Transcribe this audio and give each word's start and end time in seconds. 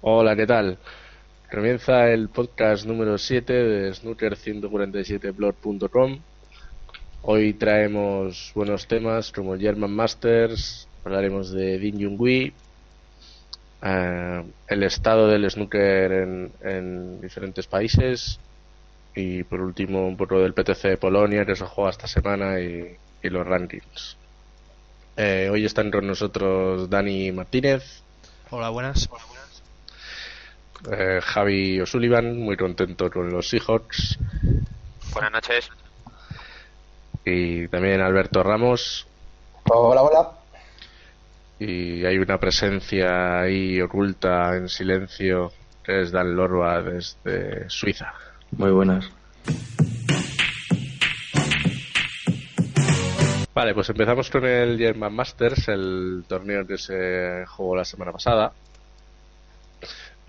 Hola, 0.00 0.36
¿qué 0.36 0.46
tal? 0.46 0.78
Comienza 1.50 2.08
el 2.10 2.28
podcast 2.28 2.86
número 2.86 3.18
7 3.18 3.52
de 3.52 3.90
snooker147blog.com. 3.90 6.20
Hoy 7.22 7.52
traemos 7.54 8.52
buenos 8.54 8.86
temas 8.86 9.32
como 9.32 9.58
German 9.58 9.90
Masters, 9.90 10.86
hablaremos 11.04 11.50
de 11.50 11.80
Din 11.80 12.00
Jungui, 12.00 12.52
eh, 13.82 14.44
el 14.68 14.82
estado 14.84 15.26
del 15.26 15.50
snooker 15.50 16.12
en, 16.12 16.52
en, 16.62 17.20
diferentes 17.20 17.66
países 17.66 18.38
y 19.16 19.42
por 19.42 19.60
último 19.60 20.06
un 20.06 20.16
poco 20.16 20.38
del 20.38 20.54
PTC 20.54 20.90
de 20.90 20.96
Polonia 20.96 21.44
que 21.44 21.56
se 21.56 21.64
juega 21.64 21.90
esta 21.90 22.06
semana 22.06 22.60
y, 22.60 22.96
y 23.20 23.30
los 23.30 23.44
rankings. 23.44 24.16
Eh, 25.16 25.48
hoy 25.50 25.64
están 25.64 25.90
con 25.90 26.06
nosotros 26.06 26.88
Dani 26.88 27.32
Martínez. 27.32 28.04
Hola, 28.50 28.68
buenas. 28.68 29.08
Eh, 30.90 31.20
Javi 31.22 31.80
O'Sullivan, 31.80 32.38
muy 32.38 32.56
contento 32.56 33.10
con 33.10 33.30
los 33.30 33.48
Seahawks. 33.48 34.18
Buenas 35.12 35.32
noches. 35.32 35.70
Y 37.24 37.68
también 37.68 38.00
Alberto 38.00 38.42
Ramos. 38.42 39.06
Hola, 39.64 40.02
hola. 40.02 40.30
Y 41.58 42.04
hay 42.04 42.18
una 42.18 42.38
presencia 42.38 43.40
ahí 43.40 43.80
oculta 43.80 44.56
en 44.56 44.68
silencio 44.68 45.52
que 45.82 46.02
es 46.02 46.12
Dan 46.12 46.36
Lorba 46.36 46.80
desde 46.82 47.68
Suiza. 47.68 48.14
Muy 48.52 48.70
buenas. 48.70 49.10
Vale, 53.52 53.74
pues 53.74 53.88
empezamos 53.90 54.30
con 54.30 54.44
el 54.44 54.78
German 54.78 55.12
Masters, 55.12 55.66
el 55.66 56.24
torneo 56.28 56.64
que 56.64 56.78
se 56.78 57.44
jugó 57.48 57.74
la 57.74 57.84
semana 57.84 58.12
pasada. 58.12 58.52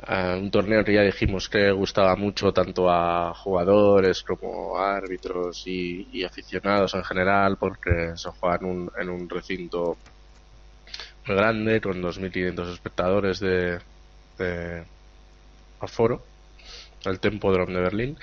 Uh, 0.08 0.40
un 0.40 0.50
torneo 0.50 0.86
que 0.86 0.94
ya 0.94 1.02
dijimos 1.02 1.50
que 1.50 1.72
gustaba 1.72 2.16
mucho 2.16 2.54
tanto 2.54 2.90
a 2.90 3.34
jugadores 3.34 4.24
como 4.24 4.78
a 4.78 4.96
árbitros 4.96 5.64
y, 5.68 6.24
aficionados 6.24 6.94
en 6.94 7.04
general 7.04 7.58
porque 7.58 8.14
se 8.16 8.30
juega 8.30 8.56
en 8.62 8.66
un, 8.66 8.92
en 8.98 9.10
un 9.10 9.28
recinto 9.30 9.98
muy 11.28 11.36
grande 11.36 11.82
con 11.82 12.02
2.500 12.02 12.74
espectadores 12.74 13.40
de, 13.42 13.80
de 14.38 14.84
aforo 15.82 16.24
el 17.06 17.20
Tempodrome 17.20 17.74
de 17.74 17.82
Berlín. 17.82 18.18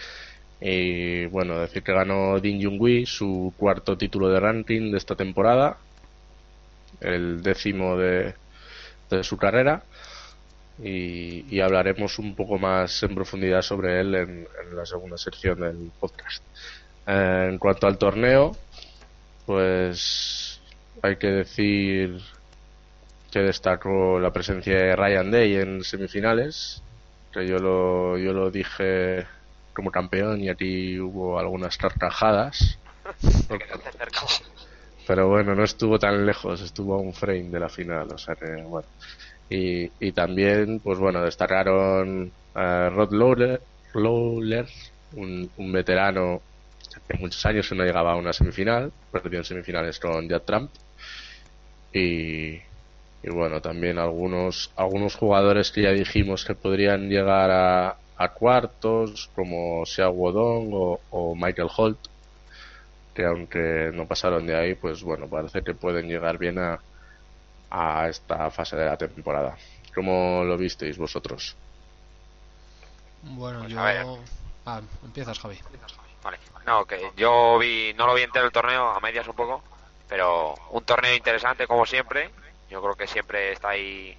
Y 0.60 1.26
bueno 1.26 1.60
decir 1.60 1.82
que 1.82 1.92
ganó 1.92 2.40
Din 2.40 2.62
Jungui 2.62 3.04
su 3.04 3.52
cuarto 3.58 3.98
título 3.98 4.30
de 4.30 4.40
ranking 4.40 4.92
de 4.92 4.98
esta 4.98 5.14
temporada 5.14 5.76
el 7.00 7.42
décimo 7.42 7.98
de 7.98 8.34
su 9.22 9.36
carrera 9.36 9.82
y, 10.82 11.54
y, 11.54 11.60
hablaremos 11.60 12.18
un 12.18 12.34
poco 12.34 12.58
más 12.58 13.02
en 13.02 13.14
profundidad 13.14 13.62
sobre 13.62 14.00
él 14.00 14.14
en, 14.14 14.48
en 14.62 14.76
la 14.76 14.84
segunda 14.84 15.16
sección 15.16 15.60
del 15.60 15.90
podcast. 15.98 16.42
Eh, 17.06 17.48
en 17.50 17.58
cuanto 17.58 17.86
al 17.86 17.98
torneo, 17.98 18.56
pues 19.46 20.60
hay 21.02 21.16
que 21.16 21.28
decir 21.28 22.20
que 23.30 23.38
destacó 23.40 24.18
la 24.18 24.32
presencia 24.32 24.76
de 24.76 24.96
Ryan 24.96 25.30
Day 25.30 25.56
en 25.56 25.84
semifinales, 25.84 26.82
que 27.32 27.46
yo 27.46 27.58
lo, 27.58 28.18
yo 28.18 28.32
lo 28.32 28.50
dije 28.50 29.26
como 29.72 29.90
campeón 29.90 30.40
y 30.40 30.48
aquí 30.48 30.98
hubo 30.98 31.38
algunas 31.38 31.76
carcajadas. 31.76 32.78
Pero 35.06 35.28
bueno, 35.28 35.54
no 35.54 35.62
estuvo 35.62 35.98
tan 36.00 36.26
lejos, 36.26 36.60
estuvo 36.60 36.94
a 36.94 36.98
un 36.98 37.14
frame 37.14 37.50
de 37.50 37.60
la 37.60 37.68
final, 37.68 38.10
o 38.12 38.18
sea 38.18 38.34
que 38.34 38.46
bueno. 38.62 38.88
Y, 39.48 39.90
y 40.00 40.12
también, 40.12 40.80
pues 40.80 40.98
bueno, 40.98 41.22
destacaron 41.22 42.32
a 42.54 42.88
Rod 42.90 43.12
Lawler, 43.12 43.60
Lawler 43.94 44.66
un, 45.14 45.50
un, 45.56 45.72
veterano 45.72 46.40
que 47.08 47.18
muchos 47.18 47.44
años 47.46 47.70
no 47.72 47.84
llegaba 47.84 48.12
a 48.12 48.16
una 48.16 48.32
semifinal, 48.32 48.92
perdió 49.12 49.38
en 49.38 49.44
semifinales 49.44 50.00
con 50.00 50.28
Jack 50.28 50.44
Trump. 50.44 50.70
Y, 51.92 52.56
y 53.22 53.30
bueno, 53.30 53.60
también 53.60 53.98
algunos, 53.98 54.72
algunos 54.76 55.14
jugadores 55.14 55.70
que 55.70 55.82
ya 55.82 55.90
dijimos 55.90 56.44
que 56.44 56.54
podrían 56.54 57.08
llegar 57.08 57.50
a, 57.50 57.96
cuartos, 58.34 59.30
como 59.34 59.84
Xiao 59.84 60.10
Wodong 60.10 60.98
o 61.10 61.34
Michael 61.36 61.68
Holt, 61.76 61.98
que 63.16 63.24
aunque 63.24 63.90
no 63.94 64.06
pasaron 64.06 64.46
de 64.46 64.54
ahí, 64.54 64.74
pues 64.74 65.02
bueno, 65.02 65.26
parece 65.26 65.62
que 65.62 65.74
pueden 65.74 66.06
llegar 66.06 66.38
bien 66.38 66.58
a, 66.58 66.78
a 67.70 68.08
esta 68.08 68.50
fase 68.50 68.76
de 68.76 68.84
la 68.86 68.96
temporada. 68.96 69.56
¿Cómo 69.94 70.44
lo 70.44 70.56
visteis 70.56 70.98
vosotros? 70.98 71.56
Bueno, 73.22 73.60
Pues 73.60 73.72
yo... 73.72 73.80
a 73.80 73.84
ver. 73.84 74.06
Ah, 74.66 74.80
empiezas, 75.04 75.38
Javi. 75.38 75.58
Vale. 76.22 76.38
No, 76.66 76.84
que 76.84 77.12
yo 77.16 77.56
vi, 77.58 77.94
no 77.94 78.06
lo 78.06 78.14
vi 78.14 78.22
entero 78.22 78.46
el 78.46 78.52
torneo, 78.52 78.90
a 78.90 79.00
medias 79.00 79.28
un 79.28 79.36
poco, 79.36 79.62
pero 80.08 80.54
un 80.70 80.84
torneo 80.84 81.14
interesante 81.14 81.66
como 81.66 81.86
siempre. 81.86 82.30
Yo 82.68 82.82
creo 82.82 82.96
que 82.96 83.06
siempre 83.06 83.52
está 83.52 83.70
ahí 83.70 84.16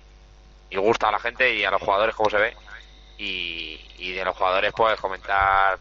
y 0.69 0.77
gusta 0.77 1.09
a 1.09 1.11
la 1.11 1.19
gente 1.19 1.53
y 1.53 1.63
a 1.65 1.71
los 1.71 1.81
jugadores 1.81 2.15
como 2.15 2.29
se 2.29 2.37
ve. 2.37 2.55
Y, 3.17 3.79
y 3.97 4.13
de 4.13 4.23
los 4.23 4.35
jugadores 4.37 4.71
pues 4.75 4.99
comentar 4.99 5.79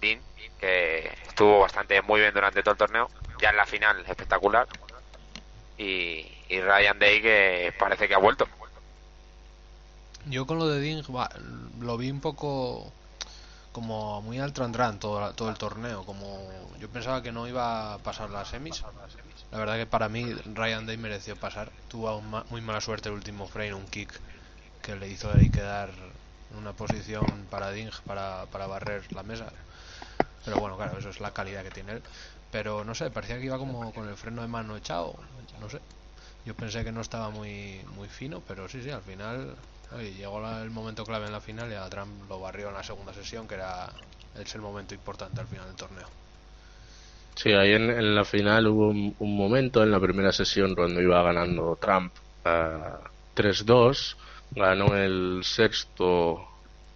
Dean, 0.00 0.20
que 0.58 1.12
estuvo 1.28 1.60
bastante 1.60 2.00
muy 2.02 2.20
bien 2.20 2.32
durante 2.32 2.62
todo 2.62 2.72
el 2.72 2.78
torneo. 2.78 3.08
Ya 3.40 3.50
en 3.50 3.56
la 3.56 3.66
final 3.66 4.04
espectacular. 4.06 4.66
Y, 5.76 6.26
y 6.52 6.60
Ryan 6.60 6.98
Day 6.98 7.22
que 7.22 7.74
parece 7.78 8.06
que 8.06 8.14
ha 8.14 8.18
vuelto. 8.18 8.46
Yo 10.26 10.46
con 10.46 10.58
lo 10.58 10.68
de 10.68 10.80
Ding 10.80 11.02
lo 11.80 11.96
vi 11.96 12.10
un 12.10 12.20
poco 12.20 12.92
como 13.72 14.20
muy 14.20 14.38
al 14.38 14.52
trandrán 14.52 15.00
todo, 15.00 15.32
todo 15.32 15.48
el 15.48 15.56
torneo. 15.56 16.04
Como 16.04 16.46
yo 16.78 16.90
pensaba 16.90 17.22
que 17.22 17.32
no 17.32 17.48
iba 17.48 17.94
a 17.94 17.98
pasar 17.98 18.28
las 18.28 18.48
semis. 18.48 18.84
La 19.50 19.58
verdad 19.58 19.76
que 19.76 19.86
para 19.86 20.10
mí 20.10 20.30
Ryan 20.32 20.84
Day 20.84 20.98
mereció 20.98 21.36
pasar. 21.36 21.70
Tuvo 21.88 22.20
muy 22.20 22.60
mala 22.60 22.82
suerte 22.82 23.08
el 23.08 23.14
último 23.14 23.48
frame, 23.48 23.72
un 23.72 23.86
kick 23.86 24.12
que 24.82 24.94
le 24.94 25.08
hizo 25.08 25.32
ahí 25.32 25.48
quedar 25.48 25.88
en 26.50 26.58
una 26.58 26.74
posición 26.74 27.46
para 27.50 27.70
Ding 27.70 27.90
para, 28.06 28.44
para 28.52 28.66
barrer 28.66 29.10
la 29.14 29.22
mesa. 29.22 29.50
Pero 30.44 30.58
bueno, 30.58 30.76
claro, 30.76 30.98
eso 30.98 31.08
es 31.08 31.18
la 31.18 31.32
calidad 31.32 31.62
que 31.62 31.70
tiene 31.70 31.92
él. 31.92 32.02
Pero 32.50 32.84
no 32.84 32.94
sé, 32.94 33.10
parecía 33.10 33.38
que 33.38 33.46
iba 33.46 33.56
como 33.56 33.94
con 33.94 34.06
el 34.06 34.16
freno 34.16 34.42
de 34.42 34.48
mano 34.48 34.76
echado. 34.76 35.14
No 35.58 35.70
sé. 35.70 35.80
Yo 36.44 36.54
pensé 36.54 36.84
que 36.84 36.92
no 36.92 37.00
estaba 37.00 37.30
muy, 37.30 37.80
muy 37.96 38.08
fino, 38.08 38.42
pero 38.46 38.68
sí, 38.68 38.82
sí, 38.82 38.90
al 38.90 39.02
final 39.02 39.54
llegó 40.00 40.40
la, 40.40 40.62
el 40.62 40.70
momento 40.70 41.04
clave 41.04 41.26
en 41.26 41.32
la 41.32 41.40
final 41.40 41.70
y 41.70 41.74
a 41.74 41.88
Trump 41.88 42.28
lo 42.28 42.40
barrió 42.40 42.68
en 42.68 42.74
la 42.74 42.82
segunda 42.82 43.12
sesión, 43.12 43.46
que 43.46 43.54
era 43.54 43.90
es 44.40 44.54
el 44.54 44.60
momento 44.62 44.94
importante 44.94 45.40
al 45.40 45.46
final 45.46 45.66
del 45.66 45.76
torneo. 45.76 46.06
Sí, 47.34 47.52
ahí 47.52 47.72
en, 47.72 47.90
en 47.90 48.14
la 48.14 48.24
final 48.24 48.66
hubo 48.66 48.88
un, 48.88 49.36
momento 49.36 49.82
en 49.82 49.90
la 49.90 50.00
primera 50.00 50.32
sesión 50.32 50.74
cuando 50.74 51.00
iba 51.00 51.22
ganando 51.22 51.78
Trump 51.80 52.12
uh, 52.44 53.36
3-2, 53.36 54.16
ganó 54.50 54.96
el 54.96 55.40
sexto, 55.42 56.46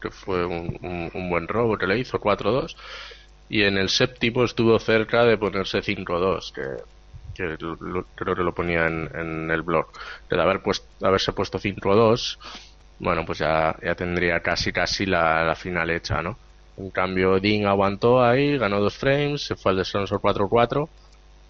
que 0.01 0.11
fue 0.11 0.45
un, 0.45 0.79
un, 0.83 1.11
un 1.13 1.31
buen 1.31 1.49
robo 1.49 1.79
que 1.79 1.87
le 1.87 1.99
hizo, 1.99 2.21
4-2, 2.21 2.77
y 3.49 3.63
en 3.63 3.79
el 3.79 3.89
séptimo 3.89 4.45
estuvo 4.45 4.79
cerca 4.79 5.25
de 5.25 5.39
ponerse 5.39 5.79
5-2, 5.79 6.53
que 6.53 6.83
que 7.37 7.57
lo, 7.61 8.05
creo 8.15 8.35
que 8.35 8.43
lo 8.43 8.55
ponía 8.55 8.87
en, 8.87 9.51
el 9.51 9.63
blog, 9.63 9.87
de 10.31 10.41
haber 10.41 10.63
puesto, 10.63 10.87
haberse 11.07 11.33
puesto 11.33 11.59
5-2, 11.59 12.39
bueno, 12.99 13.27
pues 13.27 13.39
ya, 13.39 13.77
ya 13.83 13.95
tendría 13.95 14.41
casi 14.41 14.73
casi 14.73 15.07
la, 15.07 15.45
la 15.45 15.55
final 15.55 15.91
hecha, 15.91 16.23
¿no? 16.23 16.39
En 16.79 16.91
cambio, 16.91 17.41
Ding 17.41 17.67
aguantó 17.67 18.23
ahí, 18.23 18.59
ganó 18.59 18.81
dos 18.81 18.97
frames, 18.97 19.43
se 19.43 19.57
fue 19.57 19.73
al 19.73 19.79
descanso 19.79 20.21
4-4 20.21 20.89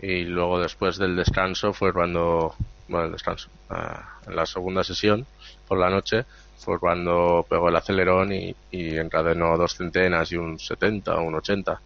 y 0.00 0.24
luego 0.24 0.60
después 0.60 0.98
del 0.98 1.16
descanso 1.16 1.72
fue 1.72 1.92
cuando, 1.92 2.54
bueno, 2.88 3.06
el 3.06 3.12
descanso, 3.12 3.48
uh, 3.70 4.28
en 4.28 4.36
la 4.36 4.46
segunda 4.46 4.84
sesión 4.84 5.26
por 5.66 5.78
la 5.78 5.90
noche 5.90 6.24
fue 6.58 6.78
cuando 6.78 7.44
pegó 7.48 7.68
el 7.68 7.76
acelerón 7.76 8.32
y, 8.32 8.54
y 8.70 8.96
encadenó 8.98 9.56
dos 9.56 9.74
centenas 9.74 10.30
y 10.32 10.36
un 10.36 10.58
70 10.58 11.14
o 11.16 11.22
un 11.22 11.34
80 11.36 11.80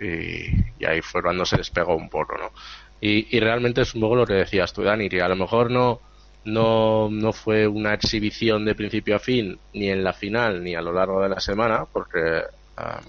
y, 0.00 0.82
y 0.82 0.84
ahí 0.86 1.02
fue 1.02 1.22
cuando 1.22 1.44
se 1.44 1.56
despegó 1.56 1.94
un 1.96 2.08
poco, 2.08 2.36
¿no? 2.38 2.52
Y, 3.00 3.36
y, 3.36 3.40
realmente 3.40 3.82
es 3.82 3.94
un 3.94 4.00
poco 4.00 4.16
lo 4.16 4.26
que 4.26 4.34
decías 4.34 4.72
tú, 4.72 4.82
Dani, 4.82 5.08
que 5.08 5.22
a 5.22 5.28
lo 5.28 5.36
mejor 5.36 5.70
no, 5.70 6.00
no, 6.44 7.08
no 7.10 7.32
fue 7.32 7.66
una 7.66 7.94
exhibición 7.94 8.64
de 8.64 8.74
principio 8.74 9.16
a 9.16 9.20
fin, 9.20 9.58
ni 9.74 9.88
en 9.88 10.02
la 10.02 10.12
final, 10.12 10.64
ni 10.64 10.74
a 10.74 10.82
lo 10.82 10.92
largo 10.92 11.22
de 11.22 11.28
la 11.28 11.40
semana, 11.40 11.84
porque 11.84 12.42
ah, 12.76 13.00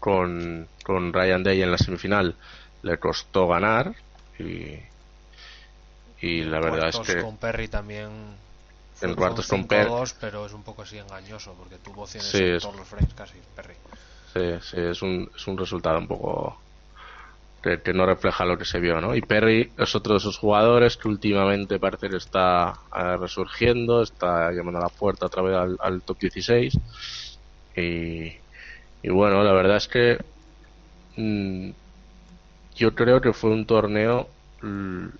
con, 0.00 0.66
con 0.82 1.12
Ryan 1.12 1.42
Day 1.42 1.62
en 1.62 1.70
la 1.70 1.78
semifinal 1.78 2.34
le 2.82 2.98
costó 2.98 3.48
ganar 3.48 3.94
y, 4.38 4.78
y 6.20 6.44
la 6.44 6.60
verdad 6.60 6.88
es 6.88 6.98
que 6.98 7.22
con 7.22 7.38
Perry 7.38 7.68
también 7.68 8.10
en 9.00 9.14
cuartos 9.14 9.48
con 9.48 9.66
Perry 9.66 9.90
pero 10.20 10.44
es 10.44 10.52
un 10.52 10.62
poco 10.62 10.82
así 10.82 10.98
engañoso 10.98 11.54
porque 11.54 11.76
tuvo 11.78 12.06
100 12.06 12.22
en 12.22 12.60
todos 12.60 12.76
los 12.76 12.86
frames 12.86 13.14
casi 13.14 13.38
Perry. 13.56 13.74
Sí, 14.34 14.68
sí 14.70 14.76
es 14.78 15.00
un, 15.00 15.30
es 15.34 15.46
un 15.46 15.56
resultado 15.56 15.98
un 15.98 16.08
poco 16.08 16.60
que, 17.64 17.94
no 17.94 18.04
refleja 18.04 18.44
lo 18.44 18.58
que 18.58 18.66
se 18.66 18.78
vio, 18.78 19.00
¿no? 19.00 19.14
Y 19.14 19.22
Perry 19.22 19.72
es 19.78 19.94
otro 19.94 20.12
de 20.14 20.18
esos 20.18 20.36
jugadores 20.36 20.98
que 20.98 21.08
últimamente 21.08 21.78
parece 21.78 22.10
que 22.10 22.16
está 22.16 22.74
eh, 22.94 23.16
resurgiendo, 23.16 24.02
está 24.02 24.52
llamando 24.52 24.80
a 24.80 24.82
la 24.82 24.88
puerta 24.88 25.26
otra 25.26 25.42
vez 25.42 25.56
al, 25.80 26.02
top 26.02 26.18
16 26.20 26.78
y, 27.76 28.32
y, 29.02 29.08
bueno, 29.08 29.42
la 29.42 29.52
verdad 29.52 29.78
es 29.78 29.88
que 29.88 30.18
mm, 31.16 31.70
yo 32.76 32.94
creo 32.94 33.20
que 33.20 33.32
fue 33.32 33.50
un 33.50 33.64
torneo 33.64 34.28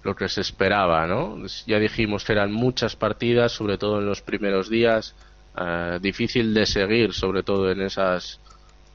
lo 0.03 0.17
que 0.17 0.29
se 0.31 0.41
esperaba, 0.41 1.07
¿no? 1.07 1.37
Ya 1.67 1.79
dijimos 1.79 2.25
que 2.25 2.33
eran 2.33 2.51
muchas 2.51 2.97
partidas, 2.97 3.53
sobre 3.53 3.77
todo 3.77 3.99
en 3.99 4.07
los 4.07 4.23
primeros 4.23 4.71
días, 4.71 5.15
eh, 5.59 5.99
difícil 6.01 6.55
de 6.55 6.65
seguir, 6.65 7.13
sobre 7.13 7.43
todo 7.43 7.71
en 7.71 7.83
esas 7.83 8.41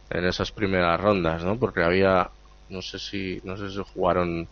en 0.10 0.26
esas 0.26 0.52
primeras 0.52 1.00
rondas, 1.00 1.44
¿no? 1.44 1.60
Porque 1.60 1.84
había 1.84 2.32
no 2.70 2.82
sé 2.82 3.00
si 3.00 3.42
no 3.44 3.58
sé 3.58 3.70
si 3.70 3.82
jugaron 3.94 4.48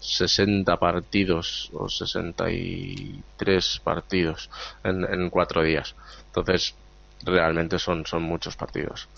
60 0.00 0.76
partidos 0.78 1.70
o 1.74 1.88
63 1.88 3.80
partidos 3.84 4.50
en, 4.82 5.04
en 5.04 5.30
cuatro 5.30 5.62
días 5.62 5.94
entonces 6.26 6.74
realmente 7.24 7.78
son 7.78 8.06
son 8.06 8.22
muchos 8.22 8.56
partidos 8.56 9.08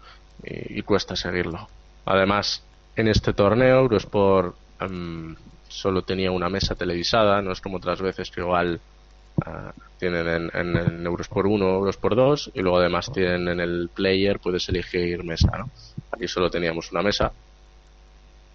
y, 0.42 0.82
cuesta 0.82 1.14
seguirlo 1.14 1.68
además 2.04 2.64
en 2.96 3.08
este 3.08 3.32
torneo 3.32 3.80
Eurosport 3.80 4.56
um, 4.80 5.36
solo 5.68 6.02
tenía 6.02 6.32
una 6.32 6.48
mesa 6.48 6.74
televisada 6.74 7.40
no 7.42 7.52
es 7.52 7.60
como 7.60 7.76
otras 7.76 8.00
veces 8.02 8.30
que 8.30 8.40
igual 8.40 8.80
ah, 9.46 9.72
tienen 9.98 10.26
en, 10.26 10.50
en, 10.52 10.76
en, 10.76 11.06
Eurosport 11.06 11.48
1 11.48 11.64
Eurosport 11.64 12.16
2 12.16 12.50
y 12.54 12.60
luego 12.60 12.78
además 12.78 13.12
tienen 13.12 13.46
en 13.46 13.60
el 13.60 13.88
player 13.94 14.40
puedes 14.40 14.68
elegir 14.68 15.22
mesa 15.22 15.58
¿no? 15.58 15.70
aquí 16.10 16.26
solo 16.26 16.50
teníamos 16.50 16.90
una 16.90 17.02
mesa 17.02 17.32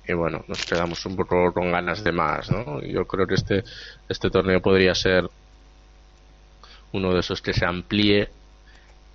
y 0.07 0.13
bueno, 0.13 0.43
nos 0.47 0.65
quedamos 0.65 1.05
un 1.05 1.15
poco 1.15 1.51
con 1.53 1.71
ganas 1.71 2.03
de 2.03 2.11
más, 2.11 2.49
¿no? 2.49 2.81
Yo 2.81 3.05
creo 3.05 3.27
que 3.27 3.35
este, 3.35 3.63
este 4.07 4.29
torneo 4.29 4.61
podría 4.61 4.95
ser 4.95 5.29
uno 6.93 7.13
de 7.13 7.19
esos 7.19 7.41
que 7.41 7.53
se 7.53 7.65
amplíe 7.65 8.29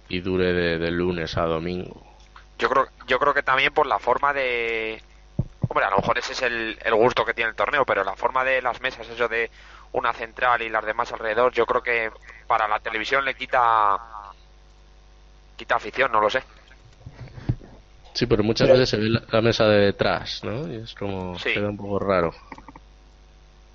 y 0.09 0.21
dure 0.21 0.53
de, 0.53 0.91
lunes 0.91 1.37
a 1.39 1.43
domingo. 1.43 2.03
Yo 2.59 2.69
creo, 2.69 2.89
yo 3.07 3.19
creo 3.19 3.33
que 3.33 3.43
también 3.43 3.73
por 3.73 3.87
la 3.87 3.99
forma 3.99 4.35
de... 4.35 5.03
Hombre, 5.69 5.87
a 5.87 5.91
lo 5.91 5.97
mejor 5.97 6.19
ese 6.19 6.35
es 6.35 6.43
el, 6.43 6.79
el 6.85 6.95
gusto 6.95 7.25
que 7.25 7.33
tiene 7.33 7.49
el 7.49 7.57
torneo, 7.57 7.87
pero 7.87 8.05
la 8.05 8.15
forma 8.15 8.45
de 8.45 8.61
las 8.61 8.81
mesas, 8.83 9.09
eso 9.09 9.27
de 9.29 9.51
una 9.93 10.13
central 10.13 10.61
y 10.61 10.69
las 10.69 10.85
demás 10.85 11.11
alrededor, 11.13 11.53
yo 11.53 11.65
creo 11.65 11.83
que 11.83 12.11
para 12.47 12.69
la 12.69 12.81
televisión 12.81 13.25
le 13.25 13.35
quita 13.35 13.99
quita 15.57 15.77
afición, 15.77 16.13
no 16.13 16.21
lo 16.21 16.29
sé. 16.29 16.43
Sí, 18.15 18.27
pero 18.27 18.45
muchas 18.45 18.69
veces 18.69 18.91
se 18.91 18.97
ve 18.99 19.09
la, 19.09 19.41
mesa 19.41 19.65
de 19.65 19.87
detrás, 19.87 20.43
¿no? 20.45 20.71
Y 20.71 20.77
es 20.77 20.95
como, 20.95 21.37
queda 21.39 21.69
un 21.69 21.77
poco 21.77 21.99
raro. 21.99 22.33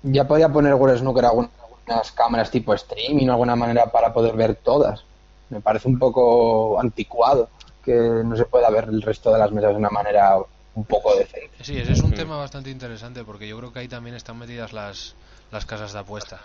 Ya 0.02 0.26
podía 0.28 0.48
poner 0.48 0.74
Google 0.74 0.98
Snooker 0.98 1.24
algunas, 1.24 2.12
cámaras 2.14 2.50
tipo 2.50 2.72
streaming 2.74 3.28
o 3.28 3.32
alguna 3.32 3.56
manera 3.56 3.86
para 3.86 4.12
poder 4.12 4.36
ver 4.36 4.56
todas. 4.56 5.02
Me 5.50 5.60
parece 5.60 5.88
un 5.88 5.98
poco 5.98 6.78
anticuado 6.80 7.48
que 7.84 7.92
no 7.92 8.36
se 8.36 8.44
pueda 8.44 8.70
ver 8.70 8.84
el 8.84 9.02
resto 9.02 9.32
de 9.32 9.38
las 9.38 9.50
mesas 9.50 9.70
de 9.70 9.76
una 9.78 9.90
manera 9.90 10.36
un 10.74 10.84
poco 10.84 11.16
decente. 11.16 11.64
Sí, 11.64 11.76
ese 11.76 11.92
es 11.92 12.02
un 12.02 12.12
tema 12.12 12.36
bastante 12.36 12.70
interesante 12.70 13.24
porque 13.24 13.48
yo 13.48 13.58
creo 13.58 13.72
que 13.72 13.80
ahí 13.80 13.88
también 13.88 14.14
están 14.14 14.38
metidas 14.38 14.72
las, 14.72 15.14
las 15.50 15.66
casas 15.66 15.92
de 15.92 15.98
apuesta. 15.98 16.40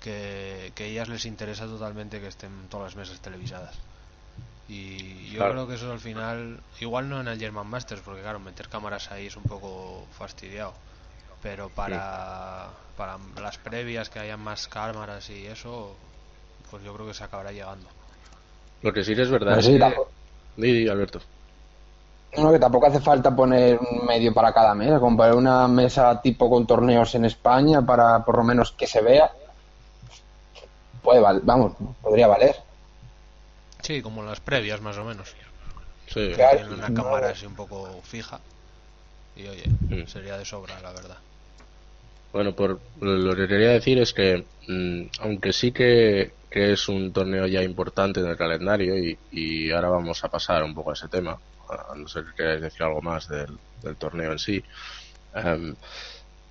Que, 0.00 0.72
que 0.74 0.84
a 0.84 0.86
ellas 0.86 1.08
les 1.08 1.24
interesa 1.24 1.66
totalmente 1.66 2.20
que 2.20 2.28
estén 2.28 2.50
todas 2.68 2.94
las 2.94 2.96
mesas 2.96 3.20
televisadas. 3.20 3.74
Y 4.68 5.30
yo 5.30 5.50
creo 5.50 5.66
que 5.66 5.74
eso 5.74 5.90
al 5.90 5.98
final, 5.98 6.60
igual 6.80 7.08
no 7.08 7.20
en 7.20 7.28
el 7.28 7.38
German 7.38 7.66
Masters, 7.66 8.02
porque 8.02 8.20
claro, 8.20 8.38
meter 8.38 8.68
cámaras 8.68 9.10
ahí 9.10 9.26
es 9.26 9.36
un 9.36 9.44
poco 9.44 10.04
fastidiado. 10.12 10.74
Pero 11.42 11.70
para, 11.70 12.68
para 12.96 13.16
las 13.40 13.56
previas 13.58 14.10
que 14.10 14.18
hayan 14.18 14.40
más 14.40 14.68
cámaras 14.68 15.30
y 15.30 15.46
eso, 15.46 15.96
pues 16.70 16.82
yo 16.84 16.92
creo 16.94 17.06
que 17.06 17.14
se 17.14 17.24
acabará 17.24 17.50
llegando. 17.50 17.88
Lo 18.82 18.92
que 18.92 19.02
sí 19.02 19.12
es 19.12 19.30
verdad. 19.30 19.58
es 19.58 19.66
que... 19.66 20.90
Alberto. 20.90 21.20
No, 22.36 22.52
que 22.52 22.58
tampoco 22.58 22.86
hace 22.86 23.00
falta 23.00 23.34
poner 23.34 23.78
un 23.78 24.04
medio 24.04 24.34
para 24.34 24.52
cada 24.52 24.74
mesa, 24.74 25.00
como 25.00 25.16
poner 25.16 25.34
una 25.34 25.66
mesa 25.66 26.20
tipo 26.20 26.50
con 26.50 26.66
torneos 26.66 27.14
en 27.14 27.24
España 27.24 27.80
para 27.80 28.22
por 28.24 28.36
lo 28.36 28.44
menos 28.44 28.72
que 28.72 28.86
se 28.86 29.00
vea. 29.00 29.30
Puede, 31.02 31.22
vamos, 31.42 31.72
podría 32.02 32.26
valer. 32.26 32.67
Sí, 33.88 34.02
como 34.02 34.22
las 34.22 34.38
previas 34.40 34.82
más 34.82 34.98
o 34.98 35.04
menos. 35.06 35.34
Sí. 36.08 36.34
Tienen 36.34 36.74
una 36.74 36.92
cámara 36.92 37.30
así 37.30 37.46
un 37.46 37.54
poco 37.54 38.02
fija. 38.02 38.38
Y 39.34 39.48
oye, 39.48 39.64
mm. 39.88 40.06
sería 40.06 40.36
de 40.36 40.44
sobra, 40.44 40.78
la 40.82 40.92
verdad. 40.92 41.16
Bueno, 42.30 42.54
por 42.54 42.78
lo 43.00 43.34
que 43.34 43.48
quería 43.48 43.70
decir 43.70 43.98
es 43.98 44.12
que, 44.12 44.44
mm, 44.66 45.04
aunque 45.20 45.54
sí 45.54 45.72
que, 45.72 46.32
es 46.50 46.88
un 46.90 47.14
torneo 47.14 47.46
ya 47.46 47.62
importante 47.62 48.20
en 48.20 48.26
el 48.26 48.36
calendario, 48.36 48.94
y, 49.32 49.70
ahora 49.70 49.88
vamos 49.88 50.22
a 50.22 50.28
pasar 50.28 50.64
un 50.64 50.74
poco 50.74 50.90
a 50.90 50.92
ese 50.92 51.08
tema, 51.08 51.38
a 51.70 51.94
no 51.96 52.06
ser 52.08 52.26
que 52.26 52.34
queráis 52.34 52.60
decir 52.60 52.82
algo 52.82 53.00
más 53.00 53.26
del, 53.26 53.56
torneo 53.96 54.32
en 54.32 54.38
sí, 54.38 54.62
em, 55.34 55.74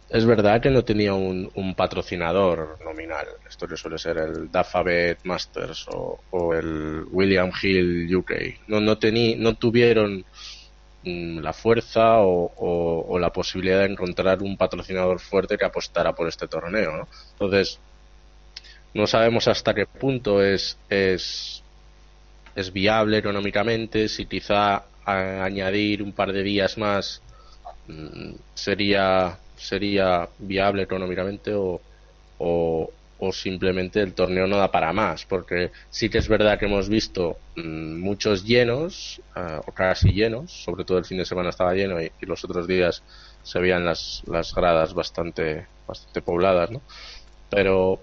es 0.10 0.26
verdad 0.26 0.62
que 0.62 0.70
no 0.70 0.84
tenía 0.84 1.14
un, 1.14 1.74
patrocinador 1.76 2.80
nominal. 2.84 3.28
Esto 3.48 3.68
que 3.68 3.76
suele 3.76 3.98
ser 3.98 4.18
el 4.18 4.52
Dafabet 4.52 5.20
Masters 5.24 5.86
o, 5.90 6.54
el 6.54 7.06
William 7.12 7.52
Hill 7.62 8.16
UK. 8.16 8.32
No, 8.68 8.80
no, 8.80 8.98
no 9.38 9.54
tuvieron 9.56 10.24
mm, 11.04 11.40
la 11.40 11.52
fuerza 11.52 12.20
o, 12.20 13.18
la 13.20 13.32
posibilidad 13.32 13.80
de 13.80 13.92
encontrar 13.92 14.42
un 14.42 14.56
patrocinador 14.56 15.20
fuerte 15.20 15.58
que 15.58 15.66
apostara 15.66 16.14
por 16.14 16.28
este 16.30 16.48
torneo. 16.48 17.08
Entonces, 17.34 17.80
no 18.94 19.08
sabemos 19.08 19.48
hasta 19.50 19.74
qué 19.74 19.86
punto 19.86 20.42
es, 20.42 20.78
es, 20.90 21.62
es 22.56 22.72
viable 22.72 23.18
económicamente, 23.18 24.08
si 24.08 24.26
quizá 24.26 24.86
añadir 25.06 26.02
un 26.02 26.14
par 26.14 26.32
de 26.34 26.44
días 26.44 26.78
más 26.78 27.22
mm, 27.88 28.34
sería 28.54 29.38
sería 29.58 30.30
viable 30.40 30.84
económicamente 30.84 31.54
o, 31.54 31.82
o, 32.40 32.92
simplemente 33.34 34.02
el 34.02 34.14
torneo 34.14 34.48
no 34.48 34.58
da 34.58 34.72
para 34.72 34.94
más, 34.94 35.26
porque 35.26 35.72
sí 35.90 36.10
que 36.10 36.20
es 36.20 36.28
verdad 36.30 36.60
que 36.60 36.66
hemos 36.66 36.88
visto 36.88 37.38
mm, 37.56 38.00
muchos 38.00 38.46
llenos, 38.46 39.22
uh, 39.36 39.60
o 39.68 39.72
casi 39.72 40.14
llenos, 40.14 40.52
sobre 40.52 40.86
todo 40.86 41.00
el 41.00 41.06
fin 41.06 41.18
de 41.18 41.26
semana 41.26 41.50
estaba 41.50 41.74
lleno 41.74 42.02
y, 42.02 42.12
los 42.22 42.44
otros 42.46 42.68
días 42.68 43.04
se 43.44 43.60
veían 43.60 43.86
las, 43.86 44.24
las 44.28 44.54
gradas 44.54 44.94
bastante, 44.94 45.66
bastante 45.88 46.22
pobladas, 46.22 46.70
¿no? 46.72 46.82
Pero 47.50 48.00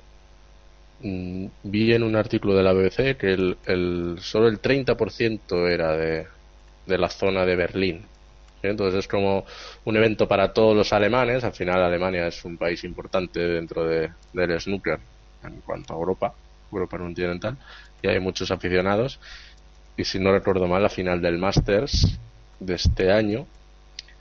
mm, 1.01 1.47
vi 1.63 1.93
en 1.95 2.03
un 2.03 2.17
artículo 2.17 2.57
de 2.57 2.63
la 2.65 2.73
BBC 2.73 3.17
que 3.17 3.33
el, 3.33 3.57
el, 3.67 4.17
solo 4.21 4.49
el 4.49 4.61
30% 4.61 5.69
era 5.71 5.97
de, 5.97 6.27
de 6.87 6.99
la 6.99 7.09
zona 7.09 7.47
de 7.47 7.57
Berlín 7.57 8.07
entonces 8.71 9.01
es 9.01 9.09
como 9.09 9.45
un 9.85 9.97
evento 9.97 10.27
para 10.29 10.53
todos 10.53 10.77
los 10.77 10.93
alemanes. 10.93 11.45
Al 11.45 11.53
final 11.53 11.83
Alemania 11.83 12.27
es 12.27 12.45
un 12.45 12.57
país 12.57 12.85
importante 12.85 13.41
dentro 13.41 13.85
de, 13.87 14.11
del 14.33 14.61
snooker 14.61 14.99
en 15.45 15.61
cuanto 15.61 15.95
a 15.95 15.97
Europa, 15.97 16.35
Europa 16.73 16.99
continental, 16.99 17.57
y 18.03 18.09
hay 18.09 18.21
muchos 18.21 18.51
aficionados. 18.51 19.21
Y 19.97 20.05
si 20.05 20.19
no 20.19 20.33
recuerdo 20.33 20.67
mal, 20.67 20.83
la 20.83 20.89
final 20.89 21.21
del 21.21 21.39
Masters 21.39 22.19
de 22.59 22.75
este 22.75 23.13
año 23.13 23.47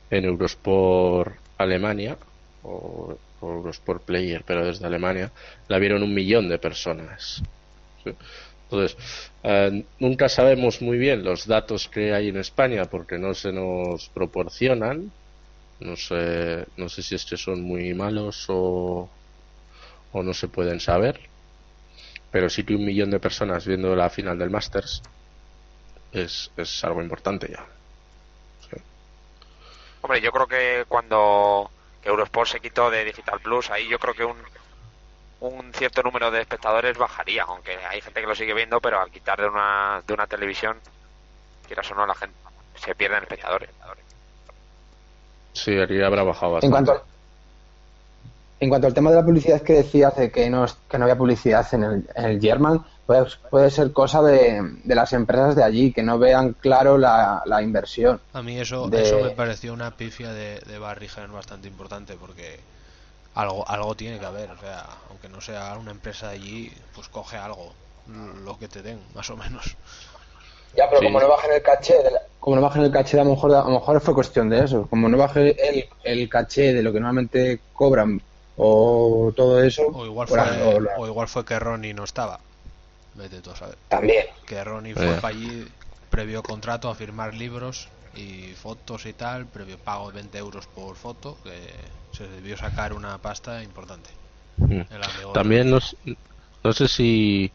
en 0.09 0.25
Eurosport 0.25 1.35
Alemania 1.57 2.17
o, 2.63 3.17
Eurosport 3.41 4.03
Player, 4.03 4.43
pero 4.45 4.65
desde 4.65 4.85
Alemania, 4.85 5.31
la 5.67 5.77
vieron 5.77 6.01
un 6.01 6.13
millón 6.13 6.47
de 6.47 6.57
personas. 6.59 7.43
Entonces, 8.73 8.97
eh, 9.43 9.85
nunca 9.99 10.27
sabemos 10.29 10.81
muy 10.81 10.97
bien 10.97 11.23
los 11.23 11.45
datos 11.45 11.87
que 11.87 12.13
hay 12.13 12.29
en 12.29 12.37
España 12.37 12.85
porque 12.85 13.19
no 13.19 13.35
se 13.35 13.51
nos 13.51 14.09
proporcionan. 14.09 15.11
No 15.79 15.95
sé, 15.95 16.65
no 16.77 16.89
sé 16.89 17.03
si 17.03 17.13
es 17.13 17.25
que 17.25 17.37
son 17.37 17.61
muy 17.61 17.93
malos 17.93 18.45
o, 18.49 19.07
o 20.11 20.23
no 20.23 20.33
se 20.33 20.47
pueden 20.47 20.79
saber. 20.79 21.19
Pero 22.31 22.49
sí 22.49 22.63
que 22.63 22.73
un 22.73 22.85
millón 22.85 23.11
de 23.11 23.19
personas 23.19 23.67
viendo 23.67 23.95
la 23.95 24.09
final 24.09 24.39
del 24.39 24.49
Masters 24.49 25.03
es, 26.11 26.49
es 26.57 26.83
algo 26.83 27.01
importante 27.01 27.51
ya. 27.51 27.65
Hombre, 30.01 30.19
yo 30.19 30.31
creo 30.31 30.47
que 30.47 30.85
cuando 30.87 31.69
Eurosport 32.03 32.49
se 32.49 32.59
quitó 32.59 32.89
de 32.89 33.05
Digital 33.05 33.39
Plus, 33.39 33.69
ahí 33.69 33.87
yo 33.87 33.99
creo 33.99 34.13
que 34.13 34.25
un, 34.25 34.35
un 35.47 35.73
cierto 35.73 36.01
número 36.03 36.31
de 36.31 36.41
espectadores 36.41 36.97
bajaría, 36.97 37.43
aunque 37.43 37.77
hay 37.89 38.01
gente 38.01 38.21
que 38.21 38.27
lo 38.27 38.35
sigue 38.35 38.53
viendo, 38.53 38.79
pero 38.79 39.01
al 39.01 39.11
quitar 39.11 39.39
de 39.41 39.47
una, 39.47 40.01
de 40.05 40.13
una 40.13 40.27
televisión, 40.27 40.77
quieras 41.67 41.89
o 41.91 41.95
no, 41.95 42.05
la 42.05 42.15
gente 42.15 42.35
se 42.75 42.95
pierden 42.95 43.23
espectadores. 43.23 43.69
Sí, 45.53 45.77
aquí 45.79 46.01
habrá 46.01 46.23
bajado 46.23 46.59
En 46.61 46.71
bastante. 46.71 46.91
cuanto, 46.91 47.05
en 48.59 48.69
cuanto 48.69 48.87
al 48.87 48.93
tema 48.93 49.09
de 49.11 49.17
la 49.17 49.25
publicidad 49.25 49.61
que 49.61 49.73
decías 49.73 50.15
de 50.15 50.31
que 50.31 50.49
no, 50.49 50.65
es- 50.65 50.77
que 50.89 50.97
no 50.97 51.03
había 51.05 51.17
publicidad 51.17 51.67
en 51.73 51.83
el, 51.83 52.09
en 52.15 52.25
el 52.25 52.39
German, 52.41 52.83
pues 53.05 53.35
puede 53.51 53.69
ser 53.69 53.91
cosa 53.91 54.21
de, 54.21 54.61
de 54.83 54.95
las 54.95 55.11
empresas 55.13 55.55
de 55.55 55.63
allí, 55.63 55.91
que 55.91 56.01
no 56.03 56.17
vean 56.17 56.53
claro 56.53 56.97
la, 56.97 57.43
la 57.45 57.61
inversión. 57.61 58.21
A 58.33 58.41
mí 58.41 58.57
eso, 58.59 58.87
de- 58.89 59.03
eso 59.03 59.19
me 59.19 59.31
pareció 59.31 59.73
una 59.73 59.91
pifia 59.91 60.31
de, 60.31 60.59
de 60.61 60.79
Barrigen 60.79 61.31
bastante 61.33 61.67
importante 61.67 62.15
porque 62.15 62.59
algo, 63.35 63.67
algo 63.67 63.95
tiene 63.95 64.19
que 64.19 64.25
haber. 64.25 64.49
O 64.51 64.57
sea, 64.59 64.85
aunque 65.09 65.29
no 65.29 65.41
sea 65.41 65.75
una 65.77 65.91
empresa 65.91 66.29
de 66.29 66.35
allí, 66.35 66.71
pues 66.93 67.07
coge 67.09 67.37
algo, 67.37 67.73
lo 68.43 68.57
que 68.59 68.67
te 68.67 68.81
den, 68.81 68.99
más 69.13 69.29
o 69.29 69.37
menos. 69.37 69.75
Ya, 70.75 70.87
pero 70.89 70.99
Sí. 71.01 71.05
como 71.05 71.19
no 71.19 71.27
bajen 71.27 71.51
el 71.53 71.61
caché, 71.61 72.01
de 72.01 72.11
la- 72.11 72.21
como 72.39 72.55
no 72.55 72.61
bajen 72.63 72.83
el 72.83 72.91
caché, 72.91 73.19
a 73.19 73.23
lo 73.23 73.29
mejor, 73.31 73.53
a 73.53 73.63
lo 73.63 73.69
mejor 73.69 74.01
fue 74.01 74.13
cuestión 74.15 74.49
de 74.49 74.63
eso. 74.63 74.87
Como 74.89 75.07
no 75.07 75.17
baje 75.17 75.55
el, 75.69 75.85
el 76.03 76.29
caché 76.29 76.73
de 76.73 76.81
lo 76.81 76.91
que 76.91 76.99
normalmente 76.99 77.61
cobran 77.73 78.21
o 78.55 79.31
todo 79.35 79.63
eso, 79.63 79.83
O 79.93 80.05
igual 80.05 80.27
pues, 80.27 80.41
fue, 80.41 80.61
o 80.63 80.79
la- 80.79 80.91
o 80.97 81.07
igual 81.07 81.27
fue 81.27 81.45
que 81.45 81.57
Ronnie 81.59 81.93
no 81.93 82.03
estaba. 82.03 82.39
Vete 83.15 83.41
tú 83.41 83.51
a 83.51 83.55
saber. 83.55 83.77
también. 83.87 84.25
Que 84.47 84.63
Ronnie 84.63 84.93
fue 84.95 85.15
para 85.21 85.27
allí 85.29 85.67
previo 86.09 86.41
contrato 86.43 86.89
a 86.89 86.95
firmar 86.95 87.33
libros 87.35 87.87
y 88.15 88.53
fotos 88.53 89.05
y 89.05 89.13
tal, 89.13 89.47
previo 89.47 89.77
pago 89.77 90.09
de 90.09 90.15
20 90.15 90.37
euros 90.37 90.67
por 90.67 90.95
foto, 90.95 91.37
que 91.43 91.69
se 92.15 92.27
debió 92.27 92.57
sacar 92.57 92.93
una 92.93 93.17
pasta 93.17 93.63
importante. 93.63 94.09
Mm. 94.57 94.81
También 95.33 95.69
no, 95.69 95.79
no 96.63 96.73
sé 96.73 96.87
si. 96.87 97.51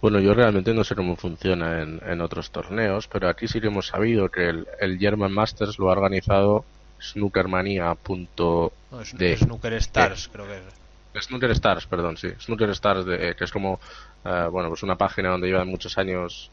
Bueno, 0.00 0.18
yo 0.18 0.34
realmente 0.34 0.74
no 0.74 0.82
sé 0.82 0.96
cómo 0.96 1.14
funciona 1.14 1.80
en, 1.80 2.00
en 2.04 2.20
otros 2.20 2.50
torneos, 2.50 3.06
pero 3.06 3.28
aquí 3.28 3.46
sí 3.46 3.60
que 3.60 3.68
hemos 3.68 3.86
sabido 3.86 4.28
que 4.28 4.48
el, 4.48 4.66
el 4.80 4.98
German 4.98 5.30
Masters 5.30 5.78
lo 5.78 5.88
ha 5.88 5.92
organizado 5.92 6.64
snookermania.de. 7.00 8.70
No, 8.90 9.00
es, 9.00 9.38
Snooker 9.38 9.72
Stars, 9.74 10.28
creo 10.32 10.46
que 10.46 10.56
es. 10.56 11.24
Snooker 11.24 11.50
Stars, 11.52 11.86
perdón, 11.86 12.16
sí. 12.16 12.28
Snooker 12.40 12.70
Stars, 12.70 13.04
de, 13.04 13.34
que 13.36 13.44
es 13.44 13.52
como, 13.52 13.80
eh, 14.24 14.48
bueno, 14.50 14.68
pues 14.68 14.82
una 14.82 14.96
página 14.96 15.30
donde 15.30 15.48
llevan 15.48 15.68
muchos 15.68 15.98
años 15.98 16.50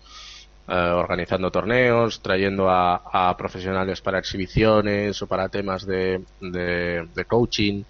eh, 0.69 0.73
organizando 0.73 1.49
torneos, 1.51 2.21
trayendo 2.21 2.69
a, 2.69 3.01
a 3.11 3.35
profesionales 3.35 4.01
para 4.01 4.19
exhibiciones 4.19 5.19
o 5.21 5.27
para 5.27 5.49
temas 5.49 5.85
de, 5.85 6.21
de, 6.39 7.25
coaching. 7.25 7.83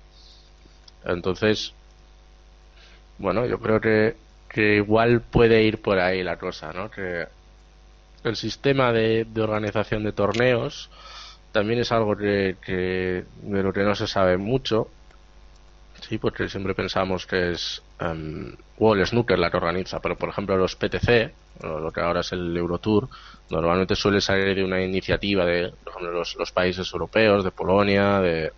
Entonces, 1.03 1.73
bueno, 3.17 3.45
yo 3.45 3.59
creo 3.59 3.81
que, 3.81 4.15
que 4.47 4.75
igual 4.77 5.21
puede 5.21 5.63
ir 5.63 5.81
por 5.81 5.99
ahí 5.99 6.23
la 6.23 6.37
cosa, 6.37 6.71
¿no? 6.71 6.89
Que 6.89 7.27
el 8.23 8.35
sistema 8.35 8.93
de, 8.93 9.27
organización 9.37 10.03
de 10.03 10.13
torneos 10.13 10.89
también 11.51 11.79
es 11.79 11.91
algo 11.91 12.15
que 12.15 12.55
de 12.63 13.63
lo 13.63 13.73
que 13.73 13.83
no 13.83 13.95
se 13.95 14.07
sabe 14.07 14.37
mucho 14.37 14.89
Sí, 16.09 16.17
porque 16.17 16.49
siempre 16.49 16.73
pensamos 16.73 17.27
que 17.27 17.51
es 17.51 17.83
em, 17.99 18.55
World 18.79 19.05
Snooker 19.05 19.37
la 19.37 19.51
que 19.51 19.57
organiza, 19.57 19.99
pero 19.99 20.17
por 20.17 20.29
ejemplo 20.29 20.57
los 20.57 20.75
PTC, 20.75 21.31
o 21.61 21.79
lo 21.79 21.91
que 21.91 22.01
ahora 22.01 22.21
es 22.21 22.31
el 22.31 22.57
Eurotour, 22.57 23.07
normalmente 23.51 23.95
suele 23.95 24.19
salir 24.19 24.55
de 24.55 24.63
una 24.63 24.81
iniciativa 24.81 25.45
de, 25.45 25.71
los, 26.11 26.51
países 26.51 26.91
europeos, 26.91 27.43
de 27.43 27.51
Polonia, 27.51 28.21
de, 28.21 28.51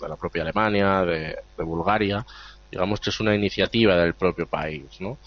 la 0.00 0.16
propia 0.16 0.42
Alemania, 0.42 1.04
de, 1.04 1.36
Bulgaria. 1.58 2.26
Digamos 2.68 2.98
que 2.98 3.10
es 3.10 3.20
una 3.20 3.32
iniciativa 3.32 3.94
del 3.94 4.14
propio 4.14 4.48
país, 4.48 5.00
¿no? 5.00 5.18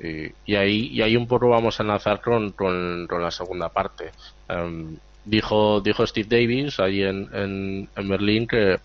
Y, 0.00 0.32
y 0.46 0.56
ahí, 0.56 0.86
y 0.86 1.02
ahí 1.02 1.16
un 1.16 1.26
poco 1.26 1.50
vamos 1.50 1.78
a 1.78 1.82
enlazar 1.82 2.22
con, 2.22 2.52
con, 2.52 3.06
con 3.06 3.22
la 3.22 3.30
segunda 3.30 3.68
parte. 3.68 4.12
Em, 4.48 4.96
dijo, 5.26 5.82
dijo 5.82 6.06
Steve 6.06 6.28
Davis 6.30 6.80
ahí 6.80 7.02
en, 7.02 7.28
en, 7.34 7.88
en 7.94 8.08
Berlín 8.08 8.46
que 8.46 8.80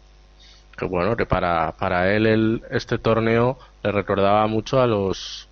que 0.77 0.86
bueno 0.86 1.15
que 1.15 1.25
para 1.25 1.72
para 1.74 2.13
él 2.15 2.25
el, 2.27 2.63
este 2.72 2.98
torneo 3.00 3.58
le 3.84 3.91
recordaba 3.91 4.46
mucho 4.48 4.82
a 4.82 4.88
los 4.88 5.50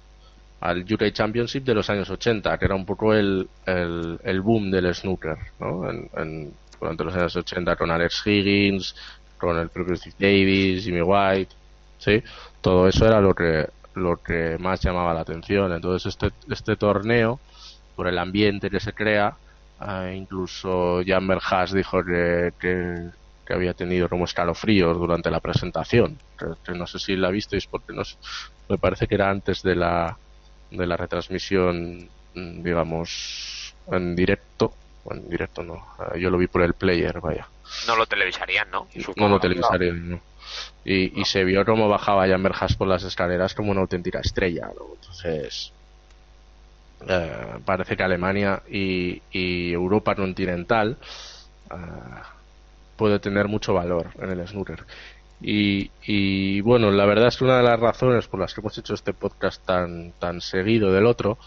al 0.60 0.82
UK 0.92 1.12
Championship 1.14 1.64
de 1.66 1.74
los 1.76 1.90
años 1.90 2.10
80 2.10 2.58
que 2.58 2.66
era 2.66 2.76
un 2.76 2.86
poco 2.86 3.14
el, 3.14 3.50
el, 3.66 4.20
el 4.24 4.42
boom 4.42 4.72
del 4.72 4.94
snooker 4.96 5.38
¿no? 5.60 5.90
en, 5.90 6.10
en- 6.18 6.58
durante 6.80 7.04
los 7.06 7.16
años 7.16 7.36
80 7.38 7.76
con 7.78 7.92
Alex 7.92 8.24
Higgins 8.28 8.96
con 9.38 9.58
el 9.58 9.70
propio 9.70 9.96
Steve 9.96 10.16
Davis 10.20 10.84
Jimmy 10.86 11.02
White 11.02 11.56
sí 11.98 12.24
todo 12.62 12.88
eso 12.88 13.06
era 13.08 13.22
lo 13.22 13.34
que 13.36 13.68
lo 13.96 14.18
que 14.18 14.58
más 14.60 14.82
llamaba 14.82 15.14
la 15.14 15.22
atención 15.22 15.72
entonces 15.74 16.08
este 16.08 16.32
este 16.50 16.76
torneo 16.78 17.42
por 17.96 18.08
el 18.08 18.18
ambiente 18.18 18.70
que 18.70 18.80
se 18.80 18.94
crea 18.94 19.38
eh, 19.82 20.14
incluso 20.18 21.02
Jan 21.06 21.28
Berjas 21.28 21.74
dijo 21.74 22.04
que, 22.04 22.52
que 23.46 23.54
había 23.54 23.74
tenido 23.74 24.10
como 24.10 24.26
escalofríos 24.26 24.98
durante 24.98 25.30
la 25.32 25.40
presentación. 25.40 26.18
Que, 26.38 26.46
que 26.64 26.78
no 26.78 26.88
sé 26.88 27.00
si 27.00 27.16
la 27.16 27.30
visteis 27.30 27.68
porque 27.68 27.94
no 27.94 28.04
sé, 28.04 28.18
me 28.70 28.78
parece 28.78 29.08
que 29.08 29.16
era 29.16 29.30
antes 29.30 29.62
de 29.64 29.76
la 29.76 30.18
de 30.72 30.88
la 30.88 30.98
retransmisión, 30.98 32.10
mm, 32.34 32.64
digamos, 32.64 33.76
en 33.92 34.16
directo. 34.16 34.74
Bueno, 35.04 35.22
en 35.22 35.30
directo 35.30 35.64
no, 35.64 35.86
eh, 36.14 36.20
yo 36.20 36.30
lo 36.30 36.38
vi 36.38 36.48
por 36.48 36.62
el 36.62 36.74
player, 36.74 37.20
vaya. 37.20 37.48
No 37.88 37.96
lo 37.96 38.06
televisarían, 38.06 38.72
¿no? 38.72 38.88
No, 38.96 39.04
Supongo. 39.04 39.30
no 39.30 39.40
televisaron, 39.40 40.10
no. 40.10 40.20
Y, 40.86 41.20
y 41.20 41.26
se 41.26 41.44
vio 41.44 41.66
cómo 41.66 41.90
bajaba 41.90 42.28
Jan 42.28 42.44
Berjas 42.44 42.76
por 42.76 42.88
las 42.88 43.04
escaleras 43.04 43.54
como 43.54 43.72
una 43.72 43.82
auténtica 43.82 44.20
estrella. 44.20 44.70
¿no? 44.78 44.96
Entonces, 44.96 45.72
eh, 47.08 47.60
parece 47.66 47.98
que 47.98 48.04
Alemania 48.04 48.62
y, 48.70 49.22
y 49.32 49.74
Europa 49.74 50.16
continental 50.16 50.98
eh, 51.72 51.76
puede 52.96 53.20
tener 53.20 53.48
mucho 53.48 53.74
valor 53.74 54.12
en 54.20 54.32
el 54.32 54.48
snooker. 54.48 54.86
Y, 55.42 55.92
y 56.06 56.62
bueno, 56.62 56.90
la 56.92 57.06
verdad 57.06 57.28
es 57.28 57.38
que 57.38 57.44
una 57.44 57.58
de 57.58 57.64
las 57.64 57.80
razones 57.80 58.28
por 58.28 58.40
las 58.40 58.54
que 58.54 58.62
hemos 58.62 58.78
hecho 58.78 58.94
este 58.94 59.14
podcast 59.14 59.66
tan, 59.66 60.14
tan 60.14 60.40
seguido 60.40 60.92
del 60.92 61.06
otro 61.06 61.38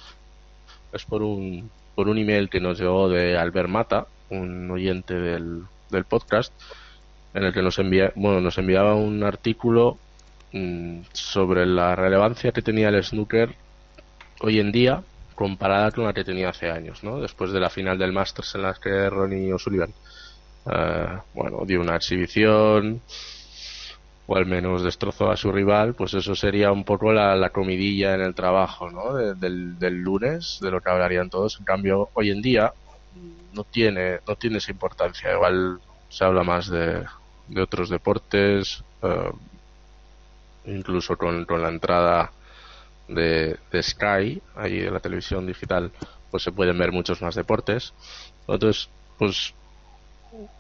es 0.93 1.05
por 1.05 1.23
un, 1.23 1.71
por 1.95 2.09
un 2.09 2.19
email 2.19 2.51
que 2.51 2.61
nos 2.61 2.79
llegó 2.79 3.09
de 3.09 3.39
Albert 3.39 3.69
Mata, 3.69 4.07
un 4.31 4.71
oyente 4.71 5.15
del, 5.15 5.63
del 5.91 6.05
podcast, 6.05 6.53
en 7.35 7.45
el 7.45 7.53
que 7.53 7.63
nos, 7.63 7.79
envía, 7.79 8.13
bueno, 8.17 8.41
nos 8.41 8.59
enviaba 8.59 8.95
un 8.95 9.23
artículo 9.23 9.99
mm, 10.53 11.01
sobre 11.13 11.67
la 11.67 11.95
relevancia 11.95 12.53
que 12.53 12.63
tenía 12.63 12.89
el 12.89 13.03
snooker 13.03 13.55
hoy 14.41 14.61
en 14.61 14.73
día 14.73 15.03
comparada 15.35 15.91
con 15.91 16.05
la 16.05 16.15
que 16.15 16.25
tenía 16.25 16.49
hace 16.49 16.71
años, 16.71 17.05
¿no? 17.05 17.21
Después 17.21 17.53
de 17.53 17.61
la 17.61 17.71
final 17.71 17.99
del 17.99 18.13
Masters 18.13 18.55
en 18.55 18.63
la 18.63 18.75
que 18.75 19.11
Ronnie 19.11 19.53
O'Sullivan, 19.53 19.93
eh, 20.73 21.19
bueno, 21.33 21.65
dio 21.67 21.81
una 21.81 21.97
exhibición 21.97 23.03
o 24.27 24.37
al 24.37 24.47
menos 24.47 24.83
destrozó 24.83 25.31
a 25.31 25.37
su 25.37 25.53
rival, 25.53 25.95
pues 25.95 26.15
eso 26.15 26.35
sería 26.35 26.73
un 26.73 26.85
poco 26.85 27.13
la, 27.13 27.37
la 27.37 27.51
comidilla 27.51 28.15
en 28.15 28.23
el 28.23 28.35
trabajo, 28.35 28.91
¿no? 28.91 29.15
De- 29.15 29.35
del, 29.37 29.79
del 29.79 29.95
lunes, 30.01 30.59
de 30.61 30.71
lo 30.71 30.81
que 30.81 30.91
hablarían 30.91 31.31
todos. 31.31 31.57
En 31.59 31.65
cambio, 31.65 32.11
hoy 32.15 32.31
en 32.31 32.43
día 32.43 32.75
no 33.13 33.65
tiene, 33.65 34.21
no 34.27 34.35
tiene 34.37 34.59
esa 34.59 34.73
importancia. 34.73 35.33
Igual 35.33 35.81
se 36.09 36.25
habla 36.25 36.43
más 36.45 36.69
de, 36.71 37.05
de 37.47 37.63
otros 37.63 37.89
deportes, 37.91 38.85
eh, 39.03 39.31
incluso 40.65 41.17
con, 41.17 41.45
con 41.45 41.63
la 41.63 41.69
entrada 41.69 42.35
de, 43.09 43.59
de 43.71 43.83
Sky, 43.83 44.43
allí 44.55 44.81
de 44.81 44.91
la 44.91 45.01
televisión 45.01 45.47
digital, 45.47 45.93
pues 46.31 46.43
se 46.43 46.53
pueden 46.53 46.79
ver 46.79 46.93
muchos 46.93 47.23
más 47.23 47.35
deportes. 47.35 47.95
Entonces, 48.49 48.91
pues 49.17 49.55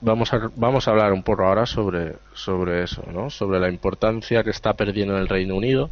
vamos 0.00 0.32
a, 0.32 0.50
vamos 0.54 0.86
a 0.86 0.90
hablar 0.92 1.12
un 1.12 1.22
poco 1.22 1.44
ahora 1.44 1.66
sobre, 1.66 2.16
sobre 2.34 2.82
eso, 2.84 3.02
¿no? 3.12 3.30
Sobre 3.30 3.60
la 3.60 3.68
importancia 3.68 4.44
que 4.44 4.50
está 4.50 4.74
perdiendo 4.74 5.14
en 5.14 5.20
el 5.20 5.28
Reino 5.28 5.56
Unido 5.56 5.90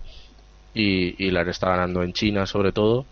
y, 0.73 1.23
y 1.25 1.31
la 1.31 1.45
que 1.45 1.51
está 1.51 1.71
ganando 1.71 2.03
en 2.03 2.13
China, 2.13 2.47
sobre 2.47 2.73
todo, 2.73 3.07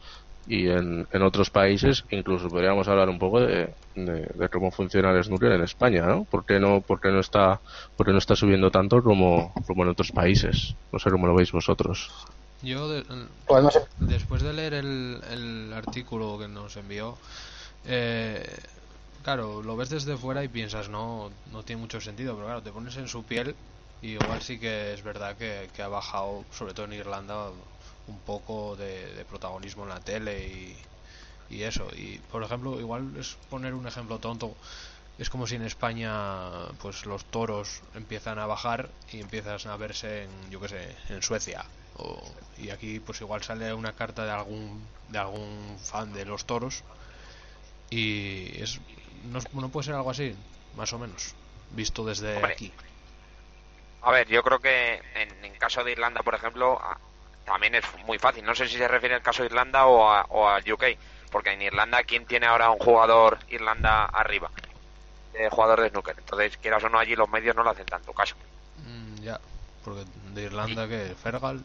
y 0.47 0.69
en, 0.69 1.07
en 1.11 1.23
otros 1.23 1.51
países. 1.51 2.05
Incluso 2.11 2.49
podríamos 2.51 2.89
hablar 2.89 3.09
un 3.09 3.19
poco 3.19 3.41
de, 3.41 3.75
de, 3.95 4.29
de 4.35 4.49
cómo 4.51 4.71
funciona 4.73 5.11
el 5.13 5.23
snooker 5.25 5.53
en 5.53 5.63
España, 5.63 6.07
¿no? 6.07 6.25
¿Por 6.25 6.45
qué 6.45 6.59
no, 6.61 6.83
por 6.83 7.01
qué 7.01 7.11
no, 7.11 7.21
está, 7.21 7.61
por 7.97 8.07
qué 8.07 8.13
no 8.13 8.19
está 8.19 8.37
subiendo 8.37 8.71
tanto 8.71 9.03
como, 9.03 9.53
como 9.67 9.83
en 9.85 9.91
otros 9.91 10.11
países? 10.13 10.75
No 10.93 10.99
sé 10.99 11.11
cómo 11.11 11.27
lo 11.27 11.35
veis 11.35 11.53
vosotros. 11.53 12.11
Yo, 12.63 12.89
de- 12.89 13.05
Podemos 13.47 13.79
después 13.99 14.43
de 14.43 14.53
leer 14.53 14.75
el, 14.75 15.21
el 15.31 15.73
artículo 15.73 16.39
que 16.39 16.49
nos 16.49 16.77
envió, 16.77 17.17
eh, 17.85 18.45
claro, 19.23 19.63
lo 19.63 19.77
ves 19.77 19.91
desde 19.91 20.17
fuera 20.17 20.45
y 20.45 20.49
piensas, 20.49 20.89
no, 20.89 21.31
no 21.47 21.65
tiene 21.65 21.81
mucho 21.83 22.01
sentido, 22.01 22.35
pero 22.35 22.47
claro, 22.47 22.63
te 22.63 22.73
pones 22.73 22.97
en 22.97 23.09
su 23.09 23.25
piel 23.27 23.57
y 24.01 24.11
igual 24.13 24.43
sí 24.43 24.59
que 24.59 24.93
es 24.93 25.03
verdad 25.03 25.37
que, 25.37 25.71
que 25.73 25.83
ha 25.83 25.89
bajado, 25.89 26.47
sobre 26.51 26.75
todo 26.75 26.87
en 26.87 26.93
Irlanda, 26.95 27.51
un 28.07 28.21
poco 28.23 28.77
de, 28.77 29.25
protagonismo 29.27 29.85
en 29.85 29.91
la 29.91 30.01
tele 30.01 30.49
y, 30.49 30.87
y 31.49 31.63
eso. 31.65 31.89
Y, 31.95 32.21
por 32.21 32.43
ejemplo, 32.45 32.81
igual 32.81 33.17
es 33.19 33.37
poner 33.49 33.75
un 33.75 33.87
ejemplo 33.89 34.21
tonto, 34.21 34.59
es 35.19 35.31
como 35.31 35.47
si 35.47 35.57
en 35.57 35.63
España 35.65 36.73
pues 36.81 37.07
los 37.07 37.27
toros 37.27 37.83
empiezan 37.95 38.39
a 38.39 38.47
bajar 38.47 38.95
y 39.11 39.21
empiezas 39.21 39.67
a 39.67 39.77
verse 39.77 40.25
en 40.25 40.51
yo 40.51 40.61
qué 40.61 40.69
sé 40.69 40.97
en 41.11 41.23
Suecia 41.23 41.65
o, 41.95 42.35
y 42.57 42.71
aquí 42.71 43.01
pues 43.01 43.21
igual 43.21 43.43
sale 43.43 43.75
una 43.75 43.95
carta 43.95 44.25
de 44.25 44.31
algún 44.33 44.91
de 45.09 45.19
algún 45.19 45.79
fan 45.81 46.13
de 46.13 46.25
los 46.27 46.47
toros 46.47 46.85
y 47.91 48.61
es 48.63 48.81
no, 49.25 49.41
no 49.53 49.69
puede 49.69 49.87
ser 49.87 49.95
algo 49.95 50.11
así 50.11 50.35
más 50.77 50.93
o 50.93 50.99
menos 50.99 51.35
visto 51.71 52.05
desde 52.05 52.37
Hombre. 52.37 52.53
aquí 52.53 52.73
A 54.03 54.11
ver, 54.11 54.27
yo 54.29 54.43
creo 54.43 54.59
que 54.59 55.01
en, 55.15 55.45
en 55.45 55.55
caso 55.55 55.85
de 55.85 55.93
Irlanda, 55.93 56.23
por 56.23 56.35
ejemplo, 56.35 56.79
a- 56.83 56.99
también 57.45 57.75
es 57.75 57.85
muy 58.07 58.19
fácil. 58.19 58.45
No 58.45 58.55
sé 58.55 58.69
si 58.69 58.77
se 58.79 58.87
refiere 58.89 59.15
al 59.15 59.23
caso 59.23 59.43
de 59.43 59.47
Irlanda 59.47 59.87
o 59.87 60.09
a, 60.11 60.23
o 60.29 60.49
a 60.49 60.59
UK. 60.59 60.85
Porque 61.31 61.53
en 61.53 61.63
Irlanda, 61.63 62.03
¿quién 62.05 62.25
tiene 62.27 62.47
ahora 62.47 62.71
un 62.71 62.79
jugador 62.79 63.39
Irlanda 63.49 64.05
arriba? 64.07 64.51
De 65.33 65.49
jugador 65.51 65.81
de 65.81 65.89
snooker. 65.91 66.15
Entonces, 66.19 66.57
quieras 66.59 66.85
o 66.85 66.89
no, 66.89 66.99
allí 66.99 67.15
los 67.17 67.29
medios 67.31 67.57
no 67.57 67.65
le 67.65 67.71
hacen 67.71 67.87
tanto 67.87 68.13
caso. 68.13 68.35
Mm, 68.87 69.23
ya 69.23 69.41
porque 69.85 70.05
de 70.35 70.43
Irlanda 70.43 70.87
que 70.89 71.15
Fergal 71.21 71.63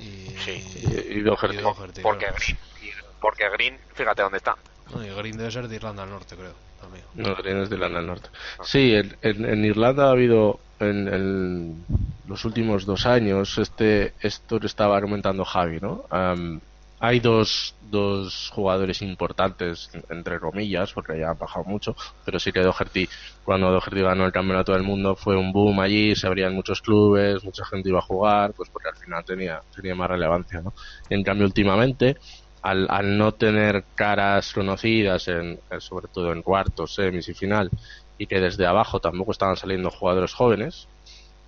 y 0.00 0.26
Sí. 0.38 0.62
Y, 0.76 1.18
y 1.18 1.20
Doherty. 1.20 1.56
y 1.56 1.60
Doherty, 1.60 2.02
Porque 2.02 2.26
claro. 2.26 2.36
Green, 2.38 2.58
y- 2.82 2.92
porque 3.20 3.48
Green, 3.50 3.80
fíjate 3.94 4.22
dónde 4.22 4.38
está. 4.38 4.56
No, 4.90 5.04
y 5.04 5.08
Green 5.10 5.36
debe 5.36 5.50
ser 5.50 5.68
de 5.68 5.76
Irlanda 5.76 6.02
del 6.02 6.12
Norte 6.12 6.36
creo 6.36 6.54
también 6.80 7.04
No, 7.14 7.34
Green 7.36 7.58
es 7.58 7.70
de 7.70 7.76
Irlanda 7.76 7.98
del 7.98 8.06
Norte. 8.08 8.30
Sí, 8.62 8.94
en, 8.94 9.16
en- 9.22 9.44
en 9.44 9.64
Irlanda 9.64 10.06
ha 10.08 10.10
habido 10.10 10.64
en, 10.80 11.08
en 11.08 11.86
los 12.24 12.44
últimos 12.44 12.84
dos 12.84 13.06
años, 13.06 13.56
este 13.58 14.14
esto 14.20 14.58
lo 14.58 14.66
estaba 14.66 14.96
argumentando 14.96 15.44
Javi, 15.44 15.78
¿no? 15.80 16.04
Am, 16.10 16.60
hay 17.00 17.20
dos, 17.20 17.76
dos 17.80 18.48
jugadores 18.52 19.02
importantes, 19.02 19.90
entre 20.08 20.40
comillas, 20.40 20.92
porque 20.92 21.18
ya 21.18 21.30
han 21.30 21.38
bajado 21.38 21.64
mucho, 21.66 21.94
pero 22.24 22.38
sí 22.38 22.50
que 22.52 22.60
Doherty, 22.60 23.06
cuando 23.42 23.70
Doherty 23.70 24.00
ganó 24.00 24.24
el 24.24 24.32
campeonato 24.32 24.72
del 24.72 24.84
mundo, 24.84 25.14
fue 25.16 25.36
un 25.36 25.52
boom 25.52 25.80
allí, 25.80 26.14
se 26.16 26.26
abrían 26.26 26.54
muchos 26.54 26.80
clubes, 26.80 27.44
mucha 27.44 27.64
gente 27.66 27.90
iba 27.90 27.98
a 27.98 28.02
jugar, 28.02 28.54
pues 28.54 28.70
porque 28.70 28.88
al 28.88 28.96
final 28.96 29.22
tenía, 29.24 29.60
tenía 29.74 29.94
más 29.94 30.08
relevancia, 30.08 30.62
¿no? 30.62 30.72
En 31.08 31.22
cambio, 31.22 31.46
últimamente, 31.46 32.16
al, 32.64 32.88
al 32.90 33.18
no 33.18 33.34
tener 33.34 33.86
caras 33.94 34.52
conocidas, 34.54 35.28
en, 35.28 35.60
sobre 35.80 36.08
todo 36.08 36.32
en 36.32 36.42
cuartos, 36.42 36.94
semis 36.94 37.28
y 37.28 37.34
final, 37.34 37.70
y 38.18 38.26
que 38.28 38.40
desde 38.40 38.66
abajo 38.66 39.00
tampoco 39.00 39.32
estaban 39.32 39.56
saliendo 39.56 39.90
jugadores 39.90 40.34
jóvenes, 40.34 40.90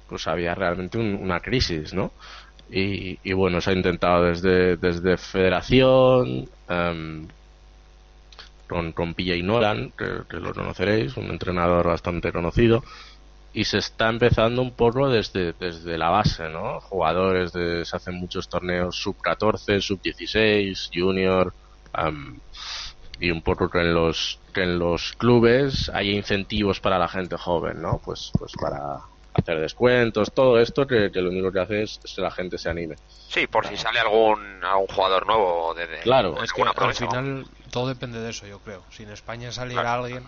pues 0.07 0.27
había 0.29 0.55
realmente 0.55 0.99
un- 0.99 1.17
una 1.17 1.41
crisis, 1.41 1.95
¿no? 1.95 2.15
Y, 2.69 3.21
y 3.29 3.35
bueno, 3.35 3.61
se 3.61 3.71
ha 3.71 3.75
intentado 3.75 4.25
desde, 4.27 4.77
Federación, 5.19 6.49
em, 6.69 7.33
con, 8.69 8.93
con 8.93 9.15
PJ 9.15 9.43
Nolan, 9.45 9.93
que, 9.97 10.23
que 10.29 10.39
lo 10.39 10.53
conoceréis, 10.55 11.17
un 11.17 11.27
entrenador 11.31 11.87
bastante 11.87 12.33
conocido, 12.33 12.83
y 13.57 13.65
se 13.65 13.79
está 13.79 14.11
empezando 14.11 14.61
un 14.61 14.77
poco 14.77 15.09
desde, 15.09 15.55
desde 15.55 15.97
la 15.97 16.11
base, 16.11 16.51
¿no? 16.51 16.79
Jugadores 16.83 17.53
de, 17.53 17.87
se 17.87 17.97
hacen 17.97 18.15
muchos 18.17 18.51
torneos 18.51 18.97
sub 19.01 19.17
14, 19.23 19.81
sub 19.81 19.99
16, 20.03 20.91
junior, 20.93 21.55
y 23.19 23.31
un 23.31 23.43
poco 23.43 23.71
que 23.71 23.79
en 23.81 23.95
los 23.95 24.41
que 24.53 24.63
en 24.65 24.79
los 24.79 25.13
clubes 25.13 25.91
haya 25.95 26.11
incentivos 26.13 26.81
para 26.81 26.99
la 26.99 27.09
gente 27.09 27.39
joven, 27.39 27.81
¿no? 27.81 27.99
Pues 28.05 28.31
pues 28.39 28.53
para 28.61 28.79
hacer 29.33 29.59
descuentos, 29.59 30.35
todo 30.35 30.61
esto 30.61 30.87
que, 30.87 31.11
que 31.11 31.23
lo 31.23 31.31
único 31.31 31.51
que 31.51 31.61
hace 31.61 31.83
es, 31.85 31.99
es 32.05 32.13
que 32.15 32.21
la 32.21 32.31
gente 32.31 32.59
se 32.59 32.69
anime. 32.69 32.97
Sí, 33.07 33.47
por 33.47 33.67
si 33.67 33.79
sale 33.79 34.01
algún, 34.01 34.63
algún 34.65 34.87
jugador 34.89 35.27
nuevo 35.27 35.73
de, 35.73 35.87
de- 35.87 36.01
Claro. 36.01 36.43
es 36.43 36.53
que 36.53 36.63
al 36.63 36.95
final 36.95 37.47
todo 37.71 37.89
depende 37.89 38.21
de 38.21 38.29
eso 38.31 38.47
yo 38.47 38.59
creo 38.61 38.85
si 38.91 39.05
en 39.05 39.11
España 39.13 39.51
saliera 39.51 39.81
Claro. 39.83 40.05
alguien 40.05 40.25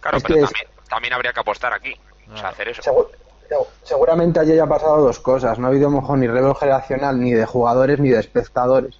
Claro, 0.00 0.18
Es 0.18 0.22
pero 0.24 0.34
que 0.36 0.40
es- 0.42 0.52
también, 0.88 1.10
también 1.10 1.12
habría 1.14 1.32
que 1.32 1.40
apostar 1.40 1.72
aquí. 1.72 1.94
O 2.32 2.36
sea, 2.36 2.48
hacer 2.50 2.68
eso. 2.68 2.82
Segu- 2.82 3.08
segu- 3.48 3.66
seguramente 3.82 4.40
allí 4.40 4.52
haya 4.52 4.66
pasado 4.66 4.98
dos 5.02 5.18
cosas. 5.20 5.58
No 5.58 5.66
ha 5.66 5.70
habido 5.70 5.90
mejor 5.90 6.18
ni 6.18 6.26
relevo 6.26 6.54
generacional 6.54 7.18
ni 7.20 7.32
de 7.32 7.46
jugadores 7.46 7.98
ni 8.00 8.10
de 8.10 8.20
espectadores. 8.20 8.96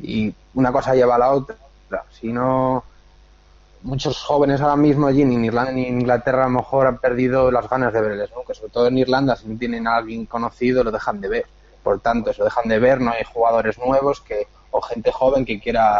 Y 0.00 0.32
una 0.54 0.70
cosa 0.72 0.94
lleva 0.94 1.16
a 1.16 1.18
la 1.18 1.30
otra. 1.32 1.56
Si 2.10 2.32
no, 2.32 2.84
muchos 3.82 4.22
jóvenes 4.22 4.60
ahora 4.60 4.76
mismo 4.76 5.06
allí, 5.06 5.24
ni 5.24 5.36
en 5.36 5.44
Irlanda 5.46 5.72
ni 5.72 5.86
en 5.86 6.00
Inglaterra, 6.00 6.42
a 6.44 6.48
lo 6.48 6.54
mejor 6.58 6.86
han 6.86 6.98
perdido 6.98 7.50
las 7.50 7.68
ganas 7.68 7.92
de 7.92 8.00
ver 8.00 8.12
el 8.12 8.28
snooker. 8.28 8.54
Sobre 8.56 8.72
todo 8.72 8.86
en 8.88 8.98
Irlanda, 8.98 9.36
si 9.36 9.48
no 9.48 9.58
tienen 9.58 9.86
a 9.88 9.96
alguien 9.96 10.26
conocido, 10.26 10.84
lo 10.84 10.90
dejan 10.90 11.20
de 11.20 11.28
ver. 11.28 11.46
Por 11.82 12.00
tanto, 12.00 12.30
eso 12.30 12.44
dejan 12.44 12.68
de 12.68 12.78
ver, 12.78 13.00
no 13.00 13.12
hay 13.12 13.24
jugadores 13.24 13.78
nuevos 13.78 14.20
que 14.20 14.46
o 14.70 14.80
gente 14.82 15.10
joven 15.10 15.44
que 15.44 15.58
quiera 15.60 15.98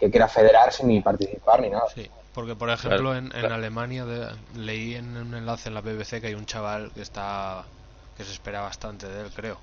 que 0.00 0.10
quiera 0.10 0.26
federarse 0.26 0.84
ni 0.84 1.00
participar 1.00 1.60
ni 1.60 1.70
nada. 1.70 1.84
Sí, 1.94 2.10
porque 2.32 2.56
por 2.56 2.70
ejemplo 2.70 3.06
Claro, 3.06 3.16
en, 3.16 3.34
en 3.36 3.50
claro. 3.50 3.58
Alemania 3.58 4.04
de- 4.06 4.36
leí 4.54 4.94
en 4.94 5.16
un 5.16 5.34
enlace 5.34 5.68
en 5.68 5.74
la 5.74 5.80
BBC 5.82 6.20
que 6.20 6.28
hay 6.28 6.34
un 6.34 6.46
chaval 6.46 6.92
que 6.94 7.02
está 7.02 7.68
que 8.16 8.24
se 8.24 8.32
espera 8.32 8.60
bastante 8.60 9.08
de 9.08 9.22
él, 9.22 9.32
creo. 9.32 9.62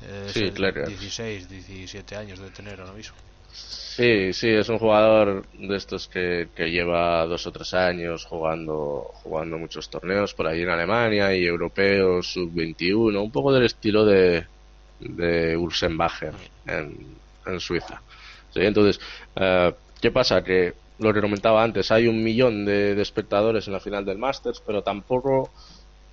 Es 0.00 0.34
Sí, 0.34 0.50
claro. 0.52 0.90
16, 0.90 1.48
17 1.48 2.16
años 2.16 2.38
de 2.40 2.50
tener 2.50 2.80
ahora 2.80 2.92
mismo. 2.94 3.16
Sí, 3.52 4.32
sí, 4.32 4.48
es 4.48 4.68
un 4.68 4.78
jugador 4.78 5.48
de 5.52 5.76
estos 5.76 6.08
que, 6.08 6.50
que 6.54 6.70
lleva 6.70 7.26
dos 7.26 7.46
o 7.46 7.52
tres 7.52 7.74
años 7.74 8.24
jugando, 8.24 9.02
jugando 9.12 9.58
muchos 9.58 9.90
torneos 9.90 10.34
por 10.34 10.46
ahí 10.46 10.62
en 10.62 10.68
Alemania 10.70 11.34
y 11.36 11.44
europeos, 11.44 12.32
sub-21, 12.32 13.22
un 13.22 13.32
poco 13.32 13.52
del 13.52 13.64
estilo 13.64 14.04
de, 14.04 14.46
de 14.98 15.56
Ursenbacher 15.56 16.34
en, 16.64 17.20
en 17.46 17.60
Suiza. 17.60 18.02
Sí, 18.48 18.60
entonces, 18.62 19.00
eh, 19.36 19.74
¿qué 20.00 20.10
pasa? 20.12 20.42
Que 20.44 20.74
lo 21.00 21.12
que 21.12 21.20
comentaba 21.20 21.62
antes, 21.62 21.90
hay 21.90 22.06
un 22.06 22.22
millón 22.22 22.64
de, 22.64 23.00
espectadores 23.00 23.66
en 23.66 23.72
la 23.72 23.80
final 23.80 24.04
del 24.04 24.18
Masters, 24.18 24.62
pero 24.64 24.82
tampoco 24.82 25.50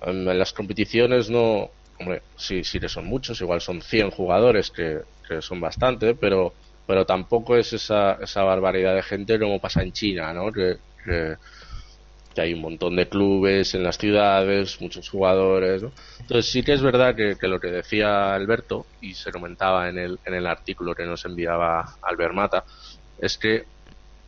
em, 0.02 0.28
en 0.28 0.38
las 0.38 0.52
competiciones 0.52 1.30
no, 1.30 1.70
hombre, 2.00 2.22
sí, 2.36 2.64
sí 2.64 2.80
que 2.80 2.88
son 2.88 3.06
muchos, 3.06 3.40
igual 3.40 3.60
son 3.60 3.80
100 3.82 4.10
jugadores 4.10 4.70
que, 4.70 5.00
que 5.26 5.42
son 5.42 5.60
bastante, 5.60 6.14
pero 6.14 6.52
pero 6.88 7.04
tampoco 7.04 7.54
es 7.54 7.74
esa, 7.74 8.14
esa 8.14 8.44
barbaridad 8.44 8.94
de 8.94 9.02
gente 9.02 9.38
como 9.38 9.60
pasa 9.60 9.82
en 9.82 9.92
China, 9.92 10.32
¿no? 10.32 10.50
Que, 10.50 10.78
que, 11.04 11.36
que 12.34 12.40
hay 12.40 12.54
un 12.54 12.62
montón 12.62 12.96
de 12.96 13.06
clubes 13.06 13.74
en 13.74 13.82
las 13.82 13.98
ciudades, 13.98 14.80
muchos 14.80 15.10
jugadores, 15.10 15.82
¿no? 15.82 15.92
Entonces 16.18 16.50
sí 16.50 16.62
que 16.62 16.72
es 16.72 16.80
verdad 16.80 17.14
que, 17.14 17.36
que 17.38 17.46
lo 17.46 17.60
que 17.60 17.66
decía 17.66 18.34
Alberto, 18.34 18.86
y 19.02 19.12
se 19.12 19.30
comentaba 19.30 19.90
en 19.90 19.98
el, 19.98 20.18
en 20.24 20.32
el 20.32 20.46
artículo 20.46 20.94
que 20.94 21.04
nos 21.04 21.26
enviaba 21.26 21.96
Albert 22.00 22.32
Mata, 22.32 22.64
es 23.20 23.36
que 23.36 23.66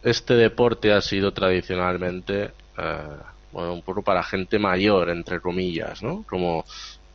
este 0.03 0.35
deporte 0.35 0.93
ha 0.93 1.01
sido 1.01 1.33
tradicionalmente, 1.33 2.51
eh, 2.79 2.99
bueno, 3.53 3.75
un 3.75 3.83
poco 3.83 4.03
para 4.03 4.23
gente 4.23 4.59
mayor, 4.59 5.11
entre 5.11 5.41
comillas, 5.41 6.03
¿no? 6.03 6.25
Como 6.29 6.65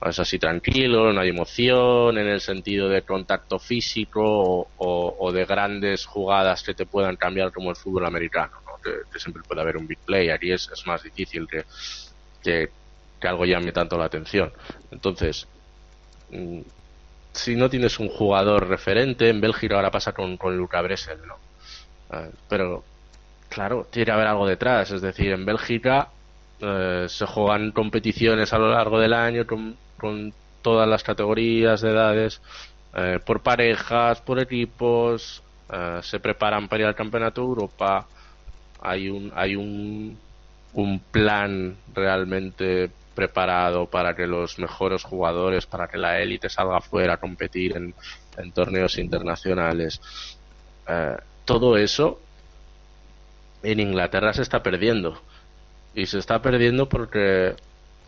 es 0.01 0.19
así 0.19 0.37
tranquilo, 0.37 1.11
no 1.13 1.21
hay 1.21 1.29
emoción 1.29 2.17
en 2.17 2.27
el 2.27 2.41
sentido 2.41 2.89
de 2.89 3.01
contacto 3.01 3.57
físico 3.57 4.67
o, 4.77 5.31
de 5.31 5.45
grandes 5.45 6.05
jugadas 6.05 6.61
que 6.63 6.73
te 6.73 6.85
puedan 6.85 7.15
cambiar 7.15 7.51
como 7.51 7.71
el 7.71 7.75
fútbol 7.75 8.05
americano, 8.05 8.57
¿no? 8.65 8.73
que, 8.81 9.19
siempre 9.19 9.41
puede 9.43 9.61
haber 9.61 9.77
un 9.77 9.87
big 9.87 9.97
play, 9.99 10.29
aquí 10.29 10.51
es, 10.51 10.69
más 10.85 11.01
difícil 11.01 11.47
que, 11.47 11.63
que, 12.43 12.69
que 13.19 13.27
algo 13.27 13.45
llame 13.45 13.71
tanto 13.71 13.97
la 13.97 14.05
atención. 14.05 14.51
Entonces, 14.91 15.47
mm, 16.29 16.61
si 17.33 17.55
no 17.55 17.69
tienes 17.69 17.99
un 17.99 18.09
jugador 18.09 18.67
referente, 18.67 19.29
en 19.29 19.41
Bélgica 19.41 19.75
ahora 19.75 19.91
pasa 19.91 20.11
con, 20.13 20.37
con 20.37 20.55
Luca 20.55 20.81
Bresel, 20.81 21.25
¿no? 21.25 21.44
Eh, 22.11 22.29
pero, 22.47 22.83
claro, 23.49 23.87
tiene 23.89 24.05
que 24.05 24.11
haber 24.11 24.27
algo 24.27 24.47
detrás, 24.47 24.91
es 24.91 25.01
decir, 25.01 25.31
en 25.31 25.45
Bélgica 25.45 26.09
eh, 26.59 27.05
se 27.09 27.25
juegan 27.25 27.71
competiciones 27.71 28.53
a 28.53 28.57
lo 28.59 28.69
largo 28.69 28.99
del 28.99 29.13
año 29.13 29.45
con, 29.45 29.75
con 29.97 30.33
todas 30.61 30.87
las 30.87 31.03
categorías 31.03 31.81
de 31.81 31.91
edades, 31.91 32.41
eh, 32.95 33.19
por 33.25 33.41
parejas, 33.41 34.21
por 34.21 34.39
equipos, 34.39 35.43
eh, 35.71 35.99
se 36.01 36.19
preparan 36.19 36.67
para 36.67 36.81
ir 36.81 36.87
al 36.87 36.95
Campeonato 36.95 37.41
Europa, 37.41 38.07
hay 38.81 39.09
un, 39.09 39.31
hay 39.35 39.55
un, 39.55 40.17
un 40.73 40.99
plan 40.99 41.75
realmente 41.93 42.89
preparado 43.15 43.87
para 43.87 44.15
que 44.15 44.27
los 44.27 44.59
mejores 44.59 45.03
jugadores, 45.03 45.65
para 45.65 45.87
que 45.87 45.97
la 45.97 46.19
élite 46.19 46.49
salga 46.49 46.77
afuera 46.77 47.13
a 47.13 47.17
competir 47.17 47.75
en, 47.77 47.93
en 48.37 48.51
torneos 48.51 48.97
internacionales. 48.97 50.01
Eh, 50.87 51.17
todo 51.45 51.77
eso 51.77 52.19
en 53.63 53.79
Inglaterra 53.79 54.33
se 54.33 54.41
está 54.41 54.61
perdiendo. 54.61 55.21
Y 55.93 56.07
se 56.07 56.19
está 56.19 56.41
perdiendo 56.41 56.89
porque 56.89 57.55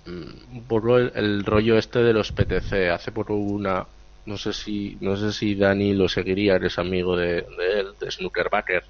mm, 0.05 0.59
poco 0.67 0.97
el, 0.97 1.45
rollo 1.45 1.77
este 1.77 1.99
de 1.99 2.13
los 2.13 2.31
PTC. 2.31 2.89
Hace 2.91 3.11
poco 3.11 3.35
una, 3.35 3.85
no 4.25 4.37
sé 4.37 4.53
si, 4.53 4.97
no 5.01 5.15
sé 5.15 5.31
si 5.31 5.55
Dani 5.55 5.93
lo 5.93 6.09
seguiría, 6.09 6.59
que 6.59 6.67
es 6.67 6.77
amigo 6.77 7.15
de, 7.15 7.43
de 7.43 7.79
él, 7.79 7.87
de 7.99 8.11
Snooker 8.11 8.49
Backer, 8.49 8.83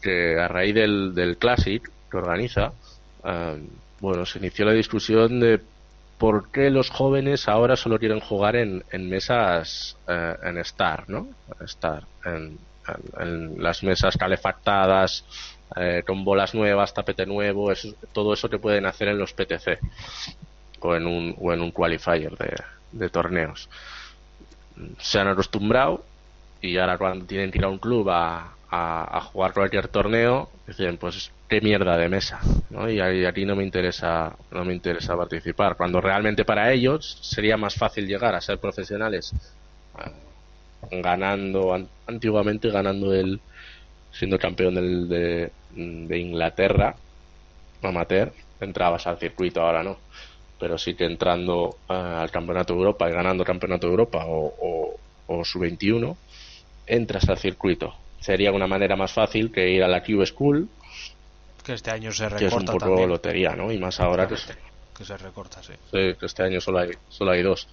que 0.00 0.38
a 0.38 0.48
raíz 0.48 0.74
del, 0.74 1.14
del 1.14 1.36
Classic 1.36 1.88
que 2.10 2.16
organiza, 2.16 2.72
eh, 3.24 3.62
bueno, 4.00 4.26
se 4.26 4.38
inició 4.38 4.64
la 4.64 4.72
discusión 4.72 5.40
de 5.40 5.60
por 6.18 6.50
qué 6.50 6.70
los 6.70 6.90
jóvenes 6.90 7.48
ahora 7.48 7.76
solo 7.76 7.98
quieren 7.98 8.20
jugar 8.20 8.56
en, 8.56 8.84
en 8.90 9.08
mesas 9.08 9.96
eh, 10.06 10.36
en 10.42 10.58
Star, 10.58 11.08
¿no? 11.08 11.28
Star, 11.64 12.04
en, 12.24 12.58
en 13.18 13.62
las 13.62 13.82
mesas 13.82 14.16
calefactadas, 14.16 15.24
eh, 15.76 16.02
con 16.06 16.24
bolas 16.24 16.54
nuevas, 16.54 16.92
tapete 16.92 17.24
nuevo, 17.26 17.72
todo 18.12 18.34
eso 18.34 18.48
te 18.48 18.58
pueden 18.58 18.86
hacer 18.86 19.08
en 19.08 19.18
los 19.18 19.32
PTC 19.32 19.78
o 20.80 20.94
en 20.94 21.06
un, 21.06 21.34
o 21.40 21.52
en 21.52 21.62
un 21.62 21.70
qualifier 21.70 22.36
de, 22.92 23.08
torneos. 23.08 23.68
Se 24.98 25.18
han 25.18 25.28
acostumbrado 25.28 26.04
y 26.60 26.76
ahora 26.78 26.98
cuando 26.98 27.24
tienen 27.24 27.50
que 27.50 27.58
ir 27.58 27.64
a 27.64 27.68
un 27.68 27.78
club 27.78 28.10
a, 28.10 28.52
a, 28.70 29.20
jugar 29.32 29.52
cualquier 29.52 29.88
torneo, 29.88 30.50
dicen, 30.66 30.96
pues 30.98 31.30
qué 31.48 31.60
mierda 31.60 31.96
de 31.96 32.08
mesa. 32.08 32.40
Y, 32.88 33.00
aquí 33.00 33.44
no 33.44 33.54
me 33.54 33.64
interesa, 33.64 34.34
no 34.50 34.64
me 34.64 34.74
interesa 34.74 35.16
participar. 35.16 35.76
Cuando 35.76 36.00
realmente 36.00 36.44
para 36.44 36.72
ellos 36.72 37.18
sería 37.22 37.56
más 37.56 37.74
fácil 37.74 38.06
llegar 38.06 38.34
a 38.34 38.40
ser 38.40 38.58
profesionales 38.58 39.34
ganando, 40.90 41.74
antiguamente 42.06 42.70
ganando 42.70 43.14
el, 43.14 43.40
siendo 44.12 44.38
campeón 44.38 44.74
del, 44.74 45.08
de, 45.08 45.50
de 45.74 46.18
Inglaterra, 46.18 46.94
amateur, 47.82 48.32
entrabas 48.60 49.06
al 49.06 49.18
circuito, 49.18 49.62
ahora 49.62 49.82
no. 49.82 49.98
Pero 50.58 50.78
sí 50.78 50.94
que 50.94 51.04
entrando 51.04 51.76
eh, 51.88 51.92
al 51.92 52.30
Campeonato 52.30 52.74
de 52.74 52.78
Europa 52.80 53.08
y 53.08 53.12
ganando 53.12 53.44
Campeonato 53.44 53.86
de 53.86 53.90
Europa 53.90 54.24
o, 54.26 54.96
o, 55.26 55.44
su 55.44 55.58
21, 55.58 56.16
entras 56.86 57.28
al 57.28 57.38
circuito. 57.38 57.94
Sería 58.20 58.52
una 58.52 58.66
manera 58.66 58.94
más 58.94 59.12
fácil 59.12 59.50
que 59.50 59.70
ir 59.70 59.82
a 59.82 59.88
la 59.88 60.04
Q 60.04 60.24
School, 60.26 60.68
que 61.64 61.72
este 61.74 61.90
año 61.90 62.12
se 62.12 62.28
recorta 62.28 62.38
que 62.38 62.46
es 62.46 62.54
un 62.54 62.66
poco 62.66 63.06
lotería, 63.06 63.54
¿no? 63.54 63.72
Y 63.72 63.78
más 63.78 63.98
ahora 64.00 64.26
que, 64.28 64.34
que 64.96 65.04
se 65.04 65.16
recorta, 65.16 65.62
sí. 65.62 65.72
sí. 65.90 66.14
que 66.18 66.26
este 66.26 66.42
año 66.42 66.60
solo 66.60 66.80
hay 66.80 66.90
solo 67.08 67.30
hay 67.30 67.42
dos. 67.42 67.68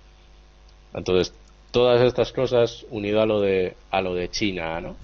Entonces, 0.94 1.34
todas 1.72 2.02
estas 2.02 2.32
cosas 2.32 2.86
unido 2.90 3.22
a 3.22 3.26
lo 3.26 3.42
de 3.42 3.76
a 3.92 4.02
lo 4.02 4.16
de 4.16 4.30
China, 4.30 4.80
¿no? 4.82 4.96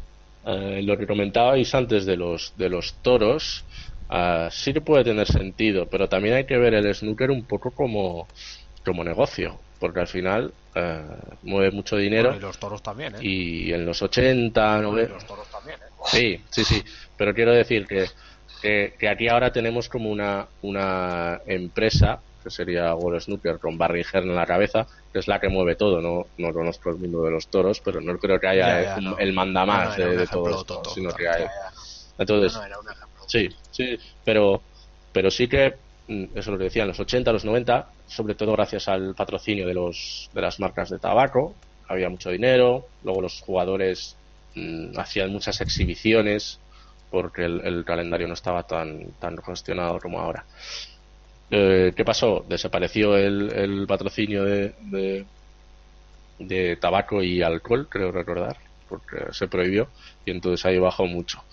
Eh, 0.46 0.82
lo 0.84 0.98
que 0.98 1.08
comentabais 1.08 1.74
antes 1.74 2.06
de 2.06 2.18
los 2.18 2.54
de 2.58 2.70
los 2.70 2.94
toros 3.02 3.64
uh, 4.10 4.50
sí 4.52 4.74
que 4.74 4.82
puede 4.82 5.04
tener 5.04 5.28
sentido, 5.28 5.88
pero 5.88 6.08
también 6.08 6.36
hay 6.36 6.46
que 6.46 6.58
ver 6.58 6.74
el 6.74 6.94
snooker 6.94 7.32
un 7.32 7.46
poco 7.46 7.72
como 7.72 8.28
como 8.84 9.04
negocio, 9.04 9.60
porque 9.80 10.02
al 10.02 10.08
final 10.08 10.54
eh, 10.76 11.02
mueve 11.44 11.72
mucho 11.72 11.98
dinero. 11.98 12.36
y 12.36 12.40
los 12.40 12.58
toros 12.60 12.84
también, 12.84 13.16
¿eh? 13.16 13.20
Y 13.22 13.74
en 13.74 13.86
los 13.86 14.02
80, 14.02 14.82
¿no? 14.82 14.92
los 14.92 15.26
toros 15.26 15.50
también, 15.50 15.80
¿eh? 15.80 15.92
Sí, 16.06 16.40
sí, 16.52 16.64
sí. 16.64 16.84
Pero 17.18 17.34
quiero 17.34 17.52
decir 17.52 17.88
que, 17.88 18.06
que, 18.62 18.94
que 19.00 19.10
aquí 19.10 19.28
ahora 19.28 19.52
tenemos 19.52 19.90
como 19.90 20.12
una, 20.12 20.48
una 20.62 21.42
empresa 21.48 22.20
que 22.46 22.52
sería 22.52 22.94
World 22.94 23.22
Snooker 23.22 23.58
con 23.58 23.76
Barry 23.76 24.04
Hearn 24.04 24.30
en 24.30 24.36
la 24.36 24.46
cabeza, 24.46 24.86
que 25.12 25.18
es 25.18 25.28
la 25.28 25.40
que 25.40 25.50
mueve 25.50 25.76
todo. 25.76 26.00
No, 26.00 26.28
no 26.38 26.54
conozco 26.54 26.92
el 26.92 26.98
mundo 26.98 27.24
de 27.24 27.32
los 27.32 27.48
toros, 27.48 27.82
pero 27.82 28.00
no 28.00 28.20
creo 28.20 28.40
que 28.40 28.48
haya 28.48 28.96
el 28.96 29.34
manda 29.34 29.66
más 29.66 29.98
de, 29.98 30.28
todo 30.28 30.62
esto, 30.62 30.84
sino 30.94 31.10
que 31.10 31.28
hay. 31.28 31.46
Entonces, 32.20 32.62
sí, 33.26 33.50
sí, 33.72 33.98
pero, 34.24 34.62
pero 35.12 35.32
sí 35.32 35.48
que, 35.48 35.74
mm, 36.08 36.24
eso 36.36 36.40
es 36.40 36.48
lo 36.48 36.58
que 36.60 36.66
decía, 36.66 36.84
en 36.84 36.90
los 36.90 37.00
80, 37.00 37.34
los 37.34 37.46
90, 37.46 37.90
sobre 38.06 38.36
todo 38.36 38.52
gracias 38.52 38.88
al 38.88 39.16
patrocinio 39.16 39.66
de, 39.66 39.74
los, 39.74 40.30
de 40.32 40.42
las 40.42 40.60
marcas 40.60 40.92
de 40.92 41.00
tabaco, 41.00 41.56
había 41.88 42.10
mucho 42.10 42.30
dinero, 42.30 42.86
luego 43.04 43.22
los 43.22 43.42
jugadores 43.42 44.16
mm, 44.54 45.00
hacían 45.00 45.32
muchas 45.32 45.60
exhibiciones 45.62 46.60
porque 47.10 47.46
el, 47.46 47.62
el, 47.66 47.86
calendario 47.86 48.28
no 48.28 48.36
estaba 48.36 48.64
tan, 48.64 49.14
tan 49.20 49.38
gestionado 49.38 50.00
como 50.00 50.20
ahora. 50.20 50.46
Eh, 51.52 51.94
¿Qué 51.96 52.04
pasó? 52.04 52.46
Desapareció 52.48 53.16
el, 53.18 53.86
patrocinio 53.88 54.44
de, 54.44 55.26
de, 56.40 56.76
tabaco 56.78 57.22
y 57.22 57.42
alcohol, 57.42 57.88
creo 57.90 58.12
recordar, 58.12 58.58
porque 58.90 59.32
se 59.32 59.48
prohibió 59.48 59.88
y 60.26 60.32
entonces 60.32 60.66
ahí 60.66 60.80
bajó 60.80 61.06
mucho. 61.06 61.44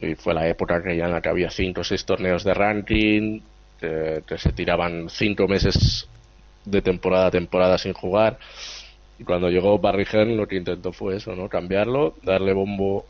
Y 0.00 0.14
fue 0.14 0.32
la 0.32 0.48
época 0.48 0.82
que 0.82 0.96
ya 0.96 1.06
en 1.06 1.12
la 1.12 1.20
que 1.20 1.28
había 1.28 1.50
cinco 1.50 1.80
o 1.82 1.84
seis 1.84 2.04
torneos 2.04 2.44
de 2.44 2.54
ranking, 2.54 3.40
que, 3.78 4.22
se 4.38 4.52
tiraban 4.52 5.08
cinco 5.08 5.46
meses 5.48 6.08
de 6.64 6.82
temporada 6.82 7.26
a 7.26 7.30
temporada 7.30 7.78
sin 7.78 7.92
jugar. 7.92 8.38
Y 9.18 9.24
cuando 9.24 9.50
llegó 9.50 9.78
Barry 9.78 10.06
lo 10.36 10.46
que 10.46 10.56
intentó 10.56 10.92
fue 10.92 11.16
eso, 11.16 11.34
¿no? 11.34 11.48
Cambiarlo, 11.48 12.14
darle 12.22 12.52
bombo 12.52 13.06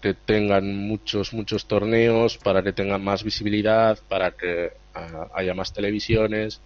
que 0.00 0.14
tengan 0.14 0.76
muchos, 0.88 1.32
muchos 1.32 1.66
torneos, 1.66 2.38
para 2.38 2.62
que 2.62 2.72
tengan 2.72 3.02
más 3.02 3.22
visibilidad, 3.22 3.98
para 4.08 4.32
que 4.32 4.72
ah, 4.94 5.28
haya 5.34 5.54
más 5.54 5.72
televisiones. 5.72 6.60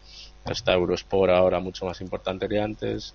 Está 0.46 0.74
Eurosport 0.74 1.32
ahora 1.32 1.60
mucho 1.60 1.86
más 1.86 2.00
importante 2.00 2.48
que 2.48 2.60
antes. 2.60 3.14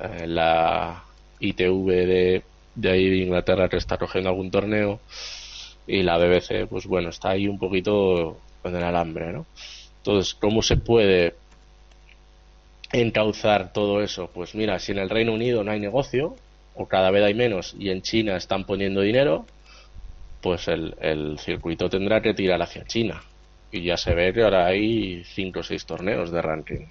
Eh, 0.00 0.26
la 0.26 1.04
ITV 1.40 1.86
de, 1.86 2.42
de 2.74 2.90
ahí 2.90 3.10
de 3.10 3.16
Inglaterra 3.16 3.68
que 3.68 3.76
está 3.76 3.98
cogiendo 3.98 4.30
algún 4.30 4.50
torneo. 4.50 5.00
Y 5.86 6.02
la 6.02 6.18
BBC, 6.18 6.66
pues 6.68 6.86
bueno, 6.86 7.10
está 7.10 7.30
ahí 7.30 7.48
un 7.48 7.58
poquito 7.58 8.38
con 8.62 8.76
el 8.76 8.84
alambre, 8.84 9.32
¿no? 9.32 9.46
Entonces, 9.98 10.34
¿cómo 10.34 10.62
se 10.62 10.76
puede 10.76 11.34
encauzar 12.92 13.72
todo 13.72 14.02
eso? 14.02 14.30
Pues 14.32 14.54
mira, 14.54 14.78
si 14.78 14.92
en 14.92 14.98
el 14.98 15.10
Reino 15.10 15.32
Unido 15.32 15.64
no 15.64 15.70
hay 15.70 15.80
negocio, 15.80 16.36
o 16.74 16.86
cada 16.86 17.10
vez 17.10 17.24
hay 17.24 17.34
menos, 17.34 17.74
y 17.78 17.90
en 17.90 18.02
China 18.02 18.36
están 18.36 18.64
poniendo 18.64 19.00
dinero, 19.00 19.46
pues 20.48 20.66
el, 20.68 20.94
el 20.98 21.38
circuito 21.38 21.90
tendrá 21.90 22.22
que 22.22 22.32
tirar 22.32 22.62
hacia 22.62 22.82
China. 22.86 23.22
Y 23.70 23.82
ya 23.82 23.98
se 23.98 24.14
ve 24.14 24.32
que 24.32 24.42
ahora 24.42 24.64
hay 24.64 25.22
cinco 25.24 25.60
o 25.60 25.62
seis 25.62 25.84
torneos 25.84 26.30
de 26.30 26.40
ranking. 26.40 26.86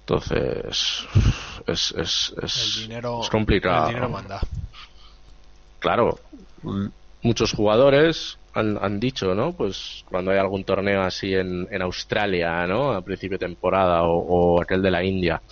Entonces, 0.00 1.06
es, 1.66 1.94
es, 1.98 2.34
es, 2.42 2.78
dinero, 2.80 3.20
complicado. 3.30 3.88
El 3.88 3.88
dinero 3.88 4.08
manda. 4.08 4.40
Claro, 5.80 6.18
muchos 7.20 7.52
jugadores 7.52 8.38
han, 8.54 8.78
han, 8.82 8.98
dicho, 8.98 9.34
¿no? 9.34 9.52
Pues 9.52 10.02
cuando 10.08 10.30
hay 10.30 10.38
algún 10.38 10.64
torneo 10.64 11.02
así 11.02 11.34
en, 11.34 11.68
en 11.70 11.82
Australia, 11.82 12.66
¿no? 12.66 12.92
A 12.92 13.02
principio 13.02 13.36
de 13.36 13.44
temporada 13.44 14.04
o, 14.04 14.16
o 14.56 14.62
aquel 14.62 14.80
de 14.80 14.90
la 14.90 15.04
India, 15.04 15.42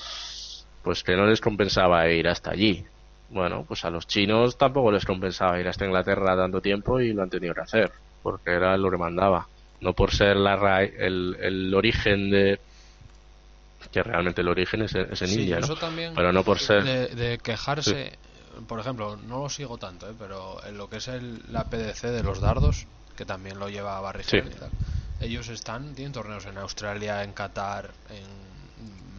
pues 0.83 1.05
que 1.05 1.17
no 1.17 1.27
les 1.27 1.43
compensaba 1.43 2.09
ir 2.09 2.29
hasta 2.29 2.53
allí 2.53 2.83
bueno, 3.33 3.65
pues 3.67 3.85
a 3.85 3.91
los 3.91 4.07
chinos 4.07 4.57
tampoco 4.57 4.93
les 4.93 5.05
compensaba 5.05 5.59
ir 5.59 5.67
hasta 5.67 5.87
Inglaterra 5.87 6.37
tanto 6.37 6.61
tiempo 6.61 7.01
y 7.01 7.13
lo 7.13 7.23
han 7.23 7.31
tenido 7.31 7.55
que 7.55 7.63
hacer, 7.63 7.91
porque 8.23 8.51
era 8.53 8.77
lo 8.77 8.91
que 8.91 8.99
mandaba. 8.99 9.47
No 9.81 9.95
por 9.95 10.13
ser 10.13 10.37
la 10.37 10.83
el, 10.85 11.37
el 11.41 11.75
origen 11.75 12.31
de, 12.31 12.61
que 13.91 14.03
realmente 14.03 14.41
el 14.41 14.49
origen 14.49 14.83
es, 14.83 14.95
en 14.95 15.31
India, 15.31 15.61
¿no? 15.61 15.75
pero 16.15 16.33
no 16.33 16.45
por 16.45 16.59
ser 16.59 16.85
de, 17.15 17.39
quejarse 17.39 18.19
por 18.67 18.79
ejemplo 18.79 19.17
no 19.17 19.43
lo 19.43 19.49
sigo 19.49 19.79
tanto 19.79 20.09
¿eh? 20.09 20.15
pero 20.19 20.65
en 20.67 20.77
lo 20.77 20.89
que 20.89 20.99
es 20.99 21.09
el, 21.09 21.43
la 21.51 21.65
PDC 21.65 22.03
de 22.03 22.23
los 22.23 22.41
dardos 22.41 22.87
que 23.17 23.25
también 23.25 23.59
lo 23.59 23.69
lleva 23.69 24.01
Barry 24.01 24.25
sí. 24.25 24.41
ellos 25.21 25.49
están 25.49 25.95
tienen 25.95 26.13
torneos 26.13 26.47
en 26.47 26.59
Australia 26.59 27.25
en 27.25 27.33
Qatar 27.33 27.91
en 28.11 28.52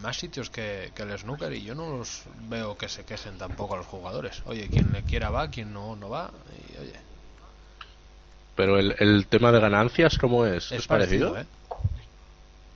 más 0.04 0.18
sitios 0.18 0.50
que, 0.50 0.92
el 0.96 1.18
snooker 1.18 1.52
y 1.54 1.63
yo 1.63 1.74
no 1.74 1.98
los 1.98 2.24
veo 2.50 2.78
que 2.78 2.89
se 2.89 3.06
quejen 3.06 3.38
tampoco 3.38 3.74
a 3.74 3.78
los 3.78 3.88
jugadores. 3.88 4.44
Oye, 4.46 4.68
quien 4.68 4.92
le 4.92 5.02
quiera 5.04 5.30
va, 5.30 5.50
quien 5.50 5.74
no, 5.74 5.96
no 5.96 6.10
va. 6.10 6.30
Y, 6.52 6.78
oye. 6.78 6.94
Pero 8.56 8.78
el, 8.78 8.96
el 9.00 9.26
tema 9.28 9.52
de 9.54 9.62
ganancias, 9.62 10.18
¿cómo 10.18 10.46
es? 10.46 10.72
¿Es, 10.74 10.86
parecido? 10.88 11.38
¿eh? 11.38 11.46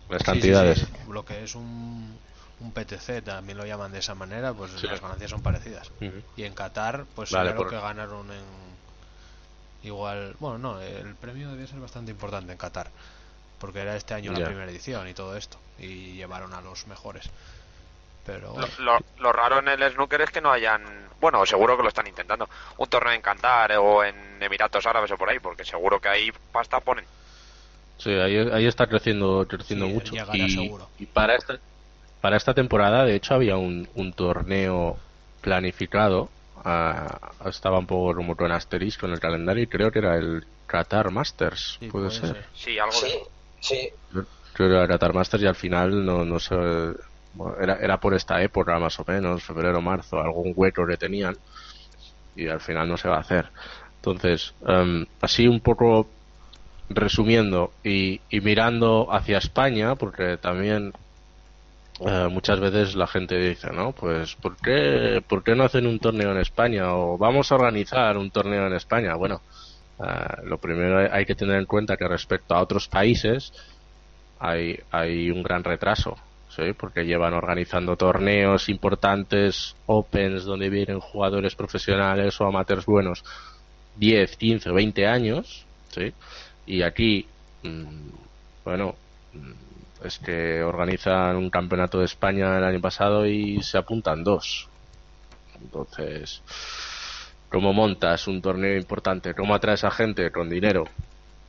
Las 0.09 0.23
cantidades. 0.23 0.87
Lo 1.09 1.25
que 1.25 1.43
es 1.43 1.53
un, 1.53 2.17
un 2.61 2.71
PTC, 2.71 3.21
también 3.23 3.57
lo 3.57 3.65
llaman 3.65 3.91
de 3.91 3.99
esa 3.99 4.15
manera, 4.15 4.53
pues 4.53 4.81
las 4.81 5.01
ganancias 5.01 5.29
son 5.29 5.41
parecidas. 5.41 5.91
Y 6.37 6.43
en 6.43 6.53
Qatar, 6.53 7.05
pues 7.13 7.31
vale, 7.31 7.51
claro 7.51 7.69
que 7.69 7.75
ganaron 7.75 8.31
en. 8.31 8.67
Igual, 9.83 10.35
bueno, 10.39 10.57
no, 10.57 10.81
el 10.81 11.13
premio 11.15 11.51
debía 11.51 11.67
ser 11.67 11.79
bastante 11.79 12.09
importante 12.09 12.53
en 12.53 12.57
Qatar 12.57 12.89
porque 13.59 13.79
era 13.79 13.95
este 13.95 14.13
año 14.13 14.31
la 14.31 14.45
primera 14.45 14.69
edición 14.69 15.07
y 15.07 15.13
todo 15.13 15.35
esto, 15.35 15.57
y 15.79 16.13
llevaron 16.13 16.53
a 16.53 16.61
los 16.61 16.87
mejores. 16.87 17.29
Pero... 18.25 18.55
Lo, 18.79 19.31
raro 19.31 19.59
en 19.59 19.69
el 19.69 19.91
snooker 19.91 20.21
es 20.21 20.31
que 20.31 20.41
no 20.41 20.51
hayan, 20.51 20.83
bueno, 21.21 21.45
seguro 21.45 21.77
que 21.77 21.83
lo 21.83 21.89
están 21.89 22.07
intentando, 22.07 22.49
un 22.77 22.89
torneo 22.89 23.13
en 23.13 23.21
Qatar 23.21 23.71
o 23.77 24.03
en 24.03 24.15
Emiratos 24.41 24.85
Árabes 24.85 25.11
o 25.11 25.17
por 25.17 25.29
ahí, 25.29 25.39
porque 25.39 25.63
seguro 25.63 25.99
que 25.99 26.09
ahí 26.09 26.31
pasta 26.51 26.79
ponen. 26.81 27.05
Sí, 27.97 28.11
ahí, 28.11 28.37
ahí 28.37 28.67
está 28.67 28.87
creciendo, 28.87 29.47
creciendo 29.47 29.87
mucho. 29.87 30.13
Y, 30.99 31.05
para 31.07 31.35
esta 31.35 31.57
para 32.21 32.37
esta 32.37 32.53
temporada, 32.53 33.05
de 33.05 33.15
hecho, 33.15 33.35
había 33.35 33.57
un, 33.57 33.87
un 33.95 34.13
torneo 34.13 34.97
planificado. 35.41 36.29
Uh, 36.57 37.47
estaba 37.47 37.79
un 37.79 37.85
poco 37.85 38.15
como 38.15 38.35
con 38.35 38.51
asterisco 38.51 39.05
en 39.05 39.13
el 39.13 39.19
calendario 39.19 39.63
y 39.63 39.67
creo 39.67 39.91
que 39.91 39.99
era 39.99 40.17
el 40.17 40.45
Qatar 40.65 41.11
Masters, 41.11 41.79
puede, 41.91 42.11
ser. 42.11 42.45
Sí, 42.53 42.77
algo 42.77 42.99
de 42.99 43.09
Sí. 43.09 43.17
Creo 44.53 44.69
que 44.69 44.75
era 44.75 44.87
Qatar 44.87 45.13
Masters 45.13 45.43
y 45.43 45.47
al 45.47 45.55
final 45.55 46.05
no, 46.05 46.25
no 46.25 46.39
sé. 46.39 46.55
era, 47.59 47.75
era 47.75 47.99
por 47.99 48.13
esta 48.13 48.41
época 48.41 48.79
más 48.79 48.99
o 48.99 49.05
menos, 49.07 49.43
febrero, 49.43 49.81
marzo, 49.81 50.19
algún 50.19 50.53
hueco 50.55 50.85
que 50.87 50.97
tenían 50.97 51.37
y 52.35 52.47
al 52.47 52.61
final 52.61 52.87
no 52.87 52.97
se 52.97 53.09
va 53.09 53.17
a 53.17 53.21
hacer. 53.21 53.51
Entonces, 53.97 54.53
em, 54.67 55.05
así 55.21 55.47
un 55.47 55.59
poco 55.61 56.09
resumiendo 56.89 57.71
y, 57.83 58.21
y, 58.29 58.41
mirando 58.41 59.07
hacia 59.11 59.39
España, 59.39 59.95
porque 59.95 60.37
también 60.37 60.93
eh, 61.99 62.27
muchas 62.29 62.59
veces 62.59 62.95
la 62.95 63.07
gente 63.07 63.37
dice, 63.37 63.71
¿no? 63.71 63.91
Pues, 63.93 64.35
¿por 64.35 64.57
qué, 64.57 65.21
¿por 65.27 65.43
qué 65.43 65.55
no 65.55 65.63
hacen 65.63 65.87
un 65.87 65.99
torneo 65.99 66.31
en 66.31 66.37
España? 66.37 66.93
O 66.95 67.17
vamos 67.17 67.51
a 67.51 67.55
organizar 67.55 68.17
un 68.17 68.31
torneo 68.31 68.67
en 68.67 68.73
España. 68.73 69.15
Bueno, 69.15 69.41
eh, 69.99 70.41
lo 70.43 70.57
primero 70.57 71.11
hay 71.11 71.25
que 71.25 71.35
tener 71.35 71.57
en 71.57 71.65
cuenta 71.65 71.97
que 71.97 72.07
respecto 72.07 72.55
a 72.55 72.61
otros 72.61 72.87
países 72.87 73.51
hay, 74.39 74.79
hay 74.91 75.31
un 75.31 75.41
gran 75.41 75.63
retraso, 75.63 76.15
¿sí? 76.49 76.73
Porque 76.77 77.05
llevan 77.05 77.33
organizando 77.33 77.95
torneos 77.95 78.69
importantes, 78.69 79.75
opens, 79.85 80.43
donde 80.43 80.69
vienen 80.69 80.99
jugadores 80.99 81.55
profesionales 81.55 82.39
o 82.39 82.45
amateurs 82.45 82.85
buenos 82.85 83.23
10, 83.97 84.37
15 84.37 84.69
o 84.69 84.73
20 84.73 85.07
años. 85.07 85.65
Y 86.67 86.83
aquí, 86.83 87.25
mm, 87.63 88.09
bueno, 88.63 88.95
mm, 89.33 90.05
es 90.05 90.19
que 90.19 90.61
organizan 90.61 91.37
un 91.37 91.49
campeonato 91.49 91.99
de 91.99 92.05
España 92.05 92.57
el 92.57 92.63
año 92.63 92.81
pasado 92.81 93.25
y 93.25 93.63
se 93.63 93.79
apuntan 93.79 94.23
dos. 94.23 94.69
Entonces, 95.59 96.43
¿cómo 97.49 97.73
montas 97.73 98.27
un 98.27 98.41
torneo 98.41 98.77
importante? 98.77 99.33
¿Cómo 99.33 99.55
atraes 99.55 99.83
a 99.83 99.91
gente 99.91 100.31
con 100.31 100.49
dinero? 100.49 100.85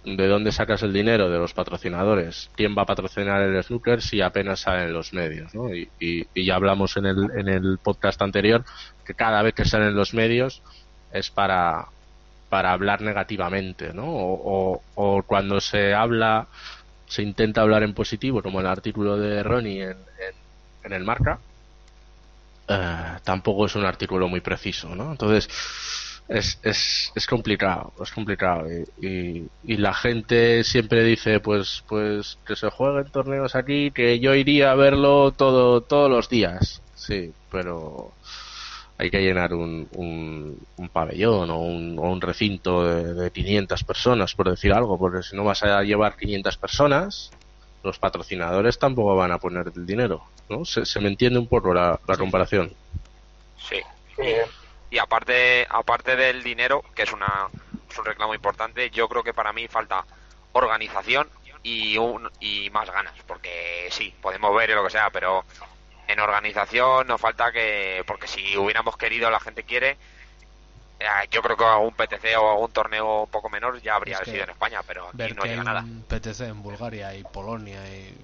¿De 0.04 0.26
dónde 0.26 0.52
sacas 0.52 0.82
el 0.82 0.92
dinero? 0.92 1.28
De 1.28 1.38
los 1.38 1.52
patrocinadores. 1.52 2.50
¿Quién 2.56 2.76
va 2.76 2.82
a 2.82 2.86
patrocinar 2.86 3.42
el 3.42 3.62
snooker 3.62 4.00
si 4.00 4.20
apenas 4.20 4.60
salen 4.60 4.92
los 4.92 5.12
medios? 5.12 5.54
¿no? 5.54 5.74
Y, 5.74 5.88
y, 5.98 6.44
ya 6.44 6.54
hablamos 6.54 6.96
en 6.96 7.06
el, 7.06 7.30
en 7.36 7.48
el 7.48 7.78
podcast 7.82 8.22
anterior 8.22 8.64
que 9.04 9.14
cada 9.14 9.42
vez 9.42 9.54
que 9.54 9.64
salen 9.64 9.94
los 9.94 10.14
medios 10.14 10.62
es 11.12 11.30
para, 11.30 11.86
para 12.48 12.72
hablar 12.72 13.02
negativamente, 13.02 13.92
¿no? 13.92 14.06
O, 14.06 14.82
o, 14.94 15.22
cuando 15.22 15.60
se 15.60 15.94
habla, 15.94 16.46
se 17.06 17.22
intenta 17.22 17.62
hablar 17.62 17.82
en 17.82 17.94
positivo, 17.94 18.42
como 18.42 18.60
el 18.60 18.66
artículo 18.66 19.16
de 19.16 19.42
Ronnie 19.42 19.82
en, 19.82 19.96
en, 20.84 20.92
el 20.92 21.04
marca, 21.04 21.38
eh, 22.68 23.18
tampoco 23.24 23.66
es 23.66 23.74
un 23.74 23.84
artículo 23.84 24.28
muy 24.28 24.40
preciso, 24.40 24.94
¿no? 24.94 25.10
Entonces, 25.12 25.48
es, 26.28 26.60
es, 26.62 27.12
es 27.14 27.26
complicado, 27.26 27.92
es 28.02 28.10
complicado. 28.10 28.66
Y, 29.00 29.48
y, 29.64 29.76
la 29.78 29.94
gente 29.94 30.62
siempre 30.64 31.02
dice, 31.02 31.40
pues, 31.40 31.84
pues 31.88 32.38
que 32.46 32.56
se 32.56 32.70
jueguen 32.70 33.10
torneos 33.10 33.54
aquí, 33.54 33.90
que 33.90 34.20
yo 34.20 34.34
iría 34.34 34.72
a 34.72 34.74
verlo 34.74 35.32
todo, 35.32 35.80
todos 35.80 36.10
los 36.10 36.28
días. 36.28 36.82
Sí, 36.94 37.32
pero 37.50 38.12
hay 38.98 39.10
que 39.10 39.20
llenar 39.20 39.54
un, 39.54 39.88
un, 39.94 40.88
pabellón 40.92 41.50
o 41.50 41.60
un, 41.60 41.98
o 41.98 42.10
un 42.10 42.20
recinto 42.20 42.84
de, 42.84 43.14
de, 43.14 43.30
500 43.30 43.84
personas, 43.84 44.34
por 44.34 44.50
decir 44.50 44.72
algo, 44.72 44.98
porque 44.98 45.22
si 45.22 45.36
no 45.36 45.44
vas 45.44 45.62
a 45.62 45.82
llevar 45.82 46.16
500 46.16 46.56
personas, 46.58 47.30
los 47.82 47.98
patrocinadores 47.98 48.78
tampoco 48.78 49.16
van 49.16 49.32
a 49.32 49.38
poner 49.38 49.72
el 49.74 49.86
dinero, 49.86 50.24
¿no? 50.48 50.64
Se, 50.64 50.84
se 50.84 51.00
me 51.00 51.08
entiende 51.08 51.38
un 51.38 51.46
poco 51.46 51.72
la, 51.72 51.98
la 52.06 52.16
comparación. 52.16 52.72
Sí. 53.68 53.80
Y, 54.90 54.98
aparte, 54.98 55.66
aparte 55.68 56.16
del 56.16 56.42
dinero, 56.42 56.82
que 56.94 57.02
es, 57.02 57.12
una, 57.12 57.48
es 57.88 57.98
un 57.98 58.04
reclamo 58.04 58.34
importante, 58.34 58.90
yo 58.90 59.08
creo 59.08 59.22
que 59.22 59.34
para 59.34 59.52
mí 59.52 59.68
falta 59.68 60.04
organización 60.52 61.28
y, 61.62 61.96
un, 61.98 62.28
y 62.40 62.70
más 62.70 62.90
ganas, 62.90 63.14
porque 63.26 63.88
sí, 63.90 64.14
podemos 64.20 64.54
ver 64.56 64.70
lo 64.70 64.84
que 64.84 64.90
sea, 64.90 65.10
pero 65.10 65.44
en 66.06 66.20
organización 66.20 67.06
nos 67.06 67.20
falta 67.20 67.52
que, 67.52 68.02
porque 68.06 68.26
si 68.26 68.56
hubiéramos 68.56 68.96
querido, 68.96 69.30
la 69.30 69.40
gente 69.40 69.62
quiere, 69.62 69.98
yo 71.30 71.42
creo 71.42 71.56
que 71.56 71.64
algún 71.64 71.92
PTC 71.92 72.36
o 72.38 72.50
algún 72.50 72.70
torneo 72.70 73.22
un 73.22 73.30
poco 73.30 73.48
menor 73.48 73.80
ya 73.80 73.94
habría 73.94 74.24
sido 74.24 74.44
en 74.44 74.50
España, 74.50 74.80
pero 74.86 75.08
aquí 75.08 75.34
no 75.34 75.44
llega 75.44 75.64
nada. 75.64 75.84
PTC 76.08 76.40
en 76.42 76.62
Bulgaria 76.62 77.14
y 77.14 77.22
Polonia 77.24 77.80
y 77.88 78.14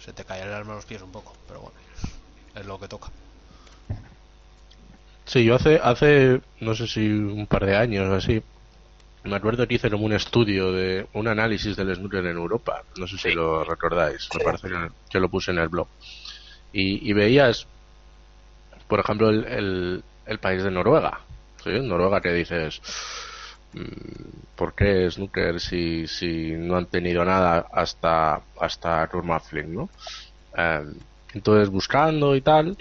se 0.00 0.12
te 0.12 0.24
cae 0.24 0.42
el 0.42 0.52
alma 0.52 0.72
a 0.72 0.76
los 0.76 0.86
pies 0.86 1.02
un 1.02 1.12
poco, 1.12 1.34
pero 1.46 1.60
bueno, 1.60 1.76
es 2.54 2.66
lo 2.66 2.78
que 2.78 2.88
toca. 2.88 3.10
Sí, 5.26 5.44
yo 5.44 5.54
hace, 5.54 5.80
hace, 5.82 6.40
no 6.60 6.74
sé 6.74 6.86
si 6.86 7.08
un 7.08 7.46
par 7.46 7.64
de 7.64 7.76
años 7.76 8.10
o 8.10 8.14
así, 8.14 8.42
me 9.22 9.36
acuerdo 9.36 9.66
que 9.66 9.74
hice 9.74 9.90
como 9.90 10.04
un 10.04 10.12
estudio 10.12 10.70
de 10.70 11.06
un 11.14 11.28
análisis 11.28 11.76
del 11.76 11.94
snooker 11.94 12.26
en 12.26 12.36
Europa. 12.36 12.82
No 12.98 13.06
sé 13.06 13.16
si 13.16 13.32
lo 13.32 13.64
recordáis. 13.64 14.28
Me 14.36 14.44
parece 14.44 14.68
que, 15.08 15.18
lo 15.18 15.30
puse 15.30 15.50
en 15.50 15.58
el 15.58 15.68
blog 15.68 15.88
y, 16.74 17.12
veías, 17.12 17.66
por 18.88 19.00
ejemplo, 19.00 19.30
el, 19.30 20.02
el, 20.26 20.38
país 20.38 20.62
de 20.62 20.70
Noruega. 20.70 21.20
¿Sí? 21.64 21.70
Noruega 21.80 22.20
que 22.20 22.32
dices, 22.32 22.80
mm, 23.72 24.56
¿por 24.56 24.74
qué 24.74 25.10
snooker 25.10 25.60
si, 25.60 26.06
si 26.06 26.52
no 26.52 26.76
han 26.76 26.86
tenido 26.86 27.24
nada 27.24 27.66
hasta, 27.72 28.42
hasta 28.60 29.08
¿no? 29.66 29.88
Em, 30.56 30.94
entonces, 31.34 31.68
buscando 31.68 32.36
y 32.36 32.40
tal, 32.40 32.78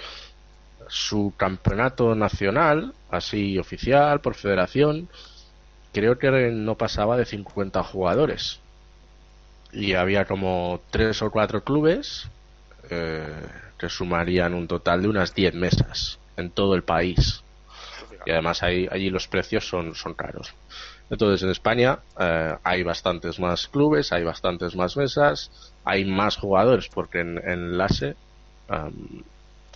su 0.87 1.33
campeonato 1.37 2.13
nacional, 2.15 2.93
así 3.09 3.57
oficial, 3.57 4.21
por 4.21 4.35
federación, 4.35 5.09
creo 5.91 6.17
que 6.19 6.29
no 6.51 6.75
pasaba 6.75 7.17
de 7.17 7.25
50 7.25 7.83
jugadores. 7.83 8.59
Y 9.71 9.93
había 9.93 10.25
como 10.25 10.81
tres 10.91 11.21
o 11.23 11.31
cuatro 11.31 11.63
clubes 11.63 12.27
eh, 12.89 13.47
que 13.77 13.89
sumarían 13.89 14.53
un 14.53 14.67
total 14.67 15.01
de 15.01 15.07
unas 15.07 15.33
10 15.33 15.55
mesas 15.55 16.19
en 16.37 16.51
todo 16.51 16.75
el 16.75 16.83
país. 16.83 17.43
Y 18.25 18.31
además 18.31 18.63
ahí, 18.63 18.87
allí 18.91 19.09
los 19.09 19.27
precios 19.27 19.67
son, 19.67 19.95
son 19.95 20.13
caros. 20.13 20.53
Entonces 21.09 21.43
en 21.43 21.49
España 21.49 21.99
eh, 22.19 22.55
hay 22.63 22.83
bastantes 22.83 23.39
más 23.39 23.67
clubes, 23.67 24.11
hay 24.11 24.23
bastantes 24.23 24.75
más 24.75 24.97
mesas, 24.97 25.51
hay 25.83 26.05
más 26.05 26.37
jugadores 26.37 26.87
porque 26.87 27.19
en, 27.19 27.37
en 27.47 27.77
LASE 27.77 28.15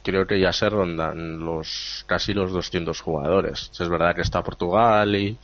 creo 0.04 0.26
que 0.26 0.40
ya 0.40 0.54
se 0.54 0.70
rondan 0.70 1.40
los 1.40 2.06
casi 2.08 2.34
los 2.34 2.52
200 2.52 3.00
jugadores. 3.02 3.70
Es 3.78 3.90
verdad 3.90 4.16
que 4.16 4.22
está 4.22 4.42
Portugal 4.42 5.16
y 5.16 5.38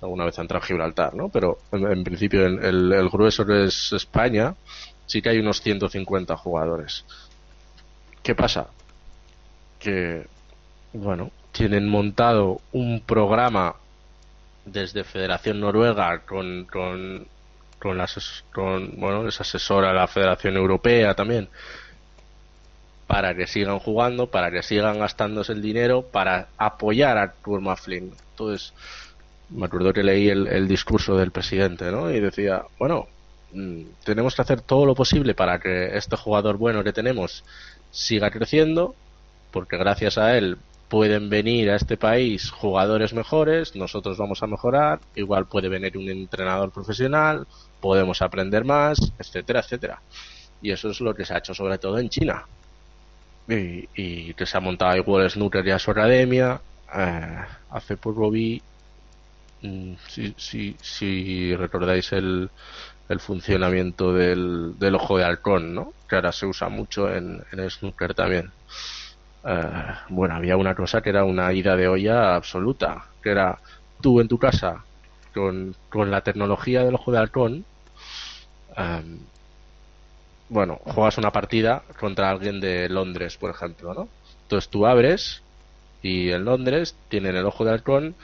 alguna 0.00 0.24
vez 0.24 0.38
entra 0.38 0.60
Gibraltar, 0.60 1.14
¿no? 1.14 1.28
Pero 1.28 1.58
en, 1.72 2.04
principio 2.04 2.46
el, 2.46 2.64
el, 2.64 2.92
el, 2.92 3.08
grueso 3.08 3.42
es 3.52 3.92
España 3.92 4.54
sí 5.06 5.20
que 5.20 5.30
hay 5.30 5.38
unos 5.38 5.60
150 5.60 6.36
jugadores. 6.36 7.04
¿Qué 8.22 8.34
pasa? 8.34 8.68
Que, 9.78 10.26
bueno, 10.92 11.30
tienen 11.54 11.88
montado 11.88 12.60
un 12.72 13.00
programa 13.00 13.76
desde 14.64 15.04
Federación 15.04 15.60
Noruega 15.60 16.22
con, 16.26 16.64
con, 16.64 17.28
con, 17.78 17.98
con 18.52 19.00
bueno, 19.00 19.22
les 19.22 19.40
asesora 19.40 19.92
la 19.92 20.08
Federación 20.08 20.56
Europea 20.56 21.14
también 21.14 21.48
para 23.06 23.36
que 23.36 23.46
sigan 23.46 23.78
jugando, 23.78 24.26
para 24.26 24.50
que 24.50 24.64
sigan 24.64 24.98
gastándose 24.98 25.52
el 25.52 25.62
dinero, 25.62 26.02
para 26.02 26.48
apoyar 26.58 27.18
a 27.18 27.32
Turma. 27.34 27.76
Entonces, 27.86 28.72
me 29.50 29.66
acuerdo 29.66 29.92
que 29.92 30.02
leí 30.02 30.28
el, 30.30 30.48
el 30.48 30.66
discurso 30.66 31.16
del 31.16 31.30
presidente, 31.30 31.92
¿no? 31.92 32.10
Y 32.10 32.18
decía, 32.18 32.64
bueno, 32.80 33.06
mm, 33.52 33.82
tenemos 34.04 34.34
que 34.34 34.42
hacer 34.42 34.62
todo 34.62 34.86
lo 34.86 34.96
posible 34.96 35.34
para 35.34 35.60
que 35.60 35.96
este 35.96 36.16
jugador 36.16 36.56
bueno 36.56 36.82
que 36.82 36.92
tenemos 36.92 37.44
siga 37.92 38.30
creciendo, 38.32 38.96
porque 39.52 39.76
gracias 39.76 40.18
a 40.18 40.36
él 40.36 40.58
pueden 40.94 41.28
venir 41.28 41.70
a 41.70 41.74
este 41.74 41.96
país 41.96 42.52
jugadores 42.52 43.14
mejores, 43.14 43.74
nosotros 43.74 44.16
vamos 44.16 44.44
a 44.44 44.46
mejorar, 44.46 45.00
igual 45.16 45.44
puede 45.44 45.68
venir 45.68 45.98
un 45.98 46.08
entrenador 46.08 46.70
profesional, 46.70 47.48
podemos 47.80 48.22
aprender 48.22 48.64
más, 48.64 49.12
etcétera, 49.18 49.58
etcétera. 49.58 50.00
Y 50.62 50.70
eso 50.70 50.90
es 50.90 51.00
lo 51.00 51.12
que 51.12 51.24
se 51.24 51.34
ha 51.34 51.38
hecho 51.38 51.52
sobre 51.52 51.78
todo 51.78 51.98
en 51.98 52.08
China. 52.08 52.46
Y, 53.48 54.34
que 54.34 54.46
se 54.46 54.56
ha 54.56 54.60
montado 54.60 54.96
igual 54.96 55.28
Snooker 55.28 55.66
y 55.66 55.76
su 55.80 55.90
academia. 55.90 56.60
Eh, 56.96 57.38
hace 57.72 57.96
poco 57.96 58.30
vi, 58.30 58.62
mm, 59.62 59.94
si, 60.06 60.76
si, 60.80 61.56
recordáis 61.56 62.12
el, 62.12 62.48
el 63.08 63.18
funcionamiento 63.18 64.12
del, 64.12 64.94
ojo 64.94 65.18
de 65.18 65.24
halcón, 65.24 65.74
¿no? 65.74 65.92
Que 66.08 66.14
ahora 66.14 66.30
se 66.30 66.46
usa 66.46 66.68
mucho 66.68 67.12
en, 67.12 67.42
en 67.50 67.68
snooker 67.68 68.14
también. 68.14 68.52
Eh, 69.46 69.94
bueno, 70.10 70.34
había 70.36 70.56
una 70.56 70.74
cosa 70.74 71.02
que 71.02 71.10
era 71.10 71.24
una 71.24 71.52
ida 71.52 71.76
de 71.76 71.88
olla 71.88 72.34
absoluta, 72.36 73.04
que 73.22 73.30
era 73.30 73.60
tú 74.00 74.20
en 74.20 74.28
tu 74.28 74.38
casa 74.38 74.86
con, 75.34 75.74
con 75.88 76.10
la 76.10 76.22
tecnología 76.22 76.84
del 76.84 76.94
ojo 76.94 77.12
de 77.12 77.18
halcón, 77.18 77.66
em, 78.76 79.18
bueno, 80.48 80.78
juegas 80.84 81.18
una 81.18 81.32
partida 81.32 81.84
contra 81.98 82.30
alguien 82.30 82.60
de 82.60 82.88
Londres, 82.88 83.36
por 83.38 83.50
ejemplo, 83.50 83.94
¿no? 83.94 84.08
Entonces 84.42 84.70
tú 84.70 84.86
abres 84.86 85.42
y 86.02 86.30
en 86.30 86.44
Londres 86.44 86.96
tienen 87.08 87.36
el 87.36 87.46
ojo 87.46 87.64
de 87.64 87.72
halcón 87.72 88.16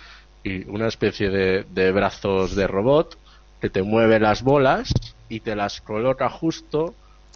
y 0.43 0.69
una 0.69 0.89
especie 0.89 1.31
de, 1.31 1.65
de 1.65 1.93
brazos 1.93 2.55
de 2.57 2.67
robot 2.67 3.19
que 3.61 3.71
te 3.71 3.83
mueve 3.83 4.21
las 4.21 4.43
bolas 4.43 4.93
y 5.29 5.41
te 5.41 5.57
las 5.57 5.81
coloca 5.81 6.29
justo 6.31 6.95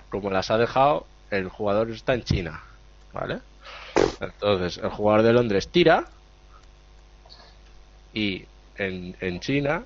como 0.09 0.31
las 0.31 0.51
ha 0.51 0.59
dejado 0.59 1.07
el 1.31 1.49
jugador 1.49 1.91
está 1.91 2.15
en 2.15 2.23
China, 2.25 2.63
¿vale? 3.13 3.41
Entonces, 4.21 4.79
el 4.79 4.91
jugador 4.91 5.23
de 5.23 5.33
Londres 5.33 5.69
tira 5.69 6.09
y 8.13 8.45
en, 8.77 9.17
en 9.21 9.41
China, 9.41 9.85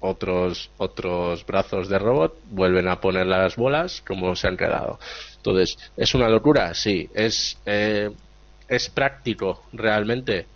otros 0.00 0.70
otros 0.78 1.46
brazos 1.46 1.88
de 1.88 1.98
robot 1.98 2.36
vuelven 2.50 2.88
a 2.88 3.00
poner 3.00 3.26
las 3.26 3.56
bolas 3.56 4.02
como 4.06 4.34
se 4.34 4.48
han 4.48 4.56
quedado. 4.56 4.98
Entonces 5.36 5.78
es 5.96 6.14
una 6.14 6.28
locura 6.28 6.74
sí. 6.74 7.08
Es 7.14 7.58
eh, 7.66 8.10
es 8.68 8.88
práctico 8.90 9.62
realmente 9.72 10.46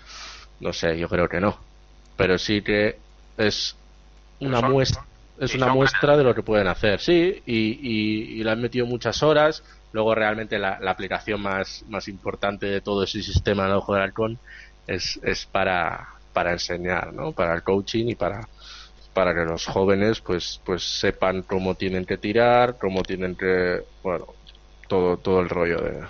no 0.60 0.72
sé 0.72 0.98
yo 0.98 1.08
creo 1.08 1.28
que 1.28 1.40
no. 1.40 1.58
Pero 2.16 2.38
sí 2.38 2.62
que 2.62 2.96
es 3.36 3.76
una 4.40 4.62
muestra 4.62 5.04
es 5.38 5.54
una 5.54 5.72
muestra 5.72 6.16
de 6.16 6.24
lo 6.24 6.34
que 6.34 6.42
pueden 6.42 6.66
hacer. 6.66 6.98
Sí 6.98 7.42
y, 7.46 8.38
y, 8.38 8.42
le 8.42 8.50
han 8.50 8.60
metido 8.60 8.86
muchas 8.86 9.22
horas 9.22 9.62
luego 9.96 10.14
realmente 10.14 10.58
la, 10.58 10.78
aplicación 10.86 11.40
más 11.40 11.82
más 11.88 12.06
importante 12.06 12.66
de 12.66 12.82
todo 12.82 13.02
ese 13.02 13.22
sistema 13.22 13.66
de 13.66 13.72
ojo 13.72 13.94
del 13.94 14.02
halcón 14.02 14.38
es, 14.86 15.18
es 15.22 15.46
para 15.46 16.08
para 16.34 16.52
enseñar 16.52 17.14
no 17.14 17.32
para 17.32 17.54
el 17.54 17.62
coaching 17.62 18.08
y 18.08 18.14
para 18.14 18.46
para 19.14 19.34
que 19.34 19.46
los 19.46 19.64
jóvenes 19.64 20.20
pues 20.20 20.60
pues 20.62 20.82
sepan 20.84 21.42
cómo 21.42 21.76
tienen 21.76 22.04
que 22.04 22.18
tirar, 22.18 22.76
cómo 22.78 23.02
tienen 23.02 23.36
que 23.36 23.84
bueno, 24.02 24.26
todo 24.86 25.16
todo 25.16 25.40
el 25.40 25.48
rollo 25.48 25.78
de 25.78 26.04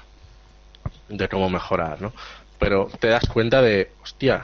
de 1.09 1.29
cómo 1.29 1.49
mejorar, 1.49 2.03
¿no? 2.03 2.13
Pero 2.59 2.91
te 2.99 3.07
das 3.07 3.29
cuenta 3.29 3.63
de, 3.63 3.93
hostia, 4.03 4.43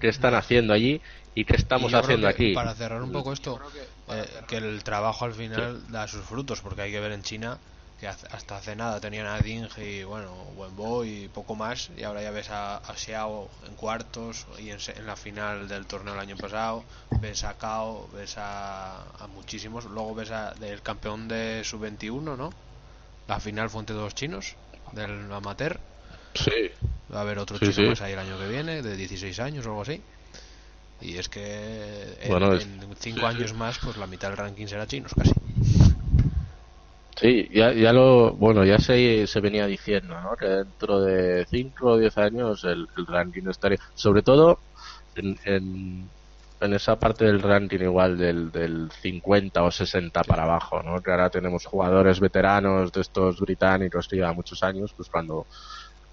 ¿qué 0.00 0.08
están 0.08 0.34
haciendo 0.34 0.72
allí 0.72 1.02
y 1.34 1.44
qué 1.44 1.56
estamos 1.56 1.92
haciendo 1.92 2.26
aquí? 2.26 2.54
Para 2.54 2.74
cerrar 2.74 3.02
un 3.02 3.12
poco 3.12 3.34
esto, 3.34 3.60
eh, 4.08 4.24
que 4.48 4.56
el 4.56 4.82
trabajo 4.84 5.26
al 5.26 5.34
final 5.34 5.82
da 5.90 6.08
sus 6.08 6.24
frutos, 6.24 6.62
porque 6.62 6.82
hay 6.82 6.92
que 6.92 7.00
ver 7.00 7.12
en 7.12 7.22
China 7.22 7.58
que 8.02 8.08
hasta 8.08 8.56
hace 8.56 8.74
nada 8.74 8.98
tenían 8.98 9.26
a 9.26 9.38
Ding 9.38 9.68
y 9.76 10.02
bueno, 10.02 10.32
Wenbo 10.56 11.04
y 11.04 11.28
poco 11.28 11.54
más, 11.54 11.88
y 11.96 12.02
ahora 12.02 12.20
ya 12.20 12.32
ves 12.32 12.48
a, 12.50 12.82
Xiao 12.96 13.48
en 13.64 13.76
cuartos 13.76 14.44
y 14.58 14.70
en, 14.70 14.78
la 15.06 15.14
final 15.14 15.68
del 15.68 15.86
torneo 15.86 16.12
el 16.14 16.18
año 16.18 16.36
pasado, 16.36 16.82
ves 17.20 17.44
a 17.44 17.56
Kao, 17.56 18.08
ves 18.12 18.34
a, 18.38 19.04
muchísimos, 19.32 19.84
luego 19.84 20.16
ves 20.16 20.32
a, 20.32 20.52
del 20.54 20.82
campeón 20.82 21.28
de 21.28 21.62
sub-21, 21.62 22.36
¿no? 22.36 22.52
La 23.28 23.38
final 23.38 23.70
fue 23.70 23.82
entre 23.82 23.94
dos 23.94 24.16
chinos, 24.16 24.56
del 24.90 25.30
amateur. 25.30 25.78
Sí. 26.34 26.72
Va 27.14 27.18
a 27.18 27.20
haber 27.20 27.38
otro 27.38 27.56
chino 27.60 27.90
más 27.90 28.00
ahí 28.00 28.14
el 28.14 28.18
año 28.18 28.36
que 28.36 28.48
viene, 28.48 28.82
de 28.82 28.96
16 28.96 29.38
años 29.38 29.64
o 29.66 29.68
algo 29.68 29.82
así. 29.82 30.02
Y 31.00 31.18
es 31.18 31.28
que 31.28 32.16
en, 32.20 32.96
cinco 32.98 33.26
años 33.26 33.54
más, 33.54 33.78
pues 33.78 33.96
la 33.96 34.08
mitad 34.08 34.28
del 34.28 34.38
ranking 34.38 34.66
será 34.66 34.88
chinos 34.88 35.14
casi. 35.14 35.32
Sí, 37.22 37.48
ya, 37.52 37.72
ya 37.72 37.92
lo, 37.92 38.32
bueno, 38.32 38.64
ya 38.64 38.78
se, 38.78 39.28
se 39.28 39.40
venía 39.40 39.64
diciendo, 39.68 40.20
¿no? 40.20 40.34
Que 40.34 40.46
dentro 40.46 41.00
de 41.02 41.46
5 41.48 41.86
o 41.86 41.96
10 41.96 42.18
años 42.18 42.64
el, 42.64 42.88
ranking 43.06 43.44
estaría, 43.48 43.78
sobre 43.94 44.22
todo 44.22 44.58
en, 45.14 45.38
en, 45.44 46.74
esa 46.74 46.98
parte 46.98 47.24
del 47.24 47.40
ranking 47.40 47.78
igual 47.78 48.18
del, 48.18 48.50
del 48.50 48.90
50 48.90 49.62
o 49.62 49.70
60 49.70 50.24
para 50.24 50.42
abajo, 50.42 50.82
¿no? 50.82 51.00
Que 51.00 51.12
ahora 51.12 51.30
tenemos 51.30 51.64
jugadores 51.64 52.18
veteranos 52.18 52.90
de 52.92 53.02
estos 53.02 53.38
británicos 53.38 54.08
que 54.08 54.16
llevan 54.16 54.34
muchos 54.34 54.64
años, 54.64 54.92
pues 54.92 55.08
cuando 55.08 55.46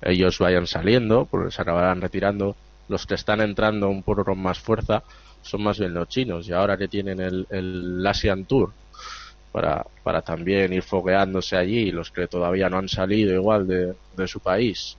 ellos 0.03 0.37
vayan 0.37 0.67
saliendo, 0.67 1.25
pues 1.25 1.55
se 1.55 1.61
acabarán 1.63 2.01
retirando, 2.01 2.55
los 2.87 3.07
que 3.07 3.15
están 3.15 3.41
entrando 3.41 3.89
un 3.89 4.03
poco 4.03 4.23
con 4.25 4.39
más 4.39 4.59
fuerza 4.59 5.01
son 5.41 5.63
más 5.63 5.79
bien 5.79 5.95
los 5.95 6.07
chinos 6.07 6.47
y 6.47 6.53
ahora 6.53 6.77
que 6.77 6.87
tienen 6.87 7.19
el, 7.19 7.47
el 7.49 8.05
Asian 8.05 8.45
Tour 8.45 8.73
para, 9.51 9.85
para 10.03 10.21
también 10.21 10.73
ir 10.73 10.83
fogueándose 10.83 11.57
allí, 11.57 11.91
los 11.91 12.11
que 12.11 12.27
todavía 12.27 12.69
no 12.69 12.77
han 12.77 12.89
salido 12.89 13.33
igual 13.33 13.67
de, 13.67 13.93
de 14.15 14.27
su 14.27 14.39
país. 14.39 14.97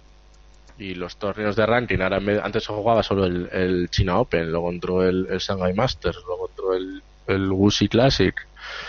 Y 0.78 0.94
los 0.94 1.16
torneos 1.16 1.56
de 1.56 1.66
ranking, 1.66 1.98
ahora 2.00 2.20
antes 2.42 2.64
se 2.64 2.72
jugaba 2.72 3.02
solo 3.02 3.26
el, 3.26 3.48
el, 3.52 3.90
China 3.90 4.18
Open, 4.18 4.50
luego 4.50 4.70
entró 4.70 5.06
el, 5.06 5.26
el 5.30 5.38
Shanghai 5.38 5.74
Masters, 5.74 6.18
luego 6.26 6.48
entró 6.48 6.74
el, 6.74 7.02
el 7.26 7.52
Wuxi 7.52 7.88
Classic. 7.88 8.34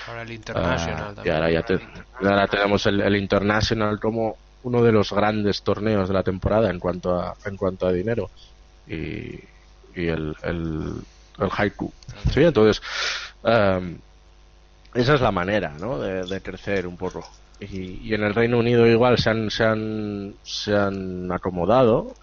Ahora 0.08 0.22
el 0.22 0.32
International 0.32 1.16
ah, 1.18 1.22
Y 1.26 1.30
ahora, 1.30 1.52
ya 1.52 1.66
ahora 2.20 2.48
tenemos 2.48 2.86
el, 2.86 3.02
el 3.02 3.16
International 3.18 4.00
como 4.00 4.38
uno 4.64 4.84
de 4.84 4.92
los 4.92 5.12
grandes 5.12 5.64
torneos 5.64 6.08
de 6.08 6.14
la 6.14 6.24
temporada 6.24 6.70
en 6.70 6.80
cuanto 6.80 7.20
a, 7.20 7.36
en 7.46 7.58
cuanto 7.58 7.88
a 7.88 7.92
dinero. 7.92 8.30
Y, 8.88 9.40
y 9.96 10.08
el, 10.08 10.36
el, 10.44 10.94
el 11.40 11.50
Haiku. 11.52 11.92
Sí, 12.34 12.44
entonces, 12.44 12.82
um, 13.44 13.98
esa 14.94 15.16
es 15.16 15.22
la 15.22 15.32
manera 15.32 15.74
¿no? 15.80 16.00
de, 16.00 16.42
crecer 16.42 16.86
un 16.86 16.98
poco. 16.98 17.24
Y, 17.60 18.14
en 18.14 18.24
el 18.24 18.34
Reino 18.34 18.58
Unido 18.58 18.88
igual 18.88 19.18
se 19.18 19.30
han, 19.30 19.52
se 19.52 19.64
han, 19.64 20.36
se 20.44 20.76
han 20.76 21.32
acomodado 21.32 22.14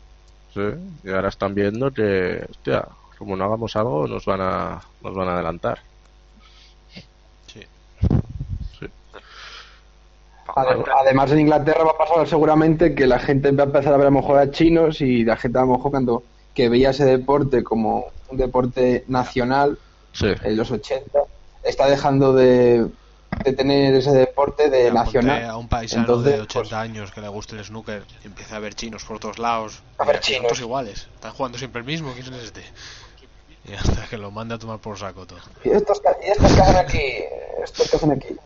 ¿sí? 0.52 0.61
y 1.04 1.11
ahora 1.11 1.28
están 1.28 1.54
viendo 1.54 1.90
que, 1.92 2.44
hostia, 2.50 2.87
como 3.16 3.37
no 3.37 3.44
hagamos 3.44 3.74
algo 3.76 4.07
nos 4.07 4.24
van 4.24 4.40
a, 4.40 4.81
nos 5.02 5.14
van 5.14 5.28
a 5.28 5.35
adelantar. 5.35 5.78
Sí. 7.46 7.64
Además 11.00 11.31
en 11.31 11.40
Inglaterra 11.40 11.85
va 11.85 11.92
a 11.92 11.98
pasar 11.98 12.26
seguramente 12.26 12.94
que 12.94 13.07
la 13.07 13.18
gente 13.18 13.52
va 13.52 13.62
a 13.62 13.66
empezar 13.66 13.94
a 13.94 13.96
ver 13.96 14.09
a 14.09 14.11
lo 14.11 14.16
mejor 14.16 14.38
a 14.38 14.50
chinos 14.50 15.00
y 15.00 15.24
la 15.24 15.37
gente 15.37 15.59
a 15.59 15.62
lo 15.62 15.76
mejor 15.76 15.90
cuando 15.92 16.22
que 16.52 16.68
veía 16.68 16.90
ese 16.90 17.04
deporte 17.04 17.62
como 17.62 18.07
un 18.28 18.37
deporte 18.37 19.04
nacional 19.07 19.78
en 20.20 20.57
los 20.57 20.70
80 20.70 21.20
está 21.62 21.87
dejando 21.87 22.33
de, 22.33 22.88
tener 23.57 23.94
ese 23.94 24.12
deporte 24.12 24.71
de 24.71 24.90
nacional. 24.90 25.44
A 25.44 25.57
un 25.57 25.68
paisano 25.68 26.18
de 26.18 26.40
80 26.40 26.53
pues, 26.53 26.73
años 26.73 27.12
que 27.12 27.21
le 27.21 27.29
guste 27.29 27.57
el 27.57 27.64
snooker 27.64 28.05
y 28.23 28.27
empieza 28.27 28.57
a 28.57 28.59
ver 28.59 28.75
chinos 28.75 29.05
por 29.05 29.18
todos 29.18 29.38
lados. 29.38 29.83
A 29.99 30.05
ver 30.05 30.21
chinos. 30.21 30.49
Todos 30.49 30.61
iguales. 30.61 31.09
Están 31.14 31.33
jugando 31.33 31.59
siempre 31.59 31.81
el 31.81 31.87
mismo. 31.87 32.12
¿Quién 32.12 32.33
es 32.35 32.44
este? 32.44 32.62
Y 33.64 33.75
hasta 33.75 34.07
que 34.09 34.16
lo 34.16 34.31
manda 34.31 34.55
a 34.57 34.59
tomar 34.59 34.79
por 34.79 34.99
saco 34.99 35.27
todo. 35.27 35.40
Y 35.64 35.71
estos, 35.71 36.01
y 36.25 36.31
estos 36.31 36.53
que 36.53 36.61
hacen 36.61 36.77
aquí. 36.77 37.12
Estos 37.62 37.90
que 37.90 37.97
hacen 37.97 38.12
aquí. 38.12 38.37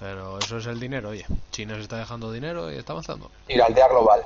Pero 0.00 0.38
eso 0.38 0.58
es 0.58 0.66
el 0.66 0.80
dinero, 0.80 1.10
oye. 1.10 1.24
China 1.52 1.76
se 1.76 1.82
está 1.82 1.98
dejando 1.98 2.32
dinero 2.32 2.72
y 2.72 2.76
está 2.76 2.92
avanzando. 2.92 3.30
Y 3.46 3.56
la 3.56 3.66
aldea 3.66 3.86
global. 3.88 4.22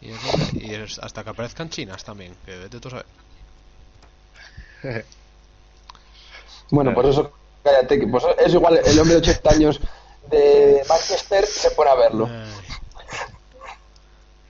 Y, 0.00 0.12
y 0.54 0.74
es 0.74 0.98
hasta 0.98 1.22
que 1.22 1.30
aparezcan 1.30 1.68
chinas 1.68 2.02
también, 2.02 2.34
que 2.46 2.56
vete 2.56 2.80
tú 2.80 2.88
a 2.88 2.90
saber. 2.90 3.06
Bueno, 6.70 6.94
pues 6.94 7.08
eso, 7.08 7.32
cállate, 7.62 8.06
pues 8.06 8.24
es 8.44 8.54
igual 8.54 8.80
el 8.84 8.98
hombre 8.98 9.14
de 9.14 9.20
80 9.20 9.50
años 9.50 9.80
de 10.30 10.82
Manchester 10.88 11.46
se 11.46 11.70
pone 11.72 11.90
a 11.90 11.94
verlo. 11.94 12.28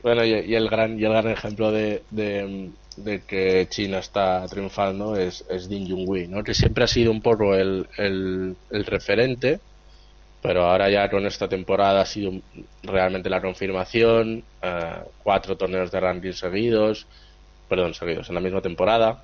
Bueno, 0.02 0.24
y, 0.24 0.54
el 0.54 0.70
gran 0.70 0.98
y 0.98 1.04
el 1.04 1.12
gran 1.12 1.28
ejemplo 1.28 1.70
de, 1.70 2.02
de, 2.10 3.22
que 3.26 3.66
China 3.68 3.98
está 3.98 4.46
triunfando 4.48 5.14
es, 5.14 5.44
es 5.50 5.68
Ding 5.68 5.90
Junhui, 5.90 6.26
¿no? 6.26 6.42
Que 6.42 6.54
siempre 6.54 6.84
ha 6.84 6.86
sido 6.86 7.10
un 7.10 7.20
poco 7.20 7.54
el, 7.54 7.86
el, 7.98 8.56
referente, 8.86 9.60
pero 10.40 10.64
ahora 10.64 10.88
ya 10.88 11.10
con 11.10 11.26
esta 11.26 11.48
temporada 11.48 12.00
ha 12.00 12.06
sido 12.06 12.32
realmente 12.82 13.28
la 13.28 13.42
confirmación, 13.42 14.42
eh, 14.62 15.02
cuatro 15.22 15.58
torneos 15.58 15.90
de 15.90 16.00
ranking 16.00 16.32
seguidos, 16.32 17.06
perdón, 17.68 17.92
seguidos 17.92 18.26
en 18.30 18.36
la 18.36 18.40
misma 18.40 18.62
temporada, 18.62 19.22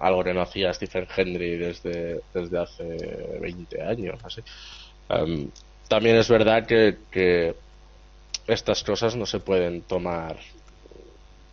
algo 0.00 0.24
que 0.24 0.34
no 0.34 0.42
hacía 0.42 0.72
Stephen 0.72 1.06
Hendry 1.14 1.56
desde, 1.56 2.20
desde 2.32 2.58
hace 2.58 3.38
20 3.40 3.82
años. 3.82 4.18
Así. 4.22 4.42
también 5.88 6.16
es 6.16 6.28
verdad 6.28 6.66
que, 6.66 6.98
que 7.10 7.54
estas 8.46 8.82
cosas 8.84 9.16
no 9.16 9.26
se 9.26 9.40
pueden 9.40 9.82
tomar 9.82 10.36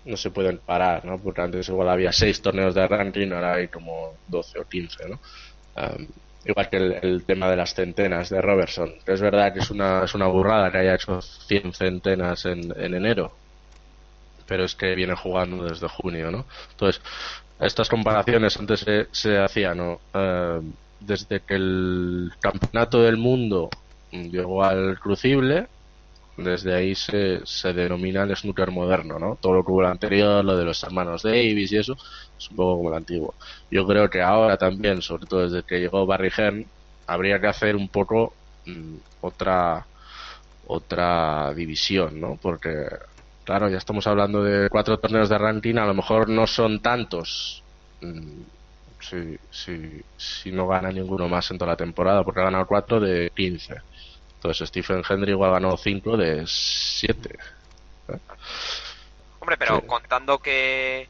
no 0.05 0.17
se 0.17 0.29
pueden 0.29 0.59
parar, 0.59 1.03
¿no? 1.03 1.17
Porque 1.17 1.41
antes 1.41 1.67
igual 1.67 1.89
había 1.89 2.11
seis 2.11 2.41
torneos 2.41 2.75
de 2.75 2.87
ranking, 2.87 3.31
ahora 3.31 3.55
hay 3.55 3.67
como 3.67 4.13
12 4.27 4.59
o 4.59 4.65
15, 4.65 5.09
¿no? 5.09 5.19
igual 6.45 6.69
que 6.69 6.77
el, 6.77 7.23
tema 7.25 7.49
de 7.49 7.55
las 7.55 7.73
centenas 7.73 8.29
de 8.29 8.39
Robertson. 8.39 8.93
Es 9.07 9.19
verdad 9.19 9.51
que 9.51 9.59
es 9.59 9.71
una, 9.71 10.03
es 10.03 10.13
una 10.13 10.27
burrada 10.27 10.71
que 10.71 10.77
haya 10.77 10.95
hecho 10.95 11.21
100 11.21 11.73
centenas 11.73 12.45
en, 12.45 12.71
en 12.79 12.93
enero, 12.93 13.33
pero 14.47 14.63
es 14.63 14.75
que 14.75 14.93
viene 14.95 15.15
jugando 15.15 15.65
desde 15.65 15.87
junio, 15.87 16.29
¿no? 16.31 16.45
Entonces, 16.71 17.01
estas 17.59 17.89
comparaciones 17.89 18.57
antes 18.57 18.81
se, 18.81 19.07
se 19.11 19.37
hacían, 19.37 19.77
¿no? 19.77 19.99
Eh, 20.13 20.61
desde 20.99 21.41
que 21.41 21.55
el 21.55 22.31
campeonato 22.39 23.01
del 23.01 23.17
mundo 23.17 23.69
llegó 24.11 24.63
al 24.63 24.99
crucible, 24.99 25.67
desde 26.37 26.75
ahí 26.75 26.95
se, 26.95 27.45
se 27.45 27.73
denomina 27.73 28.23
el 28.23 28.35
snooker 28.35 28.71
moderno, 28.71 29.19
¿no? 29.19 29.37
Todo 29.39 29.53
lo 29.53 29.65
que 29.65 29.71
hubo 29.71 29.81
el 29.81 29.87
anterior, 29.87 30.43
lo 30.43 30.57
de 30.57 30.65
los 30.65 30.83
hermanos 30.83 31.23
Davis 31.23 31.71
y 31.71 31.77
eso, 31.77 31.97
es 32.37 32.49
un 32.49 32.57
poco 32.57 32.77
como 32.77 32.89
el 32.89 32.95
antiguo. 32.95 33.33
Yo 33.71 33.85
creo 33.87 34.09
que 34.09 34.21
ahora 34.21 34.57
también, 34.57 35.01
sobre 35.01 35.25
todo 35.25 35.47
desde 35.47 35.63
que 35.65 35.79
llegó 35.79 36.05
Barry 36.05 36.31
Hearn, 36.35 36.65
habría 37.07 37.39
que 37.39 37.47
hacer 37.47 37.75
un 37.75 37.87
poco 37.87 38.33
mm, 38.65 38.95
otra 39.21 39.85
otra 40.67 41.53
división, 41.53 42.19
¿no? 42.19 42.37
Porque 42.41 42.87
Claro, 43.45 43.69
ya 43.69 43.77
estamos 43.77 44.07
hablando 44.07 44.43
de 44.43 44.69
cuatro 44.69 44.97
torneos 44.99 45.29
de 45.29 45.37
ranking, 45.37 45.75
a 45.77 45.85
lo 45.85 45.93
mejor 45.93 46.27
no 46.29 46.47
son 46.47 46.81
tantos 46.81 47.63
mm, 48.01 48.41
si, 48.99 49.37
si, 49.51 50.01
si 50.17 50.51
no 50.51 50.67
gana 50.67 50.91
ninguno 50.91 51.27
más 51.27 51.49
en 51.51 51.57
toda 51.57 51.71
la 51.71 51.77
temporada, 51.77 52.23
porque 52.23 52.41
ha 52.41 52.45
ganado 52.45 52.65
cuatro 52.65 52.99
de 52.99 53.31
15. 53.35 53.75
Entonces 54.33 54.67
Stephen 54.69 55.03
Hendry 55.07 55.31
igual 55.31 55.51
ganó 55.51 55.77
cinco 55.77 56.17
de 56.17 56.43
7. 56.45 57.35
Hombre, 59.39 59.57
pero 59.57 59.81
contando 59.85 60.39
que, 60.39 61.07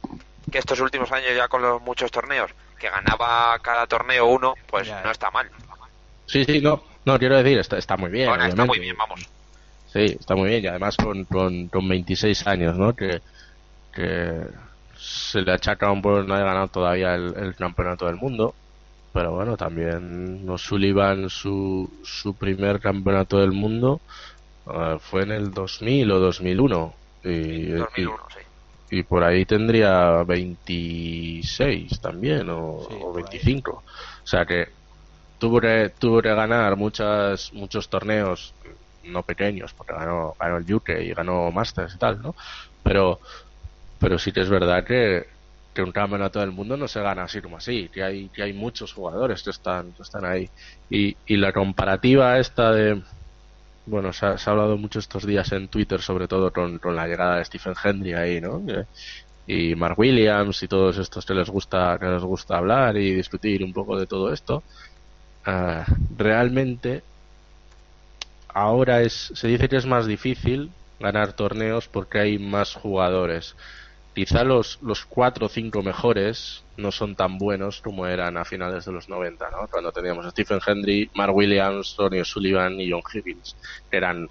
que 0.51 0.57
estos 0.57 0.79
últimos 0.79 1.11
años 1.11 1.35
ya 1.35 1.47
con 1.47 1.61
los 1.61 1.81
muchos 1.81 2.11
torneos, 2.11 2.51
que 2.79 2.89
ganaba 2.89 3.57
cada 3.59 3.87
torneo 3.87 4.25
uno, 4.25 4.55
pues 4.67 4.87
Ya. 4.87 5.01
no 5.03 5.11
está 5.11 5.31
mal. 5.31 5.49
Sí, 6.27 6.43
sí, 6.43 6.59
no, 6.59 6.83
no 7.05 7.19
quiero 7.19 7.37
decir, 7.37 7.59
está, 7.59 7.77
está 7.77 7.95
muy 7.97 8.09
bien. 8.09 8.27
Bueno, 8.27 8.45
está 8.45 8.65
muy 8.65 8.79
bien, 8.79 8.97
vamos. 8.97 9.34
Sí, 9.95 10.01
está 10.19 10.35
muy 10.35 10.49
bien 10.49 10.63
y 10.65 10.67
además 10.67 10.97
con, 10.97 11.25
con, 11.25 11.69
con 11.69 11.87
26 11.89 12.45
años, 12.47 12.77
¿no? 12.77 12.95
Que, 12.95 13.21
que 13.91 14.47
se 14.97 15.41
le 15.43 15.53
achaca 15.53 15.91
un 15.91 16.01
poco 16.01 16.23
no 16.23 16.35
haya 16.35 16.45
ganado 16.45 16.69
todavía 16.69 17.15
el, 17.15 17.33
el 17.37 17.55
campeonato 17.55 18.07
del 18.07 18.17
mundo. 18.17 18.57
Pero 19.13 19.33
bueno, 19.33 19.57
también 19.57 20.47
O'Sullivan 20.49 21.29
su, 21.29 21.89
su 22.03 22.37
primer 22.37 22.79
campeonato 22.81 23.39
del 23.39 23.51
mundo 23.53 24.03
eh, 24.67 24.97
fue 24.99 25.23
en 25.23 25.31
el 25.33 25.53
2000 25.53 26.11
o 26.11 26.19
2001. 26.19 26.95
Y, 27.23 27.31
y- 27.73 27.77
2001, 27.77 28.25
sí. 28.33 28.41
y 28.89 29.03
por 29.03 29.23
ahí 29.23 29.45
tendría 29.45 30.23
26 30.23 31.99
también 32.01 32.49
o, 32.49 32.59
Sí, 32.87 32.95
o 33.09 33.13
por 33.13 33.25
ahí. 33.27 33.39
25 33.39 33.71
o 33.79 33.83
sea 34.25 34.45
que 34.45 34.67
tuvo 35.37 35.61
que 35.61 35.93
tuvo 35.99 36.21
que 36.21 36.33
ganar 36.35 36.75
muchas 36.77 37.49
muchos 37.53 37.89
torneos 37.89 38.57
no 39.07 39.23
pequeños 39.23 39.73
porque 39.73 39.93
ganó 39.93 40.35
ganó 40.39 40.57
el 40.57 40.73
UK 40.73 40.89
y 41.01 41.13
ganó 41.13 41.51
Masters 41.51 41.95
y 41.95 41.97
tal 41.97 42.21
no 42.21 42.35
pero 42.83 43.19
pero 43.99 44.17
sí 44.19 44.31
que 44.31 44.41
es 44.41 44.49
verdad 44.49 44.85
que 44.85 45.25
que 45.73 45.81
un 45.83 45.91
campeonato 45.91 46.39
del 46.39 46.51
mundo 46.51 46.77
no 46.77 46.87
se 46.87 47.01
gana 47.01 47.23
así 47.23 47.41
como 47.41 47.57
así 47.57 47.89
que 47.93 48.03
hay 48.03 48.29
que 48.29 48.43
hay 48.43 48.53
muchos 48.53 48.93
jugadores 48.93 49.43
que 49.43 49.49
están 49.51 49.93
que 49.93 50.03
están 50.03 50.25
ahí 50.25 50.49
y, 50.89 51.17
y 51.25 51.37
la 51.37 51.51
comparativa 51.53 52.39
esta 52.39 52.71
de 52.71 53.01
bueno, 53.85 54.11
se 54.13 54.25
ha, 54.25 54.35
hablado 54.45 54.77
mucho 54.77 54.99
estos 54.99 55.25
días 55.25 55.51
en 55.51 55.69
Twitter, 55.69 56.01
sobre 56.01 56.27
todo 56.27 56.51
con, 56.51 56.79
con 56.79 56.95
la 56.95 57.07
llegada 57.07 57.37
de 57.37 57.45
Stephen 57.45 57.75
Hendry 57.83 58.13
ahí, 58.13 58.41
¿no? 58.41 58.63
Y 59.45 59.75
Mark 59.75 59.97
Williams 59.99 60.63
y 60.63 60.67
todos 60.67 60.97
estos 60.97 61.25
que 61.25 61.33
les 61.35 61.49
gusta 61.49 61.97
que 61.99 62.07
les 62.07 62.23
gusta 62.23 62.57
hablar 62.57 62.97
y 62.97 63.13
discutir 63.13 63.63
un 63.63 63.73
poco 63.73 63.97
de 63.99 64.07
todo 64.07 64.33
esto. 64.33 64.63
Ah, 65.45 65.85
realmente, 66.09 67.03
ahora 68.55 69.01
es 69.01 69.31
se 69.35 69.47
dice 69.49 69.69
que 69.69 69.75
es 69.75 69.85
más 69.85 70.07
difícil 70.07 70.71
ganar 70.99 71.33
torneos 71.33 71.87
porque 71.87 72.19
hay 72.19 72.39
más 72.39 72.73
jugadores. 72.73 73.55
Quizá 74.15 74.45
los, 74.45 74.79
los 74.81 75.03
cuatro 75.05 75.47
o 75.47 75.49
cinco 75.49 75.83
mejores 75.83 76.63
no 76.77 76.91
son 76.93 77.15
tan 77.15 77.37
buenos 77.37 77.81
como 77.81 78.07
eran 78.07 78.37
a 78.37 78.45
finales 78.45 78.85
de 78.85 78.93
los 78.93 79.09
90, 79.09 79.51
¿no? 79.51 79.67
Cuando 79.67 79.91
teníamos 79.91 80.25
a 80.25 80.31
Stephen 80.31 80.61
Hendry, 80.65 81.11
Mark 81.15 81.35
Williams, 81.35 81.95
Tony 81.97 82.21
O'Sullivan 82.21 82.79
y 82.79 82.89
John 82.89 83.01
Higgins, 83.13 83.57
que 83.91 83.97
eran, 83.97 84.29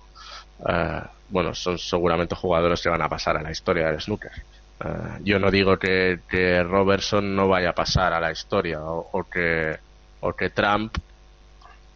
eh, 0.67 1.03
bueno, 1.29 1.55
son 1.55 1.77
seguramente 1.77 2.35
jugadores 2.35 2.81
que 2.81 2.89
van 2.89 3.03
a 3.03 3.11
pasar 3.11 3.37
a 3.37 3.43
la 3.43 3.51
historia 3.51 3.91
del 3.91 4.01
snooker. 4.01 4.33
Eh, 4.33 5.19
yo 5.23 5.39
no 5.39 5.51
digo 5.51 5.79
que, 5.79 6.21
que 6.31 6.63
Robertson 6.63 7.37
no 7.37 7.49
vaya 7.49 7.71
a 7.71 7.75
pasar 7.75 8.15
a 8.15 8.21
la 8.21 8.33
historia 8.33 8.81
o, 8.81 9.11
o 9.13 9.25
que, 9.25 9.77
o 10.21 10.33
que 10.33 10.49
Trump 10.49 10.97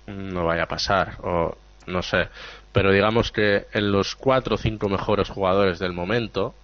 no 0.06 0.44
vaya 0.44 0.64
a 0.64 0.68
pasar 0.68 1.16
o 1.22 1.56
no 1.88 2.02
sé, 2.02 2.28
pero 2.72 2.92
digamos 2.92 3.32
que 3.32 3.66
en 3.72 3.90
los 3.92 4.14
cuatro 4.14 4.54
o 4.54 4.58
cinco 4.58 4.88
mejores 4.88 5.28
jugadores 5.28 5.78
del 5.78 5.92
momento, 5.92 6.54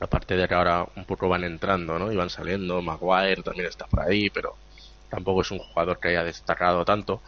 aparte 0.00 0.36
de 0.36 0.46
que 0.48 0.54
ahora 0.54 0.86
un 0.96 1.04
poco 1.04 1.28
van 1.28 1.44
entrando, 1.44 1.98
¿no? 1.98 2.12
Y 2.12 2.16
van 2.16 2.30
saliendo, 2.30 2.80
Maguire 2.82 3.42
también 3.42 3.66
está 3.66 3.86
por 3.86 4.00
ahí, 4.00 4.30
pero 4.30 4.56
tampoco 5.08 5.42
es 5.42 5.50
un 5.50 5.58
jugador 5.58 5.98
que 5.98 6.08
haya 6.08 6.24
destacado 6.24 6.84
tanto. 6.84 7.20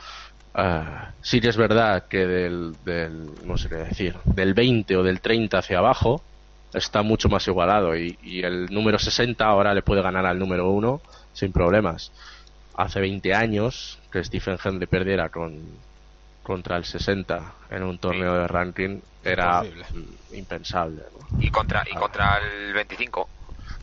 Ah, 0.54 1.12
sí 1.22 1.40
que 1.40 1.48
es 1.48 1.56
verdad 1.56 2.06
que 2.08 2.26
del, 2.26 2.76
del, 2.84 3.30
no 3.44 3.56
sé 3.56 3.68
qué 3.68 3.76
decir, 3.76 4.16
del 4.24 4.54
20 4.54 4.96
o 4.96 5.02
del 5.02 5.20
30 5.20 5.58
hacia 5.58 5.78
abajo 5.78 6.22
está 6.74 7.02
mucho 7.02 7.28
más 7.28 7.46
igualado 7.48 7.96
y, 7.96 8.18
y 8.22 8.42
el 8.42 8.66
número 8.66 8.98
60 8.98 9.44
ahora 9.44 9.74
le 9.74 9.82
puede 9.82 10.02
ganar 10.02 10.26
al 10.26 10.38
número 10.38 10.70
1 10.70 11.00
sin 11.32 11.52
problemas. 11.52 12.12
Hace 12.76 13.00
20 13.00 13.34
años 13.34 13.98
que 14.10 14.22
Stephen 14.24 14.58
Hendry 14.62 14.86
perdiera 14.86 15.28
con, 15.30 15.62
contra 16.42 16.76
el 16.76 16.84
60 16.84 17.54
en 17.70 17.82
un 17.84 17.98
torneo 17.98 18.34
de 18.34 18.46
ranking 18.48 19.00
era 19.22 19.64
Imposible. 19.64 19.86
impensable. 20.38 21.02
¿no? 21.12 21.40
Y 21.40 21.50
contra, 21.50 21.84
y 21.90 21.94
contra 21.94 22.38
el 22.38 22.72
25. 22.72 23.28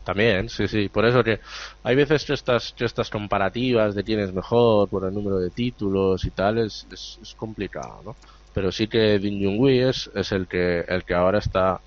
También, 0.04 0.48
sí, 0.48 0.66
sí. 0.68 0.88
Por 0.88 1.04
eso 1.04 1.22
que 1.22 1.40
hay 1.82 1.94
veces 1.96 2.24
que 2.24 2.32
estas, 2.34 2.72
que 2.72 2.84
estas 2.84 3.10
comparativas 3.10 3.94
de 3.94 4.04
quién 4.04 4.20
es 4.20 4.32
mejor 4.32 4.88
por 4.88 5.04
el 5.06 5.14
número 5.14 5.38
de 5.38 5.50
títulos 5.50 6.24
y 6.24 6.30
tal 6.30 6.58
es, 6.58 6.86
es, 6.90 7.18
es 7.22 7.34
complicado, 7.34 8.02
¿no? 8.04 8.16
Pero 8.52 8.72
sí 8.72 8.88
que 8.88 9.18
Din 9.18 9.42
Junhui 9.44 9.78
es, 9.80 10.10
es 10.14 10.32
el 10.32 10.48
que 10.48 10.80
el 10.80 11.04
que 11.04 11.14
ahora 11.14 11.38
está 11.38 11.82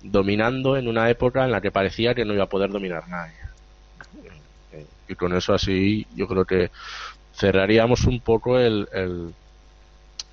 dominando 0.00 0.76
en 0.76 0.88
una 0.88 1.10
época 1.10 1.44
en 1.44 1.52
la 1.52 1.60
que 1.60 1.70
parecía 1.72 2.14
que 2.14 2.24
no 2.24 2.34
iba 2.34 2.44
a 2.44 2.48
poder 2.48 2.70
dominar 2.70 3.06
nadie. 3.08 3.36
Y 5.08 5.14
con 5.16 5.34
eso 5.34 5.52
así 5.54 6.06
yo 6.14 6.26
creo 6.28 6.44
que 6.44 6.70
cerraríamos 7.32 8.04
un 8.06 8.22
poco 8.22 8.58
el, 8.58 8.88
el 8.92 9.34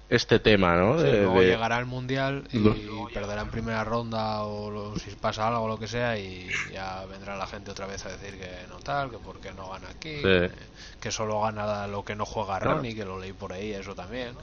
este 0.09 0.39
tema, 0.39 0.75
¿no? 0.77 0.97
Sí, 0.99 1.05
De- 1.05 1.21
luego 1.21 1.41
de- 1.41 1.47
llegará 1.47 1.77
al 1.77 1.85
mundial 1.85 2.47
y 2.53 2.59
Lo- 2.59 3.09
perderá 3.13 3.41
en 3.41 3.49
primera 3.49 3.83
ronda 3.83 4.43
o 4.43 4.71
lo- 4.71 4.95
si 4.97 5.15
pasa 5.15 5.47
algo 5.47 5.61
o 5.63 5.67
lo 5.67 5.77
que 5.77 5.87
sea 5.87 6.17
y 6.17 6.49
ya 6.71 7.05
vendrá 7.05 7.35
la 7.35 7.45
gente 7.47 7.71
otra 7.71 7.87
vez 7.87 8.05
a 8.05 8.09
decir 8.15 8.37
que 8.39 8.67
no 8.69 8.79
tal, 8.79 9.09
que 9.11 9.17
porque 9.19 9.51
no 9.53 9.69
gana 9.69 9.89
aquí, 9.89 10.15
Sí. 10.17 10.21
que, 10.23 10.51
que 11.01 11.11
solo 11.11 11.41
gana 11.41 11.87
lo 11.87 12.03
que 12.05 12.15
no 12.15 12.25
juega 12.25 12.59
Claro. 12.59 12.75
Ronnie, 12.77 12.95
que 12.95 13.03
lo 13.05 13.19
leí 13.19 13.33
por 13.33 13.51
ahí, 13.53 13.73
eso 13.73 13.93
también. 13.95 14.35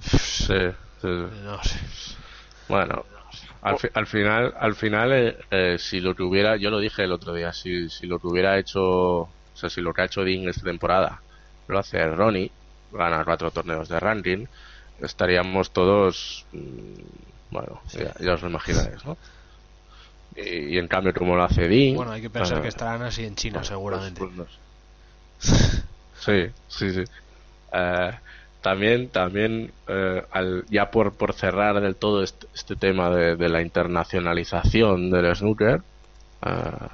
sí, 0.00 0.54
sí. 1.00 1.06
No 1.08 1.62
sé. 1.62 1.78
Bueno, 2.68 3.04
al, 3.62 3.78
fi- 3.78 3.88
al 3.94 4.06
final, 4.06 4.54
al 4.58 4.74
final, 4.74 5.12
eh, 5.12 5.36
eh, 5.50 5.76
si 5.78 6.00
lo 6.00 6.14
que 6.14 6.22
hubiera, 6.22 6.56
yo 6.56 6.70
lo 6.70 6.78
dije 6.78 7.04
el 7.04 7.12
otro 7.12 7.34
día, 7.34 7.52
si, 7.52 7.88
si 7.88 8.06
lo 8.06 8.18
que 8.18 8.28
hubiera 8.28 8.58
hecho, 8.58 8.80
o 8.82 9.34
sea, 9.52 9.68
si 9.70 9.80
lo 9.80 9.92
que 9.92 10.02
ha 10.02 10.04
hecho 10.06 10.24
Ding 10.24 10.48
esta 10.48 10.62
temporada 10.64 11.22
lo 11.66 11.78
hace 11.78 12.04
Ronnie, 12.06 12.52
gana 12.90 13.24
cuatro 13.24 13.50
torneos 13.50 13.88
de 13.88 14.00
ranking, 14.00 14.44
estaríamos 14.98 15.72
todos, 15.72 16.46
mm, 16.52 16.94
bueno, 17.50 17.80
ya, 17.92 18.14
ya 18.20 18.34
os 18.34 18.42
lo 18.42 18.48
imagináis, 18.50 19.04
¿no? 19.04 19.16
Y, 20.36 20.74
y 20.74 20.78
en 20.78 20.88
cambio, 20.88 21.12
como 21.12 21.34
lo 21.36 21.42
hace 21.42 21.68
Ding, 21.68 21.96
Bueno, 21.96 22.12
hay 22.12 22.22
que 22.22 22.30
pensar 22.30 22.58
eh, 22.58 22.62
que 22.62 22.68
estarán 22.68 23.02
así 23.02 23.24
en 23.24 23.34
China 23.34 23.58
pues- 23.58 23.68
seguramente. 23.68 24.20
pues 24.20 24.32
sé. 24.36 24.60
Sí, 26.12 26.54
sí, 26.68 26.90
sí. 26.92 27.04
Eh, 27.72 28.10
también, 28.60 29.10
también 29.10 29.72
eh, 29.86 30.22
al- 30.30 30.64
ya 30.68 30.90
por, 30.90 31.16
por 31.16 31.32
cerrar 31.32 31.80
del 31.80 31.96
todo 31.96 32.22
este, 32.22 32.46
este 32.54 32.76
tema 32.76 33.10
de, 33.10 33.36
de 33.36 33.48
la 33.48 33.62
internacionalización 33.62 35.10
del 35.10 35.34
snooker, 35.34 35.82
eh, 36.46 36.88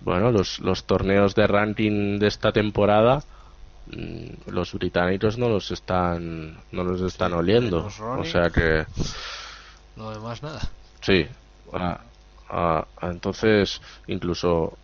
bueno, 0.00 0.32
los, 0.32 0.58
los 0.60 0.84
torneos 0.86 1.34
de 1.34 1.46
ranking 1.46 2.18
de 2.18 2.26
esta 2.26 2.52
temporada, 2.52 3.22
los 4.46 4.72
británicos 4.72 5.38
no 5.38 5.48
los 5.48 5.70
están, 5.70 6.56
no 6.70 6.84
los 6.84 7.00
están 7.00 7.32
Sí, 7.32 7.36
oliendo. 7.36 7.86
O 7.86 8.24
sea 8.24 8.50
que, 8.50 8.86
Lo 9.96 10.10
demás 10.10 10.42
nada. 10.42 10.60
Sí. 11.00 11.26
Ah, 11.72 12.00
ah, 12.48 12.86
entonces, 13.02 13.80
incluso 14.06 14.78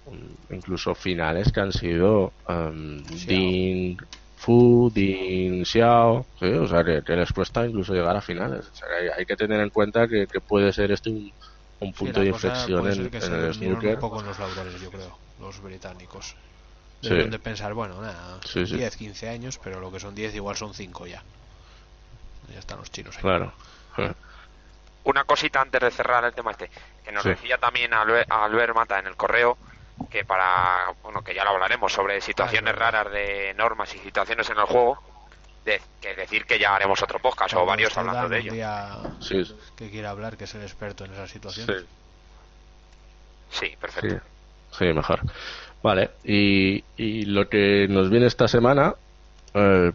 incluso 0.51 0.95
finales 0.95 1.53
que 1.53 1.61
han 1.61 1.73
sido 1.73 2.33
um, 2.49 3.03
Dean 3.27 3.97
Fu, 4.37 4.91
Dean 4.95 5.65
Xiao, 5.65 6.27
sí, 6.39 6.47
o 6.47 6.69
sea, 6.69 6.85
que, 6.85 7.03
que 7.03 7.17
les 7.17 7.33
cuesta 7.33 7.67
incluso 7.67 7.93
llegar 7.95 8.17
a 8.17 8.21
finales. 8.21 8.69
O 8.73 8.75
sea, 8.75 8.89
que 8.89 8.95
hay, 8.95 9.09
hay 9.19 9.27
que 9.27 9.37
tener 9.37 9.61
en 9.61 9.71
cuenta 9.71 10.07
que, 10.07 10.27
que 10.27 10.41
puede 10.41 10.73
ser 10.73 10.93
este 10.93 11.11
un, 11.11 11.93
punto 11.93 12.21
de 12.21 12.29
inflexión 12.29 12.91
en, 12.91 13.15
en 13.15 13.35
el 13.35 13.55
snooker. 13.55 13.95
un 13.95 14.01
poco 14.01 14.21
en 14.21 14.27
los 14.27 14.39
laureles, 14.39 14.81
yo 14.81 14.91
creo, 14.91 15.19
los 15.41 15.63
británicos. 15.63 16.37
Sí. 17.01 17.11
Deben 17.11 17.31
de 17.31 17.39
pensar, 17.39 17.75
bueno, 17.75 18.01
nada, 18.01 18.41
Sí, 18.45 18.67
sí. 18.67 18.77
10, 18.77 18.97
15 18.97 19.29
años, 19.29 19.61
pero 19.63 19.81
lo 19.81 19.93
que 19.93 20.01
son 20.01 20.15
10 20.15 20.35
igual 20.35 20.57
son 20.57 20.75
5 20.75 21.07
ya. 21.07 21.23
Ya 22.53 22.59
están 22.59 22.79
los 22.79 22.91
chinos 22.91 23.15
ahí. 23.17 23.23
Claro. 23.23 23.53
Una 25.05 25.25
cosita 25.25 25.61
antes 25.61 25.81
de 25.81 25.91
cerrar 25.91 26.25
el 26.25 26.33
tema 26.35 26.51
este, 26.51 26.71
que 27.05 27.13
nos 27.13 27.23
Sí. 27.23 27.31
decía 27.31 27.57
también 27.59 27.95
Albert, 27.95 28.31
Albert 28.31 28.75
Mata 28.75 28.99
en 28.99 29.07
el 29.07 29.17
correo, 29.17 29.57
que 30.11 30.25
para, 30.25 30.93
bueno, 31.03 31.23
que 31.23 31.35
ya 31.35 31.45
lo 31.45 31.51
hablaremos 31.51 31.93
sobre 31.93 32.21
situaciones 32.21 32.75
Ah, 32.75 32.79
raras 32.79 33.13
de 33.13 33.55
normas 33.57 33.95
y 33.95 33.99
situaciones 33.99 34.49
en 34.51 34.59
el 34.59 34.65
juego, 34.65 34.99
de, 35.65 35.81
que 36.01 36.15
decir 36.15 36.47
que 36.47 36.59
ya 36.59 36.75
haremos 36.75 37.03
otro 37.03 37.19
podcast 37.21 37.55
o 37.55 37.65
varios 37.65 37.97
hablando 37.97 38.29
de 38.29 38.39
ello. 38.41 38.53
día 38.53 38.97
Sí, 39.21 39.43
que 39.77 39.91
quiera 39.91 40.11
hablar, 40.11 40.37
que 40.37 40.45
es 40.45 40.55
el 40.55 40.63
experto 40.63 41.05
en 41.05 41.13
esas 41.13 41.31
situaciones. 41.31 41.83
sí. 41.83 41.87
Sí, 43.51 43.77
perfecto. 43.81 44.17
Sí, 44.73 44.79
sí, 44.79 44.93
mejor. 44.93 45.21
Vale, 45.83 46.11
y, 46.25 46.83
y 46.97 47.25
lo 47.27 47.49
que 47.49 47.87
nos 47.89 48.11
viene 48.11 48.27
esta 48.27 48.49
semana, 48.49 48.95
eh, 49.55 49.93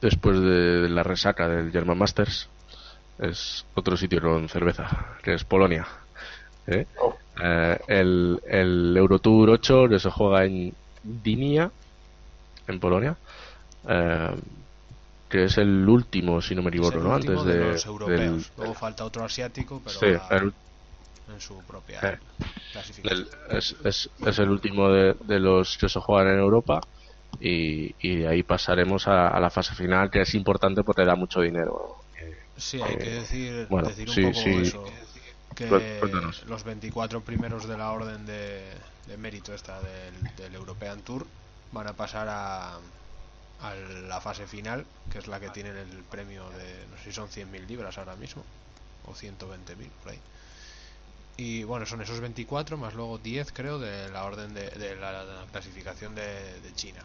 después 0.00 0.40
de 0.40 0.88
la 0.88 1.02
resaca 1.02 1.48
del 1.48 1.70
German 1.70 1.98
Masters, 1.98 2.48
es 3.18 3.64
otro 3.74 3.96
sitio 3.96 4.20
con 4.20 4.48
cerveza, 4.48 4.88
que 5.22 5.34
es 5.34 5.44
Polonia. 5.44 5.86
¿eh? 6.66 6.86
Oh. 7.00 7.14
Eh, 7.42 7.78
el, 7.88 8.40
el 8.48 8.96
Eurotour 8.96 9.50
8 9.50 9.88
que 9.88 9.98
se 9.98 10.10
juega 10.10 10.44
en 10.44 10.74
Dinia, 11.02 11.70
en 12.66 12.80
Polonia, 12.80 13.16
eh, 13.88 14.30
que 15.28 15.44
es 15.44 15.56
el 15.58 15.88
último, 15.88 16.40
si 16.40 16.54
no 16.54 16.62
me 16.62 16.70
equivoco, 16.70 16.98
¿no? 16.98 17.14
Antes 17.14 17.44
de, 17.44 17.54
de, 17.56 17.72
los 17.72 17.86
europeos. 17.86 18.20
del- 18.20 18.44
Luego 18.56 18.74
falta 18.74 19.04
otro 19.04 19.24
asiático, 19.24 19.80
pero 19.84 20.00
Sí, 20.00 20.06
el, 20.34 20.52
en 21.30 21.40
su 21.40 21.62
propia 21.64 22.02
Eh. 22.02 22.16
clasificación. 22.72 23.28
El- 23.28 23.28
es, 23.50 23.76
es, 23.84 24.10
es 24.24 24.38
el 24.38 24.50
último 24.50 24.90
de, 24.90 25.14
de 25.24 25.40
los 25.40 25.78
que 25.78 25.88
se 25.88 26.00
juegan 26.00 26.28
en 26.34 26.40
Europa 26.40 26.80
y, 27.40 27.94
y 28.00 28.16
de 28.18 28.28
ahí 28.28 28.42
pasaremos 28.44 29.08
a, 29.08 29.28
a 29.28 29.40
la 29.40 29.50
fase 29.50 29.74
final 29.74 30.10
que 30.10 30.22
es 30.22 30.34
importante 30.34 30.84
porque 30.84 31.04
da 31.04 31.16
mucho 31.16 31.40
dinero. 31.42 31.96
Sí, 32.56 32.82
hay 32.82 32.96
que 32.98 33.10
Eh, 33.10 33.10
decir, 33.10 33.68
bueno, 33.68 33.88
decir 33.88 34.10
un 34.10 34.18
sí, 34.18 34.20
poco 34.20 34.60
sí. 34.60 34.60
eso. 34.60 34.92
Que 35.54 36.00
Cuéntanos. 36.00 36.46
los 36.46 36.64
24 36.64 37.22
primeros 37.22 37.66
de 37.68 37.76
la 37.76 37.90
orden 37.92 38.24
de, 38.26 38.74
de 39.06 39.16
mérito 39.16 39.54
esta 39.54 39.80
del, 39.82 40.14
del 40.36 40.54
European 40.54 41.02
Tour 41.02 41.26
van 41.72 41.86
a 41.88 41.94
pasar 41.94 42.28
a, 42.28 42.76
a 43.60 43.74
la 43.74 44.20
fase 44.20 44.46
final, 44.46 44.86
que 45.10 45.18
es 45.18 45.28
la 45.28 45.40
que 45.40 45.50
tienen 45.50 45.76
el 45.76 46.04
premio 46.04 46.50
de, 46.52 46.86
no 46.88 46.96
sé 46.98 47.04
si 47.04 47.12
son 47.12 47.28
100.000 47.30 47.66
libras 47.66 47.98
ahora 47.98 48.16
mismo, 48.16 48.44
o 49.04 49.14
120.000 49.14 49.90
por 50.02 50.12
ahí. 50.12 50.22
Y 51.40 51.64
bueno, 51.64 51.86
son 51.86 52.02
esos 52.02 52.20
24 52.20 52.76
más 52.76 52.92
luego 52.92 53.16
10 53.16 53.52
creo 53.52 53.78
de 53.78 54.10
la 54.10 54.24
orden 54.24 54.52
de, 54.52 54.68
de 54.72 54.94
la, 54.96 55.24
la 55.24 55.46
clasificación 55.50 56.14
de, 56.14 56.60
de 56.60 56.74
China, 56.74 57.02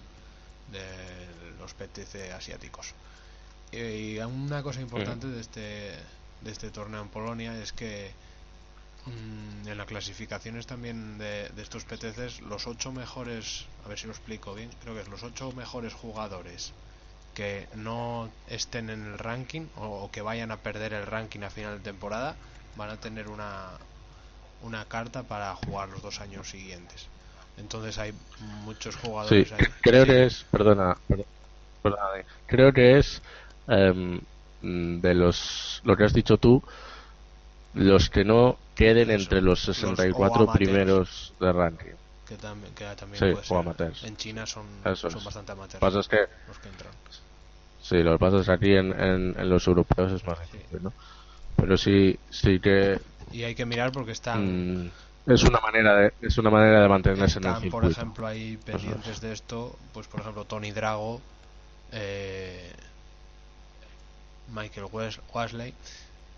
de 0.74 0.84
los 1.58 1.74
PTC 1.74 2.34
asiáticos. 2.34 2.94
Y 3.72 4.18
una 4.18 4.62
cosa 4.62 4.82
importante 4.82 5.28
de 5.28 5.40
este 5.40 5.96
de 6.42 6.52
este 6.52 6.70
torneo 6.70 7.02
en 7.02 7.08
Polonia 7.08 7.58
es 7.62 7.72
que 7.72 8.12
mm, 9.06 9.70
en 9.70 9.78
las 9.78 9.88
clasificaciones 9.88 10.68
también 10.68 11.18
de, 11.18 11.50
estos 11.58 11.86
PTCs 11.86 12.42
los 12.42 12.68
ocho 12.68 12.92
mejores, 12.92 13.68
a 13.86 13.88
ver 13.88 13.98
si 13.98 14.06
lo 14.06 14.12
explico 14.12 14.54
bien, 14.54 14.70
creo 14.82 14.96
que 14.96 15.02
es 15.02 15.08
los 15.08 15.24
ocho 15.24 15.54
mejores 15.54 15.94
jugadores 15.94 16.74
que 17.36 17.70
no 17.74 18.30
estén 18.50 18.90
en 18.90 19.06
el 19.06 19.18
ranking 19.18 19.68
o, 19.78 20.04
o 20.04 20.12
que 20.12 20.22
vayan 20.22 20.52
a 20.52 20.58
perder 20.58 20.92
el 20.92 21.06
ranking 21.06 21.44
a 21.44 21.50
final 21.50 21.78
de 21.78 21.84
temporada 21.86 22.36
van 22.76 22.90
a 22.90 22.98
tener 22.98 23.30
una 23.30 23.78
una 24.60 24.88
carta 24.88 25.28
para 25.28 25.56
jugar 25.56 25.90
los 25.90 26.02
dos 26.02 26.22
años 26.22 26.50
siguientes. 26.50 27.10
Entonces 27.58 27.98
hay 28.00 28.14
muchos 28.40 28.96
Sí, 29.20 29.44
jugadores 29.44 29.52
ahí. 29.54 29.74
creo 29.82 30.06
que 30.06 30.26
es, 30.26 30.46
perdona, 30.46 30.96
per- 31.08 31.26
perdona, 31.82 32.20
eh, 32.20 32.26
creo 32.48 32.74
que 32.74 33.00
es 33.00 33.22
mm, 34.62 35.02
de 35.02 35.14
los, 35.14 35.80
lo 35.84 35.96
que 35.96 36.04
has 36.06 36.14
dicho 36.14 36.38
tú, 36.38 36.62
los 37.74 38.10
que 38.10 38.26
no 38.26 38.60
queden 38.74 39.12
Eso, 39.18 39.20
entre 39.20 39.42
los 39.44 39.60
los 39.78 40.08
64 40.10 40.46
o 40.46 40.50
amateurs. 40.50 40.52
primeros 40.52 41.36
de 41.40 41.52
ranking. 41.54 41.96
que 42.28 42.38
también, 42.38 42.74
que 42.76 42.86
también 42.96 43.24
Sí, 43.24 43.28
puede 43.28 43.44
ser. 43.46 43.62
amateurs. 43.62 44.02
En 44.02 44.18
China 44.18 44.46
son, 44.46 44.68
Eso 44.84 45.08
son 45.08 45.24
es. 45.24 45.24
bastante 45.24 45.52
amateurs 45.54 45.88
pasa 45.88 46.00
es 46.02 46.08
que, 46.08 46.28
los 46.48 46.60
que 46.60 46.70
entran. 46.70 46.96
sí, 47.78 47.98
lo 48.04 48.14
que 48.14 48.20
pasa 48.20 48.40
es 48.40 48.46
que 48.48 48.52
aquí 48.52 48.72
en, 48.74 48.92
en, 49.00 49.40
en 49.40 49.50
los 49.50 49.68
europeos 49.68 50.12
es 50.12 50.26
más 50.26 50.40
difícil, 50.40 50.82
¿no? 50.82 50.96
Pero 51.56 51.78
sí, 51.78 52.20
sí 52.30 52.60
que 52.62 53.00
Y 53.32 53.44
hay 53.44 53.56
que 53.56 53.66
mirar 53.66 53.92
porque 53.92 54.12
están, 54.12 54.66
mm, 54.86 54.92
es 55.28 55.44
una 55.44 55.60
manera 55.60 55.96
de, 55.98 56.14
es 56.22 56.38
una 56.38 56.50
manera 56.50 56.82
de 56.82 56.90
mantenerse 56.90 57.40
en 57.40 57.46
el 57.46 57.56
están 57.56 57.56
circuito. 57.58 57.72
por 57.72 57.86
ejemplo, 57.86 58.28
ahí 58.28 58.58
pendientes 58.58 59.22
de 59.22 59.32
esto, 59.34 59.80
pues 59.94 60.08
por 60.08 60.20
ejemplo 60.22 60.46
Tony 60.46 60.72
Drago, 60.72 61.22
eh, 61.92 62.74
Michael 64.48 64.88
Wes- 64.92 65.22
Wesley, 65.34 65.74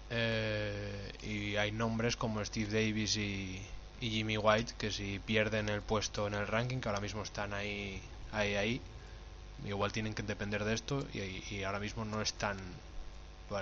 eh, 0.10 1.12
y 1.22 1.58
hay 1.58 1.72
nombres 1.72 2.18
como 2.18 2.44
Steve 2.46 2.72
Davis 2.72 3.18
y, 3.18 3.62
y 4.00 4.10
Jimmy 4.12 4.38
White 4.38 4.76
que 4.78 4.92
si 4.92 5.20
pierden 5.20 5.70
el 5.70 5.82
puesto 5.84 6.28
en 6.28 6.34
el 6.36 6.48
ranking, 6.48 6.80
que 6.80 6.90
ahora 6.90 7.02
mismo 7.02 7.24
están 7.24 7.54
ahí, 7.54 8.02
ahí, 8.32 8.56
ahí, 8.56 8.82
igual 9.66 9.92
tienen 9.94 10.16
que 10.16 10.24
depender 10.24 10.64
de 10.66 10.74
esto 10.76 11.08
y, 11.14 11.20
y 11.56 11.64
ahora 11.64 11.80
mismo 11.80 12.06
no 12.06 12.22
están 12.22 12.58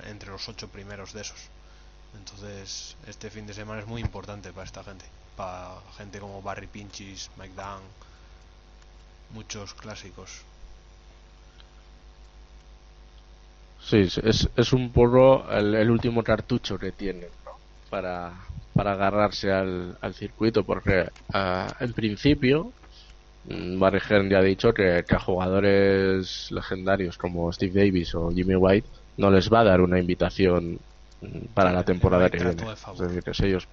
entre 0.06 0.32
los 0.32 0.48
ocho 0.50 0.70
primeros 0.70 1.14
de 1.14 1.22
esos. 1.22 1.50
Entonces, 2.20 2.96
este 3.08 3.30
fin 3.30 3.46
de 3.48 3.54
semana 3.54 3.82
es 3.82 3.88
muy 3.88 4.02
importante 4.02 4.52
para 4.52 4.66
esta 4.66 4.84
gente. 4.84 5.06
Para 5.36 5.76
gente 5.98 6.20
como 6.20 6.42
Barry 6.42 6.68
Pinchis, 6.68 7.30
Mike 7.38 7.54
Dunn, 7.56 7.82
muchos 9.34 9.74
clásicos. 9.74 10.44
Sí, 13.82 13.98
es, 13.98 14.50
es 14.56 14.74
un 14.74 14.92
poco 14.92 15.46
el, 15.52 15.92
último 15.92 16.24
cartucho 16.24 16.80
que 16.80 16.92
tienen 16.92 17.30
para, 17.92 18.34
para 18.74 18.94
agarrarse 18.94 19.52
al, 19.52 19.96
circuito, 20.16 20.64
porque 20.64 21.10
ah, 21.32 21.68
en 21.80 21.94
principio 21.94 22.72
mm, 23.48 23.78
Barry 23.78 24.00
Hearn 24.00 24.30
ya 24.30 24.40
ha 24.40 24.42
dicho 24.42 24.74
que, 24.74 25.06
que 25.08 25.16
a 25.16 25.20
jugadores 25.20 26.52
legendarios 26.52 27.18
como 27.18 27.52
Steve 27.54 27.86
Davis 27.86 28.16
o 28.16 28.32
Jimmy 28.32 28.56
White 28.56 28.88
no 29.18 29.30
les 29.30 29.54
va 29.54 29.60
a 29.60 29.66
dar 29.66 29.82
una 29.82 30.00
invitación 30.00 30.80
para 31.54 31.72
la 31.72 31.84
temporada 31.84 32.26
hay 32.26 32.32
que 32.32 32.38
viene. 32.38 32.64
Es 32.72 33.00
decir, 33.00 33.24
que 33.24 33.34
si 33.34 33.46
ellos 33.46 33.68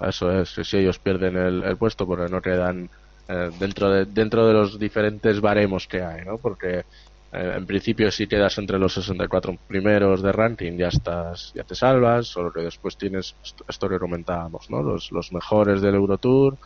eso 0.00 0.32
es, 0.32 0.54
que 0.54 0.64
si 0.64 0.78
ellos 0.78 0.98
pierden 0.98 1.36
el, 1.36 1.62
el 1.62 1.76
puesto 1.76 2.06
porque 2.06 2.30
no 2.30 2.40
quedan 2.40 2.88
eh, 3.28 3.50
dentro 3.58 3.90
de 3.90 4.06
dentro 4.06 4.46
de 4.46 4.54
los 4.54 4.78
diferentes 4.78 5.40
baremos 5.40 5.86
que 5.86 6.02
hay, 6.02 6.24
¿no? 6.24 6.38
Porque 6.38 6.84
eh, 7.32 7.54
en 7.56 7.66
principio 7.66 8.10
si 8.10 8.26
quedas 8.26 8.56
entre 8.58 8.78
los 8.78 8.94
64 8.94 9.56
primeros 9.68 10.22
de 10.22 10.32
ranking 10.32 10.72
ya 10.72 10.88
estás 10.88 11.52
ya 11.54 11.62
te 11.64 11.74
salvas, 11.74 12.26
solo 12.26 12.52
que 12.52 12.62
después 12.62 12.96
tienes 12.96 13.36
esto, 13.44 13.64
esto 13.68 13.88
que 13.88 13.98
comentábamos, 13.98 14.70
¿no? 14.70 14.82
Los 14.82 15.12
los 15.12 15.32
mejores 15.32 15.80
del 15.82 15.94
Eurotour 15.94 16.56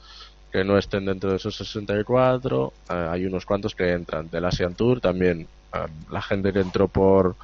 que 0.53 0.63
no 0.63 0.79
estén 0.79 1.05
dentro 1.05 1.31
de 1.31 1.37
esos 1.37 1.57
64, 1.57 2.73
eh, 2.89 3.09
hay 3.11 3.27
unos 3.27 3.45
cuantos 3.45 3.75
que 3.75 3.91
entran 3.91 4.31
del 4.31 4.45
Asian 4.45 4.75
Tour 4.75 5.01
también 5.01 5.49
eh, 5.75 5.87
la 6.11 6.23
gente 6.23 6.53
que 6.53 6.61
entró 6.61 6.87
por 6.87 7.35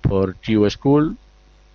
por 0.00 0.36
Q 0.36 0.70
School 0.70 1.16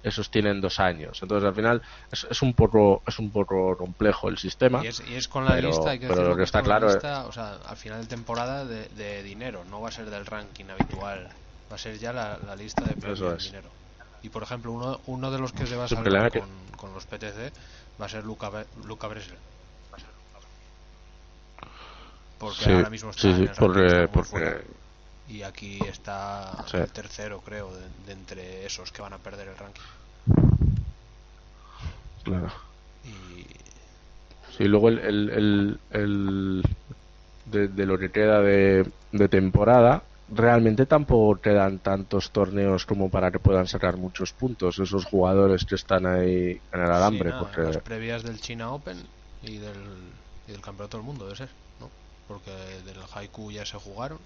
esos 0.08 0.30
tienen 0.30 0.62
dos 0.62 0.80
años 0.80 1.20
entonces 1.22 1.47
al 1.47 1.56
final 1.56 1.82
es, 2.12 2.26
es 2.30 2.41
un 2.41 2.53
poco 2.53 3.01
es 3.08 3.20
un 3.20 3.32
poco 3.32 3.76
complejo 3.76 4.30
el 4.30 4.38
sistema 4.38 4.84
Y 4.84 4.88
es, 4.88 5.01
y 5.10 5.16
es 5.16 5.28
con 5.28 5.43
la 5.45 5.51
Pero- 5.56 5.68
lista, 5.70 5.89
hay 5.89 5.99
que 5.99 6.08
pero 6.08 6.24
lo 6.30 6.36
que 6.36 6.43
es 6.43 6.47
está 6.47 6.62
claro 6.62 6.88
es- 6.88 6.93
lista, 6.93 7.26
o 7.26 7.32
sea, 7.32 7.58
al 7.68 7.78
final 7.78 8.01
de 8.01 8.08
temporada 8.08 8.64
de, 8.66 8.88
de 8.89 9.24
dinero, 9.24 9.64
no 9.70 9.82
va 9.82 9.89
a 9.89 9.91
ser 9.91 10.10
del 10.10 10.26
ranking 10.26 10.66
habitual, 10.70 11.30
va 11.72 11.76
a 11.76 11.80
ser 11.80 11.97
ya 11.97 12.14
la, 12.14 12.38
la 12.45 12.56
lista 12.56 12.84
de 12.86 12.93
premios 12.95 13.22
es. 13.41 13.43
dinero. 13.51 13.70
Y 14.24 14.30
por 14.30 14.43
ejemplo, 14.43 14.72
uno, 14.72 14.99
uno 15.08 15.30
de 15.32 15.38
los 15.39 15.51
que 15.51 15.66
se 15.68 15.76
va 15.76 15.86
a 15.86 15.88
que- 16.32 16.39
con, 16.39 16.49
con 16.78 16.93
los 16.93 17.06
PTC 17.06 17.51
va 18.01 18.06
a 18.06 18.10
ser 18.10 18.24
Luca, 18.26 18.49
Luca 18.86 19.08
Bresel. 19.08 19.38
Porque 22.39 22.64
Sí, 22.66 22.72
ahora 22.72 22.89
mismo 22.89 23.10
está 23.12 23.22
sí, 23.22 23.30
en 23.30 23.41
el 23.43 23.49
porque, 23.58 24.08
porque. 24.12 24.62
Y 25.26 25.42
aquí 25.44 25.86
está 25.86 26.72
Sí. 26.72 26.78
el 26.78 26.92
tercero, 26.94 27.42
creo, 27.42 27.74
de, 27.76 27.90
de 27.90 28.14
entre 28.14 28.66
esos 28.66 28.92
que 28.92 29.02
van 29.02 29.14
a 29.14 29.20
perder 29.24 29.48
el 29.50 29.58
ranking. 29.58 29.84
claro. 32.24 32.52
Y 33.04 33.46
Sí, 34.48 34.66
luego 34.66 34.90
el, 34.90 35.00
el, 35.00 35.30
el, 35.30 35.82
el- 35.90 36.64
de, 37.46 37.68
de 37.70 37.86
lo 37.86 37.98
que 38.00 38.12
queda 38.12 38.42
de, 38.42 38.94
de 39.12 39.30
temporada, 39.30 40.10
realmente 40.28 40.86
tampoco 40.88 41.42
quedan 41.42 41.80
tantos 41.82 42.32
torneos 42.32 42.86
como 42.86 43.10
para 43.12 43.32
que 43.32 43.40
puedan 43.40 43.68
sacar 43.68 43.98
muchos 43.98 44.34
puntos 44.34 44.80
esos 44.80 45.06
jugadores 45.06 45.66
que 45.66 45.76
están 45.76 46.06
ahí 46.08 46.62
en 46.72 46.82
el 46.82 46.92
alambre, 46.92 47.04
Sí, 47.04 47.26
nada, 47.26 47.54
porque 47.54 47.62
las 47.62 47.78
previas 47.78 48.24
del 48.24 48.42
China 48.42 48.72
Open 48.74 49.08
y 49.42 49.58
del, 49.58 50.14
y 50.48 50.52
del 50.52 50.62
Campeonato 50.62 50.98
del 50.98 51.06
Mundo, 51.06 51.26
debe 51.26 51.38
ser, 51.38 51.56
¿no? 51.78 51.94
Porque 52.26 52.52
del 52.52 53.04
Haiku 53.14 53.52
ya 53.52 53.66
se 53.66 53.78
jugaron. 53.78 54.20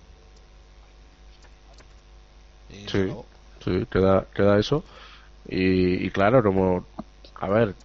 Y 2.69 2.87
Sí. 2.87 3.17
sí, 3.59 3.85
queda, 3.91 4.29
queda 4.33 4.59
eso. 4.59 4.85
Y, 5.45 6.05
y 6.07 6.11
claro, 6.11 6.43
como, 6.43 6.89
a 7.35 7.49
ver, 7.49 7.77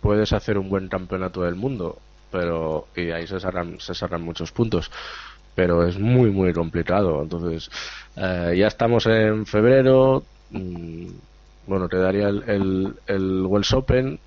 puedes 0.00 0.32
hacer 0.32 0.58
un 0.58 0.68
buen 0.70 0.88
campeonato 0.88 1.42
del 1.42 1.56
mundo, 1.56 2.04
pero 2.30 2.90
y 2.96 3.10
ahí 3.10 3.26
se 3.26 3.40
sacan, 3.40 3.78
se 3.80 3.94
sacan 3.94 4.22
muchos 4.22 4.52
puntos, 4.52 4.90
pero 5.54 5.86
es 5.86 5.98
muy, 5.98 6.30
muy 6.30 6.52
complicado. 6.52 7.22
Entonces, 7.22 7.70
eh, 8.16 8.54
ya 8.58 8.66
estamos 8.68 9.06
en 9.06 9.46
febrero, 9.46 10.28
mm, 10.50 11.18
bueno, 11.62 11.88
te 11.88 11.98
daría 11.98 12.28
el, 12.28 12.42
el, 12.48 12.96
el 13.06 13.46
Wells 13.46 13.72
Open, 13.74 14.20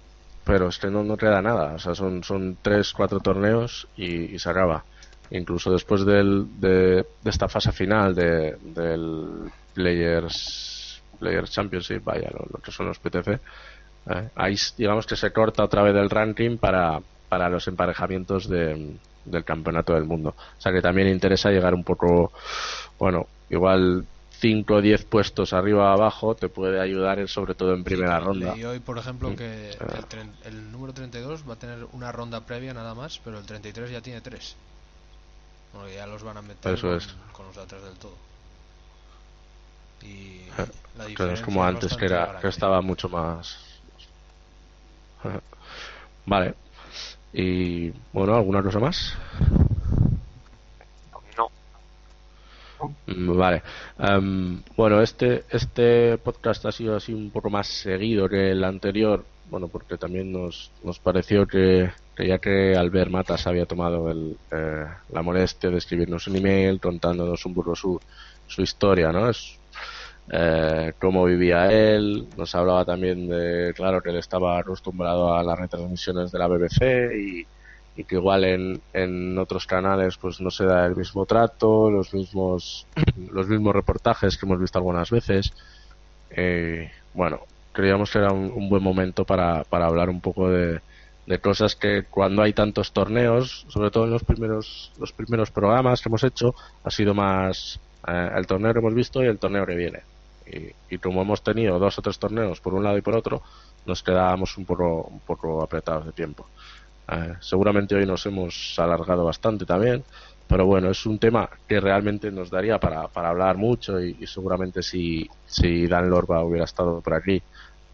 pero 0.43 0.69
es 0.69 0.77
que 0.79 0.89
no, 0.91 1.03
no 1.03 1.17
te 1.17 1.25
da 1.27 1.41
nada, 1.41 1.73
o 1.75 1.79
sea, 1.79 1.95
son, 1.95 2.23
son 2.23 2.59
tres, 2.61 2.93
cuatro 2.93 3.19
torneos 3.21 3.89
y, 3.95 4.35
y 4.35 4.39
se 4.39 4.49
acaba. 4.49 4.85
Incluso 5.31 5.71
después 5.71 6.05
del, 6.05 6.45
de, 6.59 7.05
de 7.23 7.29
esta 7.29 7.47
fase 7.47 7.71
final 7.71 8.13
de, 8.13 8.55
del 8.61 9.51
Players, 9.73 11.01
Players 11.19 11.51
Championship, 11.51 12.03
vaya, 12.03 12.29
lo, 12.31 12.45
lo 12.51 12.59
que 12.61 12.71
son 12.71 12.87
los 12.87 12.99
PTC, 12.99 13.27
eh, 14.07 14.29
ahí 14.35 14.55
digamos 14.77 15.05
que 15.05 15.15
se 15.15 15.31
corta 15.31 15.63
otra 15.63 15.81
vez 15.83 15.95
el 15.95 16.09
ranking 16.09 16.57
para, 16.57 16.99
para 17.29 17.49
los 17.49 17.67
emparejamientos 17.67 18.47
de, 18.47 18.95
del 19.25 19.43
campeonato 19.43 19.93
del 19.93 20.03
mundo. 20.05 20.35
O 20.57 20.61
sea 20.61 20.71
que 20.71 20.81
también 20.81 21.07
interesa 21.07 21.49
llegar 21.49 21.73
un 21.73 21.83
poco, 21.83 22.31
bueno, 22.99 23.27
igual 23.49 24.05
5 24.37 24.73
o 24.75 24.81
10 24.81 25.05
puestos 25.05 25.53
arriba 25.53 25.85
o 25.91 25.93
abajo 25.93 26.35
te 26.35 26.49
puede 26.49 26.79
ayudar 26.79 27.19
en- 27.19 27.27
sobre 27.27 27.55
todo 27.55 27.73
en 27.73 27.83
primera 27.83 28.19
ronda. 28.19 28.53
Leí 28.53 28.65
hoy, 28.65 28.79
por 28.79 28.97
ejemplo, 28.97 29.29
Mm. 29.31 29.35
que 29.35 29.71
Ah. 29.79 30.03
el, 30.45 30.53
el 30.53 30.71
número 30.71 30.93
32 30.93 31.43
va 31.49 31.53
a 31.53 31.57
tener 31.59 31.85
una 31.93 32.11
ronda 32.11 32.41
previa 32.41 32.73
nada 32.73 32.93
más, 32.93 33.19
pero 33.23 33.39
el 33.39 33.45
33 33.45 33.89
ya 33.89 34.01
tiene 34.01 34.21
tres. 34.21 34.55
Bueno, 35.75 35.89
ya 35.93 36.07
los 36.07 36.23
van 36.23 36.37
a 36.37 36.41
meter 36.41 36.73
Eso 36.73 36.87
con, 36.87 36.97
es. 36.97 37.15
con 37.33 37.45
los 37.47 37.55
de 37.55 37.61
atrás 37.61 37.83
del 37.83 37.93
todo. 37.95 38.15
Y 40.01 40.41
Ah, 40.57 40.65
la 40.97 41.03
no 41.03 41.03
es 41.03 41.09
diferencia 41.09 41.45
como 41.45 41.63
es 41.63 41.69
antes 41.75 41.97
que 41.97 42.05
era 42.05 42.39
que 42.39 42.47
estaba 42.47 42.81
mucho 42.81 43.09
más 43.09 43.57
Vale. 46.25 46.53
Y 47.33 47.89
bueno, 48.13 48.35
¿alguna 48.35 48.61
cosa 48.63 48.79
más? 48.79 49.13
No. 51.37 51.49
Mm, 53.07 53.37
Vale. 53.37 53.63
Em, 53.99 54.61
bueno, 54.77 55.01
este, 55.01 55.43
este 55.49 56.17
podcast 56.19 56.65
ha 56.65 56.71
sido 56.71 56.95
así 56.95 57.13
un 57.13 57.31
poco 57.31 57.49
más 57.49 57.67
seguido 57.67 58.29
que 58.29 58.51
el 58.51 58.63
anterior. 58.63 59.25
Bueno, 59.49 59.67
porque 59.67 59.97
también 59.97 60.31
nos, 60.31 60.71
nos 60.83 60.99
pareció 60.99 61.45
que, 61.47 61.91
ya 62.17 62.37
que 62.39 62.75
Albert 62.75 63.11
Matas 63.11 63.47
había 63.47 63.65
tomado 63.65 64.09
el, 64.09 64.37
eh, 64.51 64.85
la 65.11 65.21
molestia 65.21 65.69
de 65.69 65.77
escribirnos 65.77 66.27
un 66.27 66.37
email 66.37 66.79
contándonos 66.79 67.45
un 67.45 67.53
poco 67.53 67.75
su, 67.75 67.99
su 68.47 68.61
historia, 68.61 69.11
¿no? 69.11 69.29
Es, 69.29 69.59
eh, 70.31 70.93
cómo 70.99 71.25
vivía 71.25 71.71
él, 71.71 72.27
nos 72.35 72.55
hablaba 72.55 72.83
también 72.85 73.27
de, 73.27 73.73
claro, 73.75 74.01
que 74.01 74.09
él 74.09 74.17
estaba 74.17 74.57
acostumbrado 74.57 75.35
a 75.35 75.43
las 75.43 75.59
retransmisiones 75.59 76.31
de 76.31 76.39
la 76.39 76.47
BBC 76.47 77.13
y, 77.15 77.47
y 77.95 78.03
que 78.05 78.15
igual 78.15 78.43
en, 78.45 78.81
en 78.93 79.37
otros 79.37 79.67
canales 79.67 80.17
pues 80.17 80.41
no 80.41 80.49
se 80.49 80.65
da 80.65 80.85
el 80.85 80.95
mismo 80.95 81.25
trato, 81.25 81.91
los 81.91 82.13
mismos 82.13 82.87
los 83.31 83.47
mismos 83.47 83.75
reportajes 83.75 84.37
que 84.37 84.45
hemos 84.45 84.59
visto 84.59 84.79
algunas 84.79 85.11
veces. 85.11 85.53
Eh, 86.31 86.91
bueno, 87.13 87.41
creíamos 87.71 88.11
que 88.11 88.19
era 88.19 88.31
un, 88.31 88.51
un 88.55 88.69
buen 88.69 88.83
momento 88.83 89.25
para, 89.25 89.63
para 89.65 89.85
hablar 89.87 90.09
un 90.09 90.21
poco 90.21 90.49
de, 90.49 90.81
de 91.25 91.39
cosas 91.39 91.75
que 91.75 92.03
cuando 92.03 92.43
hay 92.43 92.53
tantos 92.53 92.91
torneos, 92.91 93.65
sobre 93.69 93.91
todo 93.91 94.05
en 94.05 94.11
los 94.11 94.23
primeros 94.23 94.91
los 94.99 95.11
primeros 95.11 95.51
programas 95.51 96.01
que 96.01 96.09
hemos 96.09 96.23
hecho, 96.23 96.53
ha 96.83 96.91
sido 96.91 97.13
más 97.13 97.79
eh, 98.07 98.29
el 98.35 98.45
torneo 98.45 98.73
que 98.73 98.79
hemos 98.79 98.93
visto 98.93 99.23
y 99.23 99.27
el 99.27 99.39
torneo 99.39 99.65
que 99.65 99.75
viene. 99.75 100.01
Y, 100.89 100.97
como 100.99 101.23
hemos 101.23 101.41
tenido 101.41 101.79
dos 101.79 101.97
o 101.97 102.01
tres 102.03 102.19
torneos 102.19 102.61
por 102.61 102.75
un 102.75 102.83
lado 102.83 102.97
y 102.97 103.01
por 103.01 103.15
otro, 103.15 103.41
nos 103.85 104.03
quedábamos 104.03 104.55
un 104.57 104.65
poco, 104.65 105.01
un 105.01 105.19
poco 105.21 105.63
apretados 105.63 106.05
de 106.05 106.11
tiempo. 106.11 106.47
Eh, 107.11 107.33
seguramente 107.39 107.95
hoy 107.95 108.05
nos 108.05 108.25
hemos 108.27 108.77
alargado 108.77 109.25
bastante 109.25 109.65
también, 109.65 110.03
pero 110.47 110.67
bueno, 110.67 110.91
es 110.91 111.05
un 111.07 111.17
tema 111.17 111.49
que 111.67 111.79
realmente 111.79 112.31
nos 112.31 112.51
daría 112.51 112.79
para, 112.79 113.07
para 113.07 113.29
hablar 113.29 113.57
mucho 113.57 113.99
y, 113.99 114.25
seguramente 114.27 114.83
si, 114.83 115.27
si 115.47 115.87
Dan 115.87 116.09
Lorba 116.09 116.43
hubiera 116.43 116.65
estado 116.65 117.01
por 117.01 117.15
aquí 117.15 117.41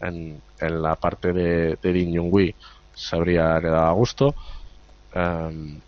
en, 0.00 0.40
en 0.60 0.82
la 0.82 0.96
parte 0.96 1.32
de, 1.32 1.78
de 1.80 1.92
Din 1.92 2.12
se 2.94 3.16
habría 3.16 3.58
quedado 3.60 3.86
a 3.86 3.92
gusto. 3.92 4.34
Em, 5.14 5.80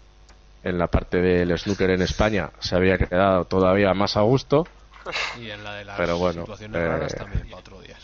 en 0.63 0.79
la 0.79 0.87
parte 0.89 1.21
del 1.21 1.57
snooker 1.59 1.91
en 1.91 2.03
España 2.03 2.51
se 2.59 2.75
habría 2.75 2.97
quedado 2.99 3.45
todavía 3.45 3.93
más 3.95 4.17
a 4.17 4.23
gusto. 4.23 4.67
Y 5.41 5.51
en 5.51 5.63
la 5.63 5.75
de 5.75 5.85
las 5.85 5.97
Pero 5.99 6.17
bueno, 6.19 6.41
situaciones 6.43 6.81
eh, 6.81 6.89
raras 6.89 7.15
también, 7.15 7.45
para 7.45 7.57
otro 7.57 7.81
día. 7.81 7.97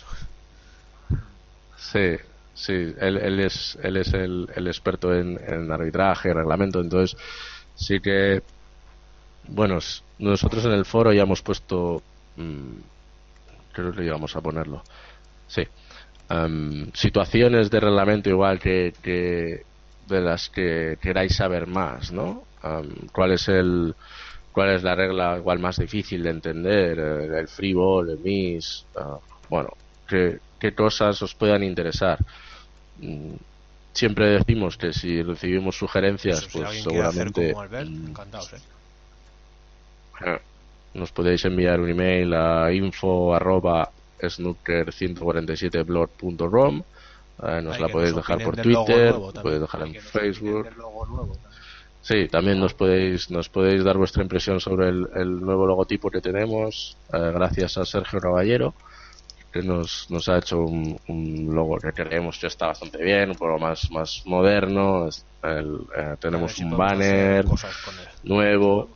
Sí, 1.78 2.16
sí, 2.54 2.72
él, 2.72 3.16
él 3.16 3.40
es, 3.40 3.78
él 3.82 3.96
es 3.96 4.12
el, 4.12 4.48
el 4.54 4.66
experto 4.66 5.14
en, 5.14 5.40
en 5.46 5.72
arbitraje, 5.72 6.32
reglamento, 6.34 6.80
entonces 6.80 7.16
sí 7.74 8.00
que, 8.00 8.42
bueno, 9.48 9.78
nosotros 10.18 10.64
en 10.66 10.72
el 10.72 10.84
foro 10.84 11.12
ya 11.12 11.22
hemos 11.22 11.42
puesto, 11.42 12.02
mm, 12.36 12.76
creo 13.72 13.92
que 13.92 14.04
íbamos 14.04 14.36
a 14.36 14.40
ponerlo, 14.40 14.82
sí, 15.46 15.66
Am, 16.30 16.90
situaciones 16.94 17.70
de 17.70 17.80
reglamento 17.80 18.30
igual 18.30 18.58
que, 18.60 18.94
que 19.02 19.64
de 20.08 20.20
las 20.20 20.48
que 20.48 20.96
queráis 21.02 21.36
saber 21.36 21.66
más, 21.66 22.12
¿no? 22.12 22.44
¿Cuál 23.12 23.32
es 23.32 23.48
el, 23.48 23.94
cuál 24.52 24.70
es 24.70 24.82
la 24.82 24.94
regla 24.94 25.36
igual 25.38 25.58
más 25.58 25.78
difícil 25.78 26.22
de 26.22 26.30
entender, 26.30 26.98
eh, 26.98 27.40
el 27.40 27.48
free 27.48 27.72
ball, 27.72 28.10
el 28.10 28.18
miss, 28.18 28.84
ah, 28.96 29.18
bueno, 29.48 29.70
qué, 30.08 30.38
qué 30.58 30.72
cosas 30.72 31.20
os 31.22 31.34
puedan 31.34 31.62
interesar. 31.62 32.18
Mm, 32.98 33.34
Siempre 33.92 34.26
decimos 34.26 34.76
que 34.76 34.92
si 34.92 35.20
recibimos 35.20 35.76
sugerencias, 35.76 36.38
Eso, 36.38 36.60
pues 36.60 36.82
seguramente 36.82 37.50
como 37.50 37.62
Albert, 37.62 37.90
mm, 37.90 38.08
encantados, 38.08 38.52
¿eh? 38.52 38.58
eh, 40.26 40.38
nos 40.94 41.10
podéis 41.10 41.44
enviar 41.44 41.80
un 41.80 41.90
email 41.90 42.32
a 42.34 42.72
info 42.72 43.34
arroba 43.34 43.90
snooker147blog.com 44.22 46.82
eh, 47.42 47.62
nos 47.62 47.80
la 47.80 47.88
podéis 47.88 48.14
nos 48.14 48.26
dejar 48.26 48.44
por 48.44 48.56
Twitter, 48.56 49.14
nuevo 49.14 49.32
podéis 49.32 49.60
dejar 49.62 49.86
en 49.86 49.94
Facebook. 49.94 50.68
Sí, 52.02 52.28
también 52.28 52.60
nos 52.60 52.74
podéis 52.74 53.30
nos 53.30 53.48
podéis 53.48 53.84
dar 53.84 53.96
vuestra 53.96 54.22
impresión 54.22 54.60
sobre 54.60 54.88
el, 54.88 55.08
el 55.14 55.40
nuevo 55.40 55.66
logotipo 55.66 56.10
que 56.10 56.20
tenemos, 56.20 56.96
eh, 57.12 57.32
gracias 57.34 57.78
a 57.78 57.84
Sergio 57.84 58.20
Caballero, 58.20 58.74
que 59.52 59.62
nos, 59.62 60.10
nos 60.10 60.28
ha 60.28 60.38
hecho 60.38 60.58
un, 60.58 60.98
un 61.08 61.54
logo 61.54 61.78
que 61.78 61.92
creemos 61.92 62.38
que 62.38 62.46
está 62.46 62.68
bastante 62.68 63.02
bien, 63.02 63.30
un 63.30 63.36
poco 63.36 63.58
más, 63.58 63.90
más 63.90 64.22
moderno. 64.26 65.08
el, 65.42 65.80
eh, 65.96 66.08
ver 66.10 66.16
tenemos 66.20 66.52
si 66.52 66.64
un 66.64 66.76
banner 66.76 67.44
nuevo. 68.22 68.88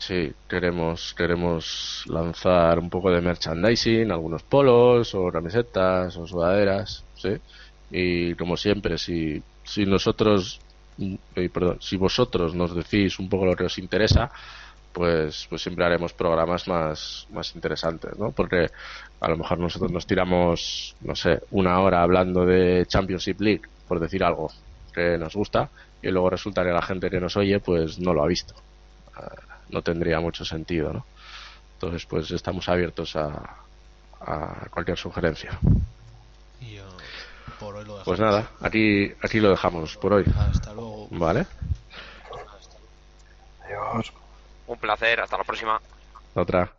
Sí, 0.00 0.32
queremos, 0.48 1.12
queremos 1.14 2.04
lanzar 2.06 2.78
un 2.78 2.88
poco 2.88 3.10
de 3.10 3.20
merchandising, 3.20 4.10
algunos 4.10 4.42
polos 4.42 5.14
o 5.14 5.30
camisetas 5.30 6.16
o 6.16 6.26
sudaderas, 6.26 7.04
sí. 7.14 7.36
Y 7.90 8.34
como 8.34 8.56
siempre, 8.56 8.96
si, 8.96 9.42
si 9.62 9.84
nosotros, 9.84 10.60
eh, 11.36 11.50
perdón, 11.50 11.78
si 11.82 11.96
vosotros 11.98 12.54
nos 12.54 12.74
decís 12.74 13.18
un 13.18 13.28
poco 13.28 13.44
lo 13.44 13.54
que 13.54 13.64
os 13.64 13.78
interesa, 13.78 14.30
pues, 14.92 15.46
pues 15.50 15.62
siempre 15.62 15.84
haremos 15.84 16.14
programas 16.14 16.66
más, 16.66 17.26
más 17.30 17.54
interesantes, 17.54 18.18
¿no? 18.18 18.32
Porque 18.32 18.70
a 19.20 19.28
lo 19.28 19.36
mejor 19.36 19.58
nosotros 19.58 19.92
nos 19.92 20.06
tiramos, 20.06 20.96
no 21.02 21.14
sé, 21.14 21.40
una 21.50 21.78
hora 21.80 22.02
hablando 22.02 22.46
de 22.46 22.86
Championship 22.86 23.40
League, 23.40 23.62
por 23.86 24.00
decir 24.00 24.24
algo 24.24 24.50
que 24.94 25.18
nos 25.18 25.34
gusta, 25.36 25.70
y 26.02 26.08
luego 26.10 26.30
resulta 26.30 26.64
que 26.64 26.72
la 26.72 26.82
gente 26.82 27.10
que 27.10 27.20
nos 27.20 27.36
oye, 27.36 27.60
pues 27.60 27.98
no 27.98 28.14
lo 28.14 28.24
ha 28.24 28.26
visto 28.26 28.54
no 29.70 29.82
tendría 29.82 30.20
mucho 30.20 30.44
sentido, 30.44 30.92
¿no? 30.92 31.06
Entonces, 31.74 32.04
pues 32.06 32.30
estamos 32.30 32.68
abiertos 32.68 33.16
a, 33.16 33.56
a 34.20 34.66
cualquier 34.70 34.98
sugerencia. 34.98 35.58
Y 36.60 36.78
por 37.58 37.74
hoy 37.76 37.84
lo 37.84 37.98
dejamos. 37.98 38.04
Pues 38.04 38.20
nada, 38.20 38.50
aquí, 38.60 39.12
aquí 39.22 39.40
lo 39.40 39.50
dejamos 39.50 39.96
por 39.96 40.12
hoy, 40.12 40.24
Hasta 40.36 40.72
luego. 40.74 41.08
¿vale? 41.10 41.46
Adiós. 43.64 44.12
Un 44.66 44.78
placer, 44.78 45.20
hasta 45.20 45.38
la 45.38 45.44
próxima. 45.44 45.80
Otra. 46.34 46.70